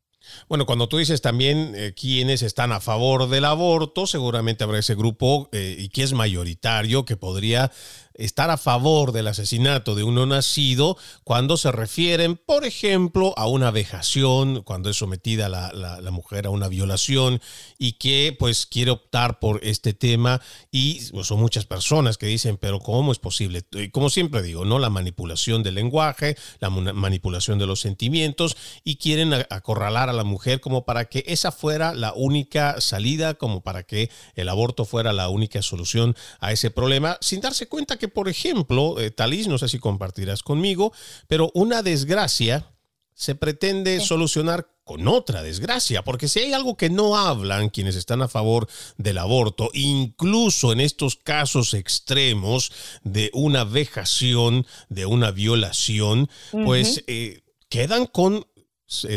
Bueno, 0.50 0.66
cuando 0.66 0.90
tú 0.90 0.98
dices 0.98 1.22
también 1.22 1.74
eh, 1.76 1.94
quienes 1.94 2.42
están 2.42 2.72
a 2.72 2.80
favor 2.80 3.30
del 3.30 3.46
aborto, 3.46 4.08
seguramente 4.08 4.64
habrá 4.64 4.80
ese 4.80 4.96
grupo 4.96 5.50
eh, 5.52 5.76
y 5.78 5.90
que 5.90 6.04
es 6.04 6.14
mayoritario 6.14 7.06
que 7.06 7.18
podría 7.18 7.72
estar 8.18 8.50
a 8.50 8.58
favor 8.58 9.12
del 9.12 9.28
asesinato 9.28 9.96
de 9.96 10.04
uno 10.04 10.26
nacido 10.26 10.98
cuando 11.24 11.58
se 11.58 11.72
refieren, 11.72 12.36
por 12.36 12.66
ejemplo, 12.66 13.34
a 13.38 13.48
una 13.48 13.72
vejación, 13.72 14.64
cuando 14.64 14.90
es 14.90 14.98
sometida 14.98 15.50
la, 15.50 15.72
la, 15.74 16.12
mujer 16.12 16.48
a 16.48 16.50
una 16.50 16.68
violación 16.68 17.42
y 17.78 17.94
que 17.94 18.36
pues 18.38 18.66
quiere 18.66 18.92
optar 18.92 19.40
por 19.40 19.64
este 19.64 19.94
tema 19.94 20.42
y 20.72 21.02
pues, 21.12 21.28
son 21.28 21.40
muchas 21.40 21.66
personas 21.66 22.18
que 22.18 22.26
dicen, 22.26 22.58
pero 22.58 22.80
¿cómo 22.80 23.12
es 23.12 23.20
posible? 23.20 23.64
como 23.92 24.10
siempre 24.10 24.42
digo, 24.42 24.66
¿no? 24.66 24.80
La 24.80 24.90
manipulación 24.90 25.64
del 25.64 25.76
lenguaje, 25.76 26.38
la 26.60 26.70
manipulación 26.70 27.60
de 27.60 27.68
los 27.68 27.82
sentimientos 27.82 28.58
y 28.84 28.96
quieren 28.96 29.34
acorralar 29.50 30.10
a 30.10 30.14
la 30.14 30.24
mujer 30.24 30.60
como 30.62 30.86
para 30.86 31.06
que 31.06 31.24
esa 31.28 31.52
fuera 31.52 31.94
la 31.94 32.14
única 32.14 32.80
salida, 32.82 33.36
como 33.36 33.62
para 33.62 33.84
que 33.84 34.10
el 34.36 34.50
aborto 34.50 34.86
fuera 34.86 35.14
la 35.14 35.30
única 35.30 35.62
solución 35.62 36.16
a 36.40 36.52
ese 36.52 36.72
problema, 36.72 37.18
sin 37.22 37.42
darse 37.42 37.68
cuenta 37.68 37.98
que, 37.98 38.07
por 38.08 38.30
ejemplo, 38.30 39.00
eh, 39.00 39.12
Talis, 39.12 39.48
no 39.48 39.58
sé 39.58 39.68
si 39.68 39.80
compartirás 39.80 40.44
conmigo, 40.44 40.94
pero 41.28 41.52
una 41.54 41.82
desgracia 41.82 42.72
se 43.14 43.34
pretende 43.34 44.00
solucionar 44.00 44.70
con 44.84 45.08
otra 45.08 45.44
desgracia, 45.44 46.04
porque 46.04 46.28
si 46.28 46.40
hay 46.40 46.54
algo 46.54 46.78
que 46.78 46.90
no 46.90 47.18
hablan 47.18 47.70
quienes 47.70 47.96
están 47.96 48.22
a 48.22 48.28
favor 48.28 48.70
del 48.98 49.18
aborto, 49.18 49.70
incluso 49.74 50.72
en 50.72 50.80
estos 50.80 51.18
casos 51.18 51.74
extremos 51.74 52.72
de 53.04 53.30
una 53.34 53.66
vejación, 53.66 54.66
de 54.88 55.06
una 55.06 55.32
violación, 55.32 56.30
pues 56.52 57.04
eh, 57.08 57.42
quedan 57.70 58.06
con 58.06 58.46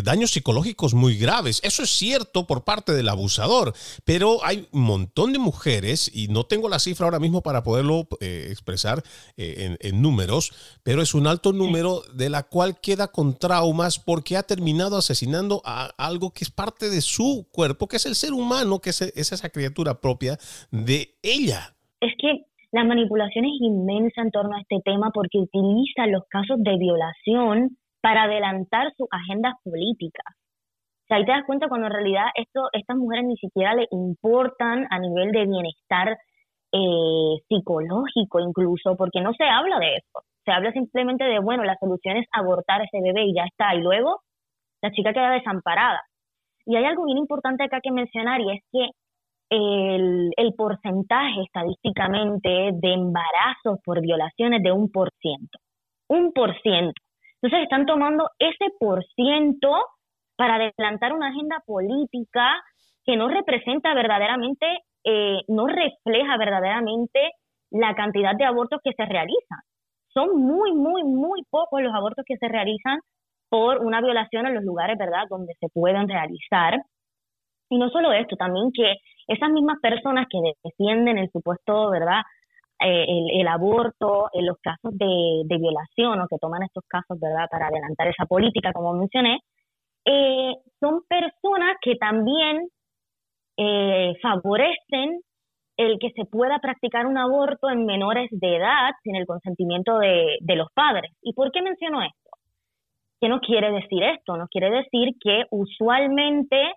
daños 0.03 0.33
psicológicos 0.33 0.95
muy 0.95 1.17
graves. 1.17 1.61
Eso 1.63 1.83
es 1.83 1.91
cierto 1.91 2.47
por 2.47 2.65
parte 2.65 2.93
del 2.93 3.09
abusador, 3.09 3.73
pero 4.05 4.45
hay 4.45 4.67
un 4.73 4.83
montón 4.83 5.33
de 5.33 5.39
mujeres, 5.39 6.11
y 6.15 6.29
no 6.29 6.45
tengo 6.45 6.69
la 6.69 6.79
cifra 6.79 7.07
ahora 7.07 7.21
mismo 7.21 7.43
para 7.43 7.63
poderlo 7.63 8.09
eh, 8.21 8.49
expresar 8.51 9.03
eh, 9.37 9.77
en, 9.81 10.03
números, 10.03 10.79
pero 10.83 11.03
es 11.03 11.15
un 11.15 11.27
alto 11.27 11.53
número 11.53 12.03
de 12.15 12.31
la 12.31 12.45
cual 12.45 12.81
queda 12.81 13.09
con 13.09 13.39
traumas 13.39 13.99
porque 13.99 14.37
ha 14.37 14.43
terminado 14.43 14.97
asesinando 14.97 15.61
a 15.65 15.91
algo 15.99 16.31
que 16.31 16.45
es 16.45 16.51
parte 16.51 16.89
de 16.89 17.01
su 17.01 17.47
cuerpo, 17.53 17.87
que 17.87 17.97
es 17.97 18.07
el 18.07 18.15
ser 18.15 18.33
humano, 18.33 18.81
que 18.81 18.91
es, 18.91 19.03
es 19.03 19.33
esa 19.33 19.51
criatura 19.51 20.01
propia 20.01 20.39
de 20.71 21.17
ella. 21.23 21.77
Es 22.01 22.13
que 22.19 22.47
la 22.73 22.85
manipulación 22.85 23.45
es 23.45 23.61
inmensa 23.61 24.23
en 24.23 24.31
torno 24.31 24.57
a 24.57 24.61
este 24.61 24.81
tema 24.85 25.11
porque 25.13 25.39
utiliza 25.39 26.07
los 26.07 26.23
casos 26.29 26.57
de 26.61 26.77
violación 26.79 27.77
para 28.01 28.25
adelantar 28.25 28.93
sus 28.97 29.09
agendas 29.11 29.55
políticas. 29.63 30.35
O 30.35 31.07
sea, 31.09 31.17
ahí 31.19 31.25
te 31.25 31.33
das 31.33 31.45
cuenta 31.47 31.69
cuando 31.69 31.89
en 31.89 31.93
realidad 31.93 32.27
esto, 32.35 32.69
estas 32.73 32.97
mujeres 32.97 33.25
ni 33.27 33.37
siquiera 33.37 33.75
le 33.75 33.87
importan 33.91 34.87
a 34.91 34.99
nivel 34.99 35.33
de 35.33 35.47
bienestar 35.47 36.19
eh, 36.73 37.43
psicológico 37.49 38.41
incluso, 38.41 38.97
porque 38.97 39.21
no 39.21 39.33
se 39.35 39.45
habla 39.45 39.79
de 39.79 39.97
eso. 39.97 40.25
Se 40.45 40.53
habla 40.53 40.73
simplemente 40.73 41.25
de, 41.25 41.41
bueno, 41.41 41.65
la 41.65 41.77
solución 41.81 42.17
es 42.17 42.27
abortar 42.33 42.83
ese 42.83 43.03
bebé 43.03 43.25
y 43.25 43.35
ya 43.35 43.45
está. 43.45 43.75
Y 43.75 43.83
luego 43.83 44.21
la 44.83 44.91
chica 44.93 45.13
queda 45.13 45.33
desamparada. 45.33 46.01
Y 46.65 46.77
hay 46.77 46.85
algo 46.85 47.05
bien 47.07 47.19
importante 47.19 47.65
acá 47.65 47.81
que 47.83 47.91
mencionar 47.91 48.41
y 48.41 48.53
es 48.53 48.63
que 48.73 48.91
el, 49.51 50.31
el 50.37 50.55
porcentaje 50.55 51.43
estadísticamente 51.43 52.71
de 52.73 52.93
embarazos 52.93 53.81
por 53.85 54.01
violaciones 54.01 54.63
de 54.63 54.71
un 54.73 54.91
por 54.91 55.11
ciento. 55.21 55.59
Un 56.09 56.33
por 56.33 56.57
ciento. 56.63 57.01
Entonces 57.43 57.65
están 57.65 57.87
tomando 57.87 58.29
ese 58.39 58.67
por 58.79 59.05
ciento 59.15 59.71
para 60.37 60.57
adelantar 60.57 61.13
una 61.13 61.29
agenda 61.29 61.63
política 61.67 62.63
que 63.05 63.17
no 63.17 63.29
representa 63.29 63.95
verdaderamente, 63.95 64.67
eh, 65.05 65.39
no 65.49 65.67
refleja 65.67 66.37
verdaderamente 66.39 67.31
la 67.71 67.95
cantidad 67.95 68.35
de 68.37 68.45
abortos 68.45 68.81
que 68.85 68.93
se 68.93 69.07
realizan. 69.07 69.61
Son 70.13 70.37
muy, 70.37 70.73
muy, 70.73 71.05
muy 71.05 71.43
pocos 71.51 71.81
los 71.83 71.95
abortos 71.95 72.25
que 72.27 72.37
se 72.37 72.49
realizan 72.49 72.99
por 73.49 73.79
una 73.79 74.01
violación 74.01 74.47
en 74.47 74.55
los 74.55 74.65
lugares, 74.65 74.99
¿verdad?, 74.99 75.25
donde 75.29 75.55
se 75.61 75.69
pueden 75.73 76.09
realizar. 76.09 76.81
Y 77.71 77.79
no 77.79 77.89
solo 77.91 78.13
esto, 78.13 78.37
también 78.37 78.71
que 78.73 78.95
esas 79.29 79.51
mismas 79.51 79.79
personas 79.81 80.27
que 80.31 80.39
defienden 80.65 81.19
el 81.19 81.31
supuesto, 81.31 81.91
¿verdad?, 81.91 82.23
eh, 82.83 83.07
el, 83.41 83.49
aborto, 83.49 84.31
en 84.33 84.47
los 84.47 84.57
casos 84.59 84.97
de, 84.97 85.45
violación 85.59 86.21
o 86.21 86.27
que 86.29 86.39
toman 86.41 86.63
estos 86.63 86.85
casos, 86.89 87.19
¿verdad?, 87.21 87.47
para 87.51 87.67
adelantar 87.67 88.09
esa 88.09 88.25
política, 88.27 88.73
como 88.73 88.95
mencioné, 88.95 89.41
eh, 90.05 90.55
son 90.81 91.03
personas 91.09 91.77
que 91.83 91.97
también 91.97 92.69
eh, 93.59 94.15
favorecen 94.23 95.21
el 95.77 95.99
que 95.99 96.11
se 96.13 96.25
pueda 96.25 96.59
practicar 96.59 97.07
un 97.07 97.19
aborto 97.19 97.69
en 97.71 97.85
menores 97.85 98.29
de 98.33 98.57
edad 98.57 98.91
sin 99.03 99.17
el 99.17 99.27
consentimiento 99.27 99.99
de, 99.99 100.39
de 100.41 100.57
los 100.57 100.69
padres. 100.73 101.13
¿Y 101.23 101.33
por 101.35 101.53
qué 101.53 101.63
menciono 101.63 102.03
esto? 102.03 102.31
¿Qué 103.21 103.29
nos 103.29 103.41
quiere 103.41 103.71
decir 103.73 104.03
esto? 104.03 104.37
Nos 104.37 104.49
quiere 104.49 104.71
decir 104.71 105.15
que 105.21 105.45
usualmente 105.51 106.75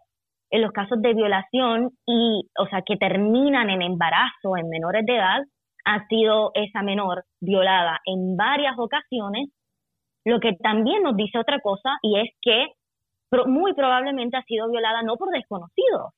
en 0.51 0.61
los 0.61 0.71
casos 0.71 1.01
de 1.01 1.13
violación 1.13 1.89
y, 2.05 2.47
o 2.59 2.67
sea, 2.67 2.83
que 2.85 2.97
terminan 2.97 3.69
en 3.69 3.81
embarazo 3.81 4.55
en 4.57 4.69
menores 4.69 5.05
de 5.05 5.15
edad, 5.15 5.41
ha 5.85 6.07
sido 6.07 6.51
esa 6.53 6.81
menor 6.81 7.25
violada 7.41 7.99
en 8.05 8.37
varias 8.37 8.75
ocasiones, 8.77 9.49
lo 10.25 10.39
que 10.39 10.53
también 10.53 11.03
nos 11.03 11.15
dice 11.15 11.37
otra 11.37 11.59
cosa 11.59 11.97
y 12.01 12.19
es 12.19 12.29
que 12.41 12.67
muy 13.47 13.73
probablemente 13.73 14.37
ha 14.37 14.43
sido 14.43 14.69
violada 14.69 15.01
no 15.01 15.15
por 15.17 15.29
desconocidos, 15.29 16.13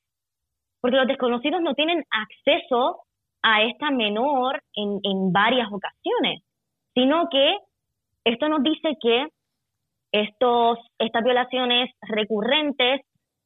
porque 0.80 0.98
los 0.98 1.06
desconocidos 1.06 1.62
no 1.62 1.74
tienen 1.74 2.04
acceso 2.10 3.00
a 3.42 3.62
esta 3.62 3.90
menor 3.90 4.62
en, 4.74 5.00
en 5.02 5.32
varias 5.32 5.68
ocasiones, 5.72 6.42
sino 6.94 7.28
que 7.30 7.56
esto 8.24 8.48
nos 8.48 8.62
dice 8.62 8.96
que 9.00 9.28
estos, 10.12 10.78
estas 10.98 11.24
violaciones 11.24 11.90
recurrentes 12.02 13.02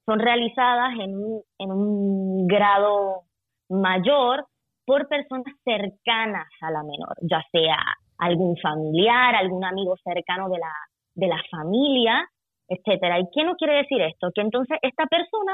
son 0.06 0.18
realizadas 0.18 0.92
en, 0.94 1.12
en 1.58 1.72
un 1.72 2.46
grado 2.46 3.22
mayor 3.68 4.46
por 4.84 5.08
personas 5.08 5.54
cercanas 5.64 6.48
a 6.60 6.70
la 6.70 6.82
menor, 6.82 7.14
ya 7.22 7.42
sea 7.52 7.78
algún 8.18 8.56
familiar, 8.58 9.34
algún 9.34 9.64
amigo 9.64 9.96
cercano 10.04 10.48
de 10.48 10.58
la, 10.58 10.72
de 11.14 11.26
la 11.26 11.42
familia, 11.50 12.28
etcétera. 12.68 13.18
¿Y 13.18 13.24
qué 13.34 13.44
no 13.44 13.56
quiere 13.56 13.78
decir 13.78 14.00
esto? 14.02 14.30
Que 14.34 14.42
entonces 14.42 14.78
esta 14.82 15.06
persona, 15.06 15.52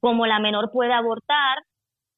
como 0.00 0.26
la 0.26 0.40
menor 0.40 0.70
puede 0.72 0.92
abortar 0.92 1.58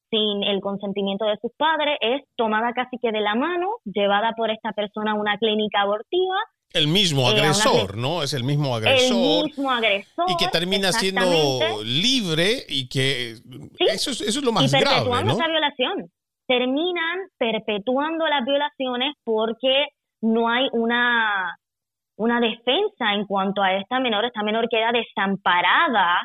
sin 0.09 0.43
el 0.43 0.61
consentimiento 0.61 1.25
de 1.25 1.37
sus 1.41 1.51
padres, 1.57 1.97
es 2.01 2.21
tomada 2.35 2.71
casi 2.73 2.97
que 3.01 3.11
de 3.11 3.21
la 3.21 3.35
mano, 3.35 3.67
llevada 3.83 4.33
por 4.37 4.51
esta 4.51 4.71
persona 4.71 5.11
a 5.11 5.15
una 5.15 5.37
clínica 5.37 5.81
abortiva. 5.81 6.37
El 6.71 6.87
mismo 6.87 7.29
eh, 7.29 7.33
agresor, 7.33 7.97
¿no? 7.97 8.23
Es 8.23 8.33
el 8.33 8.43
mismo 8.43 8.75
agresor. 8.75 9.45
El 9.45 9.45
mismo 9.45 9.71
agresor. 9.71 10.25
Y 10.29 10.37
que 10.37 10.47
termina 10.47 10.91
siendo 10.91 11.83
libre 11.83 12.63
y 12.67 12.87
que 12.87 13.33
eso, 13.79 14.11
es, 14.11 14.21
eso 14.21 14.39
es 14.39 14.45
lo 14.45 14.51
más 14.51 14.71
y 14.71 14.79
grave, 14.79 15.09
¿no? 15.23 15.33
esa 15.33 15.47
violación 15.47 16.11
terminan 16.47 17.27
perpetuando 17.37 18.27
las 18.27 18.45
violaciones 18.45 19.15
porque 19.23 19.87
no 20.21 20.49
hay 20.49 20.67
una, 20.71 21.57
una 22.17 22.39
defensa 22.39 23.13
en 23.13 23.25
cuanto 23.25 23.61
a 23.61 23.73
esta 23.73 23.99
menor. 23.99 24.25
Esta 24.25 24.43
menor 24.43 24.67
queda 24.69 24.91
desamparada 24.91 26.21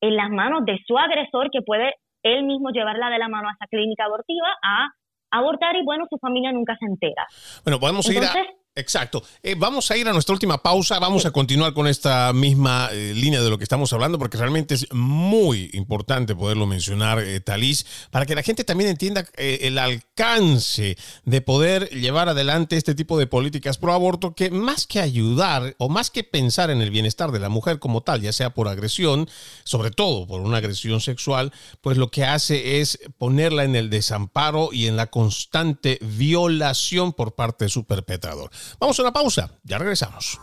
en 0.00 0.16
las 0.16 0.30
manos 0.30 0.64
de 0.64 0.78
su 0.86 0.96
agresor 0.98 1.50
que 1.50 1.62
puede 1.62 1.94
él 2.22 2.44
mismo 2.44 2.70
llevarla 2.70 3.10
de 3.10 3.18
la 3.18 3.28
mano 3.28 3.48
a 3.48 3.52
esa 3.52 3.66
clínica 3.66 4.04
abortiva 4.04 4.48
a 4.62 4.88
abortar 5.30 5.76
y 5.76 5.84
bueno, 5.84 6.06
su 6.08 6.18
familia 6.18 6.52
nunca 6.52 6.76
se 6.78 6.86
entera. 6.86 7.26
Bueno, 7.64 7.78
podemos 7.78 8.08
ir 8.10 8.18
a 8.18 8.32
Exacto. 8.78 9.24
Eh, 9.42 9.56
vamos 9.58 9.90
a 9.90 9.96
ir 9.96 10.06
a 10.06 10.12
nuestra 10.12 10.32
última 10.32 10.62
pausa. 10.62 11.00
Vamos 11.00 11.26
a 11.26 11.32
continuar 11.32 11.74
con 11.74 11.88
esta 11.88 12.32
misma 12.32 12.88
eh, 12.92 13.12
línea 13.12 13.42
de 13.42 13.50
lo 13.50 13.58
que 13.58 13.64
estamos 13.64 13.92
hablando, 13.92 14.20
porque 14.20 14.38
realmente 14.38 14.74
es 14.76 14.86
muy 14.92 15.68
importante 15.72 16.36
poderlo 16.36 16.64
mencionar, 16.64 17.18
eh, 17.18 17.40
Talís, 17.40 17.84
para 18.12 18.24
que 18.24 18.36
la 18.36 18.44
gente 18.44 18.62
también 18.62 18.90
entienda 18.90 19.26
el 19.36 19.78
alcance 19.78 20.96
de 21.24 21.40
poder 21.40 21.88
llevar 21.90 22.28
adelante 22.28 22.76
este 22.76 22.94
tipo 22.94 23.18
de 23.18 23.26
políticas 23.26 23.78
pro 23.78 23.92
aborto, 23.92 24.34
que 24.34 24.50
más 24.50 24.86
que 24.86 25.00
ayudar 25.00 25.74
o 25.78 25.88
más 25.88 26.10
que 26.10 26.22
pensar 26.22 26.70
en 26.70 26.80
el 26.80 26.92
bienestar 26.92 27.32
de 27.32 27.40
la 27.40 27.48
mujer 27.48 27.80
como 27.80 28.02
tal, 28.02 28.20
ya 28.20 28.32
sea 28.32 28.50
por 28.50 28.68
agresión, 28.68 29.28
sobre 29.64 29.90
todo 29.90 30.28
por 30.28 30.40
una 30.40 30.58
agresión 30.58 31.00
sexual, 31.00 31.52
pues 31.80 31.98
lo 31.98 32.12
que 32.12 32.24
hace 32.24 32.80
es 32.80 33.00
ponerla 33.18 33.64
en 33.64 33.74
el 33.74 33.90
desamparo 33.90 34.70
y 34.72 34.86
en 34.86 34.96
la 34.96 35.08
constante 35.08 35.98
violación 36.00 37.12
por 37.12 37.34
parte 37.34 37.64
de 37.64 37.70
su 37.70 37.84
perpetrador. 37.84 38.50
Vamos 38.78 38.98
a 38.98 39.02
una 39.02 39.12
pausa, 39.12 39.50
ya 39.64 39.78
regresamos. 39.78 40.38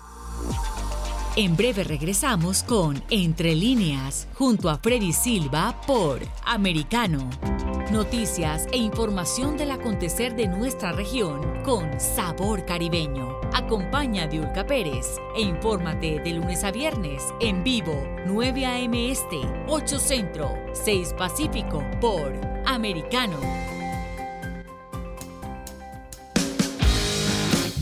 En 1.38 1.58
breve 1.58 1.84
regresamos 1.84 2.64
con 2.64 3.04
Entre 3.10 3.56
líneas, 3.56 4.26
junto 4.36 4.70
a 4.70 4.78
Freddy 4.78 5.12
Silva 5.12 5.82
por 5.86 6.22
Americano. 6.46 7.30
Noticias 7.92 8.68
e 8.72 8.78
información 8.78 9.58
del 9.58 9.72
acontecer 9.72 10.34
de 10.38 10.48
nuestra 10.48 10.94
región 10.94 11.42
con 11.64 12.00
sabor 12.00 12.66
caribeño. 12.66 13.38
Acompaña 13.54 14.24
a 14.24 14.28
Diulca 14.28 14.66
Pérez 14.66 15.18
e 15.36 15.42
infórmate 15.42 16.22
de 16.22 16.34
lunes 16.36 16.64
a 16.64 16.72
viernes 16.72 17.22
en 17.42 17.66
vivo, 17.66 18.02
9 18.26 18.66
a.m. 18.66 19.12
Este, 19.12 19.42
8 19.68 20.00
Centro, 20.00 20.50
6 20.72 21.16
Pacífico 21.18 21.84
por 22.00 22.32
Americano. 22.66 23.75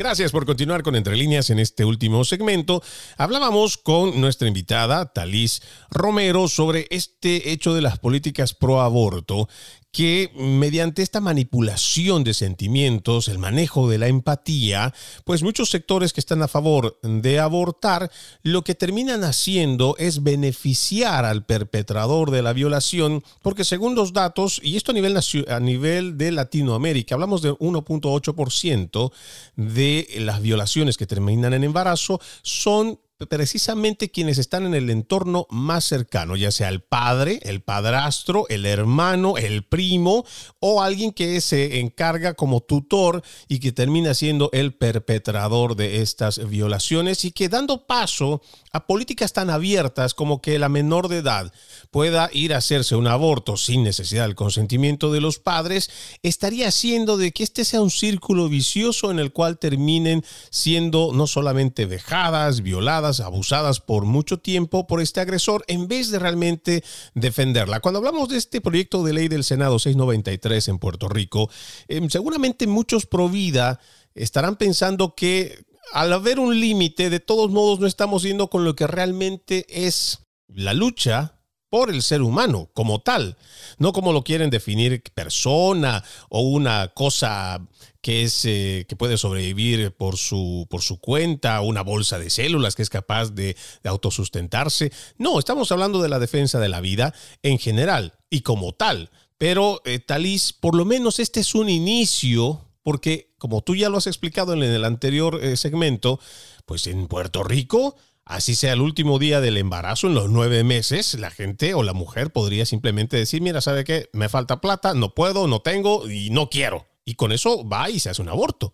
Gracias 0.00 0.32
por 0.32 0.46
continuar 0.46 0.82
con 0.82 0.96
Entre 0.96 1.14
Líneas 1.14 1.50
en 1.50 1.58
este 1.58 1.84
último 1.84 2.24
segmento. 2.24 2.82
Hablábamos 3.18 3.76
con 3.76 4.18
nuestra 4.18 4.48
invitada, 4.48 5.12
Talís 5.12 5.60
Romero, 5.90 6.48
sobre 6.48 6.86
este 6.88 7.52
hecho 7.52 7.74
de 7.74 7.82
las 7.82 7.98
políticas 7.98 8.54
pro 8.54 8.80
aborto 8.80 9.46
que 9.92 10.30
mediante 10.36 11.02
esta 11.02 11.20
manipulación 11.20 12.22
de 12.22 12.34
sentimientos, 12.34 13.28
el 13.28 13.38
manejo 13.38 13.88
de 13.88 13.98
la 13.98 14.06
empatía, 14.06 14.94
pues 15.24 15.42
muchos 15.42 15.70
sectores 15.70 16.12
que 16.12 16.20
están 16.20 16.42
a 16.42 16.48
favor 16.48 16.98
de 17.02 17.40
abortar, 17.40 18.10
lo 18.42 18.62
que 18.62 18.74
terminan 18.74 19.24
haciendo 19.24 19.96
es 19.98 20.22
beneficiar 20.22 21.24
al 21.24 21.44
perpetrador 21.44 22.30
de 22.30 22.42
la 22.42 22.52
violación, 22.52 23.24
porque 23.42 23.64
según 23.64 23.94
los 23.94 24.12
datos, 24.12 24.60
y 24.62 24.76
esto 24.76 24.92
a 24.92 24.94
nivel, 24.94 25.18
a 25.48 25.60
nivel 25.60 26.16
de 26.16 26.32
Latinoamérica, 26.32 27.16
hablamos 27.16 27.42
de 27.42 27.52
1.8% 27.52 29.12
de 29.56 30.08
las 30.20 30.40
violaciones 30.40 30.96
que 30.96 31.06
terminan 31.06 31.52
en 31.52 31.64
embarazo, 31.64 32.20
son 32.42 33.00
precisamente 33.28 34.10
quienes 34.10 34.38
están 34.38 34.64
en 34.66 34.74
el 34.74 34.88
entorno 34.90 35.46
más 35.50 35.84
cercano, 35.84 36.36
ya 36.36 36.50
sea 36.50 36.68
el 36.68 36.80
padre, 36.80 37.40
el 37.42 37.60
padrastro, 37.60 38.46
el 38.48 38.64
hermano, 38.64 39.36
el 39.36 39.62
primo 39.62 40.24
o 40.58 40.82
alguien 40.82 41.12
que 41.12 41.40
se 41.40 41.80
encarga 41.80 42.34
como 42.34 42.60
tutor 42.60 43.22
y 43.48 43.60
que 43.60 43.72
termina 43.72 44.14
siendo 44.14 44.48
el 44.52 44.72
perpetrador 44.72 45.76
de 45.76 46.02
estas 46.02 46.48
violaciones 46.48 47.24
y 47.24 47.32
que 47.32 47.48
dando 47.48 47.86
paso 47.86 48.42
a 48.72 48.86
políticas 48.86 49.32
tan 49.32 49.50
abiertas 49.50 50.14
como 50.14 50.40
que 50.40 50.58
la 50.58 50.68
menor 50.68 51.08
de 51.08 51.18
edad 51.18 51.52
pueda 51.90 52.30
ir 52.32 52.54
a 52.54 52.58
hacerse 52.58 52.94
un 52.96 53.06
aborto 53.06 53.56
sin 53.56 53.82
necesidad 53.82 54.24
del 54.24 54.34
consentimiento 54.34 55.12
de 55.12 55.20
los 55.20 55.38
padres, 55.38 55.90
estaría 56.22 56.68
haciendo 56.68 57.16
de 57.16 57.32
que 57.32 57.42
este 57.42 57.64
sea 57.64 57.80
un 57.80 57.90
círculo 57.90 58.48
vicioso 58.48 59.10
en 59.10 59.18
el 59.18 59.32
cual 59.32 59.58
terminen 59.58 60.24
siendo 60.50 61.10
no 61.12 61.26
solamente 61.26 61.86
dejadas, 61.86 62.62
violadas, 62.62 63.20
abusadas 63.20 63.80
por 63.80 64.04
mucho 64.04 64.38
tiempo 64.38 64.86
por 64.86 65.00
este 65.00 65.20
agresor, 65.20 65.64
en 65.66 65.88
vez 65.88 66.10
de 66.10 66.18
realmente 66.18 66.84
defenderla. 67.14 67.80
Cuando 67.80 67.98
hablamos 67.98 68.28
de 68.28 68.38
este 68.38 68.60
proyecto 68.60 69.02
de 69.02 69.12
ley 69.12 69.28
del 69.28 69.44
Senado 69.44 69.78
693 69.78 70.68
en 70.68 70.78
Puerto 70.78 71.08
Rico, 71.08 71.50
em, 71.88 72.08
seguramente 72.08 72.66
muchos 72.66 73.06
pro 73.06 73.28
vida 73.28 73.80
estarán 74.14 74.56
pensando 74.56 75.14
que 75.14 75.64
al 75.92 76.12
haber 76.12 76.38
un 76.38 76.58
límite, 76.58 77.10
de 77.10 77.20
todos 77.20 77.50
modos 77.50 77.80
no 77.80 77.86
estamos 77.86 78.22
yendo 78.22 78.48
con 78.48 78.64
lo 78.64 78.74
que 78.74 78.86
realmente 78.86 79.66
es 79.68 80.26
la 80.48 80.74
lucha 80.74 81.40
por 81.70 81.90
el 81.90 82.02
ser 82.02 82.20
humano 82.20 82.68
como 82.74 83.00
tal, 83.00 83.36
no 83.78 83.92
como 83.92 84.12
lo 84.12 84.24
quieren 84.24 84.50
definir 84.50 85.02
persona 85.14 86.02
o 86.28 86.40
una 86.40 86.88
cosa 86.88 87.64
que 88.02 88.24
es 88.24 88.44
eh, 88.44 88.86
que 88.88 88.96
puede 88.96 89.16
sobrevivir 89.16 89.92
por 89.92 90.16
su 90.16 90.66
por 90.68 90.82
su 90.82 91.00
cuenta, 91.00 91.60
una 91.60 91.82
bolsa 91.82 92.18
de 92.18 92.28
células 92.28 92.74
que 92.74 92.82
es 92.82 92.90
capaz 92.90 93.30
de, 93.30 93.56
autosustentarse. 93.84 94.92
No, 95.16 95.38
estamos 95.38 95.70
hablando 95.70 96.02
de 96.02 96.08
la 96.08 96.18
defensa 96.18 96.58
de 96.58 96.68
la 96.68 96.80
vida 96.80 97.14
en 97.42 97.58
general 97.58 98.14
y 98.28 98.40
como 98.40 98.72
tal. 98.72 99.10
Pero 99.38 99.80
eh, 99.84 100.00
Talís, 100.00 100.52
por 100.52 100.74
lo 100.74 100.84
menos 100.84 101.18
este 101.18 101.40
es 101.40 101.54
un 101.54 101.68
inicio 101.68 102.69
porque 102.82 103.30
como 103.38 103.62
tú 103.62 103.74
ya 103.74 103.88
lo 103.88 103.98
has 103.98 104.06
explicado 104.06 104.54
en 104.54 104.62
el 104.62 104.84
anterior 104.84 105.38
eh, 105.42 105.56
segmento, 105.56 106.18
pues 106.66 106.86
en 106.86 107.06
Puerto 107.08 107.42
Rico, 107.42 107.96
así 108.24 108.54
sea 108.54 108.72
el 108.72 108.80
último 108.80 109.18
día 109.18 109.40
del 109.40 109.56
embarazo, 109.56 110.06
en 110.06 110.14
los 110.14 110.30
nueve 110.30 110.64
meses, 110.64 111.18
la 111.18 111.30
gente 111.30 111.74
o 111.74 111.82
la 111.82 111.92
mujer 111.92 112.30
podría 112.32 112.64
simplemente 112.64 113.16
decir, 113.16 113.42
mira, 113.42 113.60
¿sabe 113.60 113.84
qué? 113.84 114.04
Me 114.12 114.28
falta 114.28 114.60
plata, 114.60 114.94
no 114.94 115.10
puedo, 115.10 115.46
no 115.46 115.60
tengo 115.60 116.08
y 116.08 116.30
no 116.30 116.48
quiero. 116.48 116.86
Y 117.04 117.14
con 117.14 117.32
eso 117.32 117.68
va 117.68 117.90
y 117.90 117.98
se 117.98 118.10
hace 118.10 118.22
un 118.22 118.28
aborto. 118.28 118.72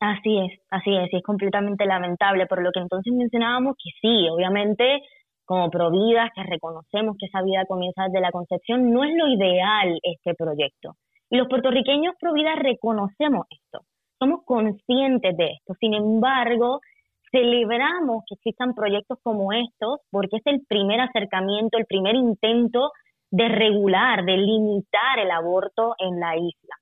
Así 0.00 0.36
es, 0.38 0.60
así 0.70 0.94
es, 0.94 1.12
y 1.12 1.16
es 1.16 1.22
completamente 1.22 1.86
lamentable, 1.86 2.46
por 2.46 2.62
lo 2.62 2.70
que 2.70 2.80
entonces 2.80 3.12
mencionábamos 3.14 3.76
que 3.82 3.90
sí, 4.00 4.28
obviamente 4.28 5.00
como 5.46 5.70
providas, 5.70 6.30
que 6.34 6.42
reconocemos 6.42 7.16
que 7.18 7.26
esa 7.26 7.40
vida 7.40 7.64
comienza 7.66 8.02
desde 8.04 8.20
la 8.20 8.32
concepción, 8.32 8.92
no 8.92 9.04
es 9.04 9.14
lo 9.16 9.28
ideal 9.28 9.98
este 10.02 10.34
proyecto. 10.34 10.96
Y 11.30 11.36
los 11.36 11.48
puertorriqueños 11.48 12.14
pro 12.20 12.32
vida 12.32 12.54
reconocemos 12.54 13.46
esto, 13.50 13.80
somos 14.18 14.44
conscientes 14.44 15.36
de 15.36 15.46
esto. 15.46 15.74
Sin 15.80 15.94
embargo, 15.94 16.80
celebramos 17.30 18.24
que 18.28 18.34
existan 18.34 18.74
proyectos 18.74 19.18
como 19.22 19.52
estos 19.52 20.00
porque 20.10 20.36
es 20.36 20.46
el 20.46 20.64
primer 20.68 21.00
acercamiento, 21.00 21.78
el 21.78 21.86
primer 21.86 22.14
intento 22.14 22.92
de 23.30 23.48
regular, 23.48 24.24
de 24.24 24.36
limitar 24.36 25.18
el 25.18 25.30
aborto 25.30 25.94
en 25.98 26.20
la 26.20 26.36
isla. 26.36 26.76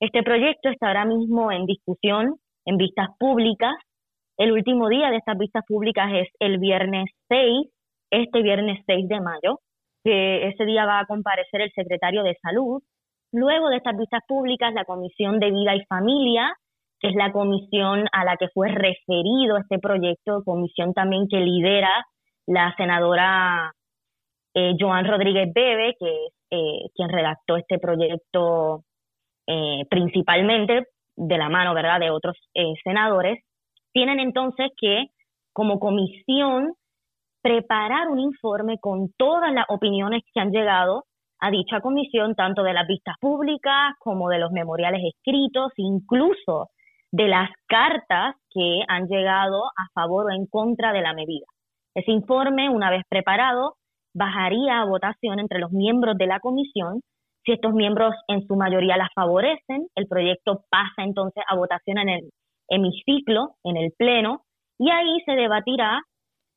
Este 0.00 0.22
proyecto 0.22 0.68
está 0.68 0.88
ahora 0.88 1.04
mismo 1.04 1.52
en 1.52 1.66
discusión, 1.66 2.36
en 2.64 2.76
vistas 2.76 3.08
públicas. 3.18 3.74
El 4.36 4.52
último 4.52 4.88
día 4.88 5.10
de 5.10 5.18
estas 5.18 5.38
vistas 5.38 5.64
públicas 5.68 6.10
es 6.12 6.28
el 6.40 6.58
viernes 6.58 7.10
6, 7.28 7.68
este 8.10 8.42
viernes 8.42 8.82
6 8.86 9.08
de 9.08 9.20
mayo, 9.20 9.60
que 10.02 10.48
ese 10.48 10.64
día 10.64 10.86
va 10.86 11.00
a 11.00 11.06
comparecer 11.06 11.60
el 11.60 11.72
secretario 11.72 12.22
de 12.22 12.36
Salud, 12.42 12.82
Luego 13.32 13.70
de 13.70 13.78
estas 13.78 13.96
vistas 13.96 14.22
públicas, 14.28 14.74
la 14.74 14.84
Comisión 14.84 15.40
de 15.40 15.50
Vida 15.50 15.74
y 15.74 15.84
Familia 15.86 16.54
es 17.00 17.14
la 17.14 17.32
comisión 17.32 18.06
a 18.12 18.24
la 18.24 18.36
que 18.36 18.48
fue 18.54 18.68
referido 18.68 19.56
este 19.56 19.78
proyecto, 19.78 20.42
comisión 20.44 20.92
también 20.94 21.26
que 21.28 21.38
lidera 21.38 21.90
la 22.46 22.74
senadora 22.76 23.72
eh, 24.54 24.74
Joan 24.78 25.06
Rodríguez 25.06 25.50
Bebe, 25.52 25.94
que 25.98 26.26
es 26.26 26.32
eh, 26.50 26.90
quien 26.94 27.08
redactó 27.08 27.56
este 27.56 27.78
proyecto 27.78 28.84
eh, 29.46 29.84
principalmente 29.90 30.86
de 31.16 31.38
la 31.38 31.48
mano, 31.48 31.74
¿verdad?, 31.74 32.00
de 32.00 32.10
otros 32.10 32.36
eh, 32.54 32.74
senadores, 32.84 33.42
tienen 33.92 34.20
entonces 34.20 34.70
que, 34.76 35.06
como 35.52 35.80
comisión, 35.80 36.74
preparar 37.42 38.08
un 38.08 38.20
informe 38.20 38.78
con 38.78 39.10
todas 39.16 39.52
las 39.52 39.64
opiniones 39.68 40.22
que 40.32 40.40
han 40.40 40.52
llegado 40.52 41.04
a 41.42 41.50
dicha 41.50 41.80
comisión, 41.80 42.36
tanto 42.36 42.62
de 42.62 42.72
las 42.72 42.86
vistas 42.86 43.16
públicas 43.20 43.94
como 43.98 44.28
de 44.28 44.38
los 44.38 44.52
memoriales 44.52 45.02
escritos, 45.04 45.72
incluso 45.76 46.70
de 47.10 47.26
las 47.26 47.50
cartas 47.66 48.36
que 48.48 48.82
han 48.86 49.08
llegado 49.08 49.64
a 49.64 49.88
favor 49.92 50.26
o 50.26 50.30
en 50.30 50.46
contra 50.46 50.92
de 50.92 51.02
la 51.02 51.12
medida. 51.14 51.46
Ese 51.96 52.12
informe, 52.12 52.70
una 52.70 52.90
vez 52.90 53.02
preparado, 53.08 53.74
bajaría 54.14 54.80
a 54.80 54.84
votación 54.84 55.40
entre 55.40 55.58
los 55.58 55.72
miembros 55.72 56.16
de 56.16 56.28
la 56.28 56.38
comisión. 56.38 57.00
Si 57.44 57.50
estos 57.50 57.72
miembros 57.74 58.14
en 58.28 58.46
su 58.46 58.54
mayoría 58.54 58.96
la 58.96 59.08
favorecen, 59.12 59.88
el 59.96 60.06
proyecto 60.06 60.64
pasa 60.70 61.02
entonces 61.02 61.42
a 61.48 61.56
votación 61.56 61.98
en 61.98 62.08
el 62.08 62.30
hemiciclo, 62.68 63.56
en 63.64 63.78
el 63.78 63.92
pleno, 63.98 64.42
y 64.78 64.90
ahí 64.90 65.20
se 65.26 65.32
debatirá 65.32 66.00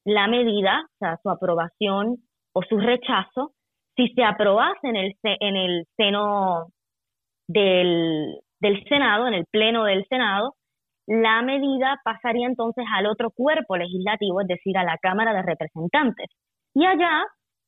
la 0.06 0.28
medida, 0.28 0.86
o 0.86 0.98
sea, 1.00 1.18
su 1.24 1.30
aprobación 1.32 2.18
o 2.54 2.62
su 2.62 2.78
rechazo. 2.78 3.52
Si 3.96 4.10
se 4.10 4.24
aprobase 4.24 4.88
en 4.88 4.96
el, 4.96 5.14
en 5.24 5.56
el 5.56 5.86
seno 5.96 6.68
del, 7.48 8.40
del 8.60 8.84
Senado, 8.88 9.28
en 9.28 9.34
el 9.36 9.46
pleno 9.46 9.86
del 9.86 10.06
Senado, 10.10 10.56
la 11.08 11.42
medida 11.44 12.00
pasaría 12.04 12.48
entonces 12.48 12.84
al 12.94 13.06
otro 13.06 13.30
cuerpo 13.32 13.78
legislativo, 13.78 14.42
es 14.42 14.48
decir, 14.48 14.78
a 14.78 14.84
la 14.84 14.98
Cámara 14.98 15.34
de 15.34 15.44
Representantes. 15.44 16.28
Y 16.74 16.86
allá 16.86 17.24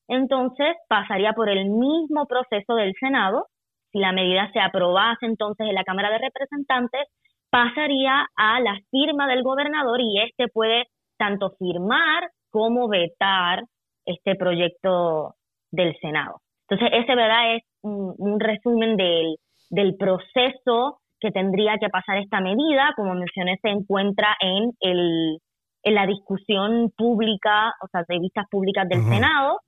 entonces 0.07 0.75
pasaría 0.89 1.33
por 1.33 1.49
el 1.49 1.69
mismo 1.69 2.25
proceso 2.25 2.75
del 2.75 2.93
Senado. 2.99 3.47
Si 3.91 3.99
la 3.99 4.11
medida 4.11 4.51
se 4.53 4.59
aprobase 4.59 5.25
entonces 5.25 5.67
en 5.67 5.75
la 5.75 5.83
Cámara 5.83 6.09
de 6.09 6.17
Representantes, 6.17 7.07
pasaría 7.49 8.27
a 8.35 8.59
la 8.59 8.79
firma 8.91 9.27
del 9.27 9.43
gobernador 9.43 10.01
y 10.01 10.21
éste 10.21 10.47
puede 10.47 10.85
tanto 11.17 11.51
firmar 11.57 12.29
como 12.51 12.87
vetar 12.87 13.63
este 14.05 14.35
proyecto 14.35 15.35
del 15.77 15.95
Senado. 15.99 16.41
Entonces, 16.69 16.99
ese 17.01 17.15
verdad 17.15 17.55
es 17.55 17.63
un, 17.81 18.39
resumen 18.39 18.97
del, 18.97 19.37
del 19.69 19.95
proceso 19.95 20.99
que 21.19 21.31
tendría 21.31 21.77
que 21.77 21.89
pasar 21.89 22.17
esta 22.17 22.41
medida. 22.41 22.91
Como 22.95 23.13
mencioné, 23.13 23.57
se 23.61 23.69
encuentra 23.69 24.35
en, 24.41 24.71
el, 24.81 25.39
en 25.83 25.95
la 25.95 26.05
discusión 26.05 26.91
pública, 26.97 27.73
o 27.81 27.87
sea, 27.87 28.03
de 28.07 28.19
vistas 28.19 28.45
públicas 28.51 28.87
del 28.89 29.03
Senado. 29.03 29.61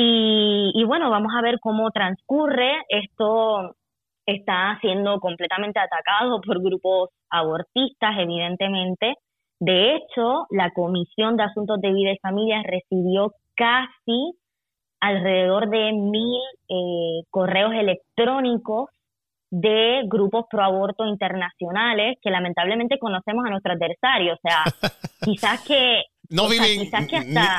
Y, 0.00 0.84
bueno, 0.86 1.10
vamos 1.10 1.32
a 1.36 1.42
ver 1.42 1.58
cómo 1.60 1.90
transcurre. 1.90 2.84
Esto 2.88 3.74
está 4.26 4.78
siendo 4.80 5.18
completamente 5.18 5.80
atacado 5.80 6.40
por 6.40 6.62
grupos 6.62 7.10
abortistas, 7.30 8.16
evidentemente. 8.18 9.14
De 9.58 9.96
hecho, 9.96 10.46
la 10.50 10.70
Comisión 10.70 11.36
de 11.36 11.44
Asuntos 11.44 11.80
de 11.80 11.92
Vida 11.92 12.12
y 12.12 12.18
Familia 12.18 12.62
recibió 12.64 13.32
casi 13.56 14.34
alrededor 15.00 15.68
de 15.70 15.92
mil 15.92 16.40
eh, 16.68 17.24
correos 17.30 17.72
electrónicos 17.72 18.90
de 19.50 20.02
grupos 20.06 20.44
pro 20.50 20.62
aborto 20.62 21.06
internacionales 21.06 22.18
que 22.22 22.30
lamentablemente 22.30 22.98
conocemos 22.98 23.44
a 23.46 23.50
nuestro 23.50 23.72
adversario. 23.72 24.34
O 24.34 24.38
sea, 24.42 24.64
quizás 25.24 25.64
que 25.66 26.02
no 26.30 26.46
viven, 26.46 26.90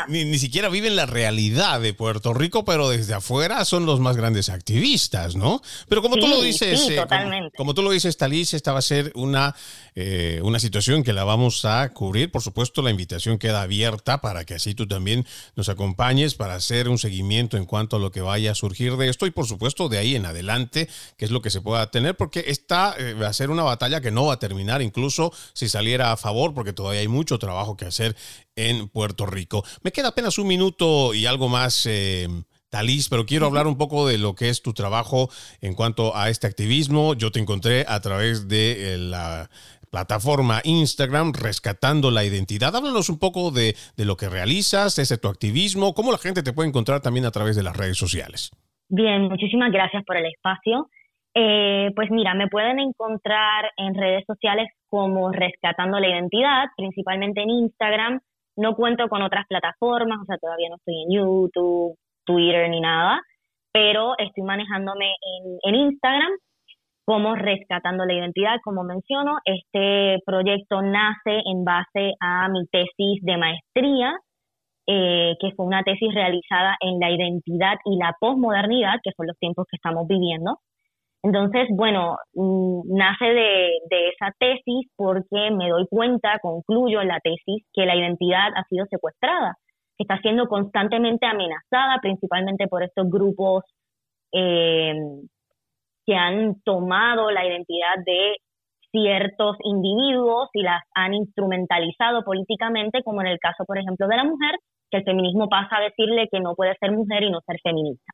ni, 0.09 0.37
siquiera 0.37 0.69
viven 0.69 0.95
la 0.95 1.07
realidad 1.07 1.81
de 1.81 1.95
Puerto 1.95 2.35
Rico, 2.35 2.63
pero 2.65 2.87
desde 2.87 3.15
afuera 3.15 3.65
son 3.65 3.87
los 3.87 3.99
más 3.99 4.15
grandes 4.15 4.49
activistas, 4.49 5.35
¿no? 5.35 5.61
Pero 5.87 6.03
como 6.03 6.17
tú 6.17 6.27
lo 6.27 6.39
dices, 6.39 6.87
eh, 6.87 7.03
como, 7.57 7.73
tú 7.73 7.81
lo 7.81 7.89
dices, 7.89 8.15
Talís, 8.17 8.53
esta 8.53 8.71
va 8.71 8.79
a 8.79 8.83
ser 8.83 9.11
una, 9.15 9.55
eh, 9.95 10.39
una 10.43 10.59
situación 10.59 11.03
que 11.03 11.13
la 11.13 11.23
vamos 11.23 11.65
a 11.65 11.89
cubrir. 11.89 12.31
Por 12.31 12.43
supuesto, 12.43 12.83
la 12.83 12.91
invitación 12.91 13.39
queda 13.39 13.63
abierta 13.63 14.21
para 14.21 14.45
que 14.45 14.53
así 14.53 14.75
tú 14.75 14.87
también 14.87 15.25
nos 15.55 15.67
acompañes 15.69 16.35
para 16.35 16.53
hacer 16.53 16.89
un 16.89 16.99
seguimiento 16.99 17.57
en 17.57 17.65
cuanto 17.65 17.95
a 17.95 17.99
lo 17.99 18.11
que 18.11 18.21
vaya 18.21 18.51
a 18.51 18.55
surgir 18.55 18.97
de 18.97 19.09
esto 19.09 19.25
y, 19.25 19.31
por 19.31 19.47
supuesto, 19.47 19.89
de 19.89 19.97
ahí 19.97 20.15
en 20.15 20.27
adelante, 20.27 20.87
qué 21.17 21.25
es 21.25 21.31
lo 21.31 21.41
que 21.41 21.49
se 21.49 21.61
pueda 21.61 21.89
tener, 21.89 22.15
porque 22.15 22.45
esta 22.47 22.93
eh, 22.99 23.15
va 23.15 23.29
a 23.29 23.33
ser 23.33 23.49
una 23.49 23.63
batalla 23.63 23.99
que 23.99 24.11
no 24.11 24.25
va 24.25 24.35
a 24.35 24.39
terminar, 24.39 24.83
incluso 24.83 25.33
si 25.53 25.67
saliera 25.69 26.11
a 26.11 26.17
favor, 26.17 26.53
porque 26.53 26.71
todavía 26.71 27.01
hay 27.01 27.07
mucho 27.07 27.39
trabajo 27.39 27.75
que 27.75 27.85
hacer 27.85 28.15
en 28.67 28.89
Puerto 28.89 29.25
Rico. 29.25 29.63
Me 29.83 29.91
queda 29.91 30.09
apenas 30.09 30.37
un 30.37 30.47
minuto 30.47 31.13
y 31.13 31.25
algo 31.25 31.49
más. 31.49 31.85
Eh, 31.85 32.27
Talís, 32.69 33.09
pero 33.09 33.25
quiero 33.25 33.47
hablar 33.47 33.65
un 33.65 33.77
poco 33.77 34.07
de 34.07 34.19
lo 34.19 34.35
que 34.35 34.49
es 34.49 34.61
tu 34.61 34.73
trabajo 34.73 35.29
en 35.59 35.73
cuanto 35.73 36.15
a 36.15 36.29
este 36.29 36.45
activismo. 36.45 37.15
Yo 37.15 37.31
te 37.31 37.39
encontré 37.39 37.83
a 37.87 37.99
través 37.99 38.47
de 38.47 38.93
eh, 38.93 38.97
la 38.97 39.49
plataforma 39.89 40.61
Instagram, 40.63 41.33
rescatando 41.33 42.11
la 42.11 42.23
identidad. 42.23 42.75
Háblanos 42.75 43.09
un 43.09 43.19
poco 43.19 43.51
de, 43.51 43.73
lo 43.97 44.15
que 44.15 44.29
realizas, 44.29 44.99
ese 44.99 45.17
tu 45.17 45.27
activismo, 45.27 45.93
cómo 45.93 46.11
la 46.11 46.19
gente 46.19 46.43
te 46.43 46.53
puede 46.53 46.69
encontrar 46.69 47.01
también 47.01 47.25
a 47.25 47.31
través 47.31 47.55
de 47.55 47.63
las 47.63 47.75
redes 47.75 47.97
sociales. 47.97 48.51
Bien, 48.87 49.23
muchísimas 49.23 49.71
gracias 49.71 50.03
por 50.05 50.17
el 50.17 50.25
espacio. 50.25 50.89
Eh, 51.35 51.91
pues 51.95 52.09
mira, 52.11 52.33
me 52.33 52.47
pueden 52.47 52.79
encontrar 52.79 53.71
en 53.77 53.93
redes 53.95 54.25
sociales 54.25 54.67
como 54.89 55.31
Rescatando 55.31 55.99
la 55.99 56.07
Identidad, 56.07 56.65
principalmente 56.75 57.41
en 57.41 57.49
Instagram, 57.49 58.19
no 58.59 58.75
cuento 58.75 59.07
con 59.07 59.21
otras 59.21 59.45
plataformas, 59.47 60.19
o 60.21 60.25
sea, 60.25 60.37
todavía 60.37 60.69
no 60.69 60.75
estoy 60.75 61.03
en 61.03 61.15
YouTube, 61.15 61.95
Twitter 62.25 62.69
ni 62.69 62.81
nada, 62.81 63.21
pero 63.71 64.13
estoy 64.17 64.43
manejándome 64.43 65.13
en, 65.63 65.75
Instagram 65.75 66.31
como 67.05 67.35
Rescatando 67.35 68.05
la 68.05 68.13
Identidad, 68.13 68.57
como 68.63 68.83
menciono. 68.83 69.37
Este 69.45 70.19
proyecto 70.25 70.81
nace 70.81 71.41
en 71.45 71.63
base 71.63 72.13
a 72.19 72.49
mi 72.49 72.67
tesis 72.67 73.23
de 73.23 73.37
maestría, 73.37 74.13
eh, 74.87 75.35
que 75.39 75.51
fue 75.55 75.65
una 75.65 75.83
tesis 75.83 76.13
realizada 76.13 76.75
en 76.81 76.99
la 76.99 77.09
identidad 77.09 77.77
y 77.85 77.97
la 77.97 78.13
posmodernidad, 78.19 78.99
que 79.03 79.11
son 79.15 79.25
los 79.27 79.37
tiempos 79.39 79.65
que 79.71 79.77
estamos 79.77 80.05
viviendo. 80.07 80.57
Entonces, 81.23 81.67
bueno, 81.71 82.15
mm, 82.33 82.95
nace 82.95 83.25
de, 83.25 83.71
esa 84.13 84.31
tesis 84.39 84.87
porque 84.95 85.51
me 85.51 85.69
doy 85.69 85.85
cuenta, 85.89 86.39
concluyo 86.41 87.01
en 87.01 87.09
la 87.09 87.19
tesis, 87.19 87.65
que 87.73 87.85
la 87.85 87.95
identidad 87.95 88.49
ha 88.55 88.63
sido 88.69 88.85
secuestrada, 88.89 89.55
que 89.97 90.03
está 90.03 90.19
siendo 90.21 90.47
constantemente 90.47 91.25
amenazada, 91.25 91.99
principalmente 92.01 92.67
por 92.67 92.83
estos 92.83 93.09
grupos 93.09 93.63
eh, 94.33 94.93
que 96.05 96.15
han 96.15 96.61
tomado 96.63 97.31
la 97.31 97.45
identidad 97.45 97.95
de 98.05 98.37
ciertos 98.91 99.57
individuos 99.63 100.49
y 100.53 100.63
las 100.63 100.81
han 100.95 101.13
instrumentalizado 101.13 102.23
políticamente, 102.23 103.03
como 103.03 103.21
en 103.21 103.27
el 103.27 103.39
caso, 103.39 103.65
por 103.65 103.77
ejemplo, 103.77 104.07
de 104.07 104.15
la 104.17 104.23
mujer, 104.23 104.55
que 104.89 104.97
el 104.97 105.03
feminismo 105.03 105.49
pasa 105.49 105.77
a 105.77 105.81
decirle 105.81 106.27
que 106.31 106.39
no 106.39 106.55
puede 106.55 106.75
ser 106.79 106.91
mujer 106.91 107.23
y 107.23 107.31
no 107.31 107.39
ser 107.41 107.57
feminista. 107.61 108.13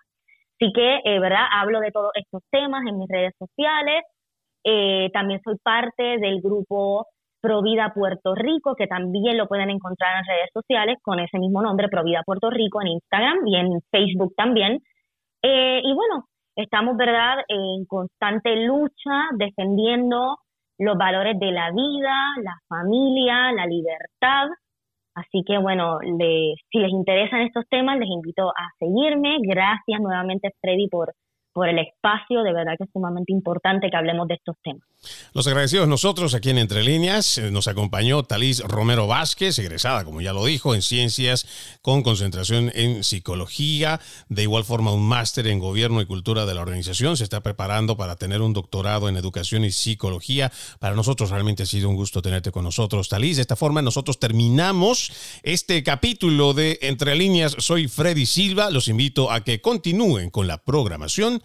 Así 0.60 0.72
que, 0.74 1.02
eh, 1.04 1.20
¿verdad? 1.20 1.46
Hablo 1.52 1.80
de 1.80 1.92
todos 1.92 2.12
estos 2.16 2.42
temas 2.50 2.84
en 2.88 2.98
mis 2.98 3.10
redes 3.10 3.34
sociales. 3.38 4.04
Eh, 4.64 5.10
también 5.14 5.42
soy 5.44 5.58
parte 5.62 6.18
del 6.18 6.42
grupo 6.42 7.08
Provida 7.42 7.94
Puerto 7.94 8.34
Rico, 8.36 8.74
que 8.76 8.88
también 8.88 9.38
lo 9.38 9.48
pueden 9.48 9.70
encontrar 9.70 10.18
en 10.18 10.26
redes 10.26 10.50
sociales 10.54 10.98
con 11.04 11.20
ese 11.20 11.38
mismo 11.40 11.62
nombre, 11.62 11.90
Provida 11.90 12.24
Puerto 12.26 12.50
Rico, 12.50 12.82
en 12.82 12.88
Instagram 12.88 13.46
y 13.46 13.58
en 13.58 13.82
Facebook 13.92 14.34
también. 14.36 14.80
Eh, 15.44 15.82
y 15.84 15.94
bueno, 15.94 16.26
estamos, 16.56 16.98
¿verdad?, 16.98 17.44
en 17.48 17.86
constante 17.86 18.56
lucha 18.66 19.30
defendiendo 19.38 20.38
los 20.80 20.98
valores 20.98 21.38
de 21.40 21.52
la 21.52 21.72
vida, 21.72 22.16
la 22.42 22.58
familia, 22.68 23.52
la 23.52 23.66
libertad 23.68 24.48
Así 25.16 25.44
que 25.48 25.58
bueno, 25.58 26.00
si 26.02 26.80
les 26.80 26.92
interesan 26.92 27.42
estos 27.42 27.66
temas, 27.70 27.98
les 28.00 28.10
invito 28.10 28.50
a 28.50 28.70
seguirme. 28.80 29.38
Gracias 29.42 30.02
nuevamente, 30.02 30.50
Freddy, 30.62 30.90
por 30.90 31.14
por 31.56 31.70
el 31.70 31.80
espacio, 31.80 32.44
de 32.44 32.52
verdad 32.52 32.74
que 32.78 32.84
es 32.84 32.90
sumamente 32.92 33.32
importante 33.32 33.90
que 33.90 33.96
hablemos 33.96 34.28
de 34.28 34.34
estos 34.34 34.58
temas. 34.62 34.84
Los 35.34 35.48
agradecidos 35.48 35.88
nosotros 35.88 36.34
aquí 36.34 36.50
en 36.50 36.58
Entre 36.58 36.84
Líneas, 36.84 37.38
eh, 37.38 37.50
nos 37.50 37.70
acompañó 37.70 38.24
Talís 38.24 38.60
Romero 38.60 39.08
Vázquez, 39.08 39.58
egresada, 39.60 40.04
como 40.04 40.20
ya 40.20 40.34
lo 40.34 40.44
dijo, 40.44 40.76
en 40.76 40.82
ciencias 40.82 41.78
con 41.82 42.04
concentración 42.04 42.74
en 42.76 43.06
psicología, 43.06 44.02
de 44.28 44.44
igual 44.44 44.66
forma 44.66 44.92
un 44.92 45.08
máster 45.08 45.48
en 45.48 45.60
gobierno 45.60 46.02
y 46.02 46.06
cultura 46.06 46.46
de 46.46 46.56
la 46.56 46.62
organización, 46.62 47.16
se 47.16 47.24
está 47.24 47.40
preparando 47.40 47.96
para 47.96 48.18
tener 48.18 48.42
un 48.42 48.52
doctorado 48.52 49.08
en 49.08 49.16
educación 49.16 49.64
y 49.64 49.72
psicología. 49.72 50.52
Para 50.80 50.96
nosotros 50.96 51.30
realmente 51.30 51.64
ha 51.64 51.68
sido 51.68 51.88
un 51.88 51.96
gusto 51.96 52.22
tenerte 52.22 52.52
con 52.52 52.66
nosotros, 52.66 53.08
Talís. 53.08 53.38
De 53.38 53.44
esta 53.44 53.56
forma 53.56 53.82
nosotros 53.82 54.20
terminamos 54.20 55.40
este 55.42 55.82
capítulo 55.84 56.54
de 56.54 56.80
Entre 56.82 57.16
Líneas. 57.16 57.56
Soy 57.60 57.88
Freddy 57.88 58.26
Silva, 58.26 58.72
los 58.72 58.90
invito 58.90 59.32
a 59.32 59.46
que 59.46 59.62
continúen 59.62 60.32
con 60.32 60.48
la 60.48 60.58
programación 60.58 61.45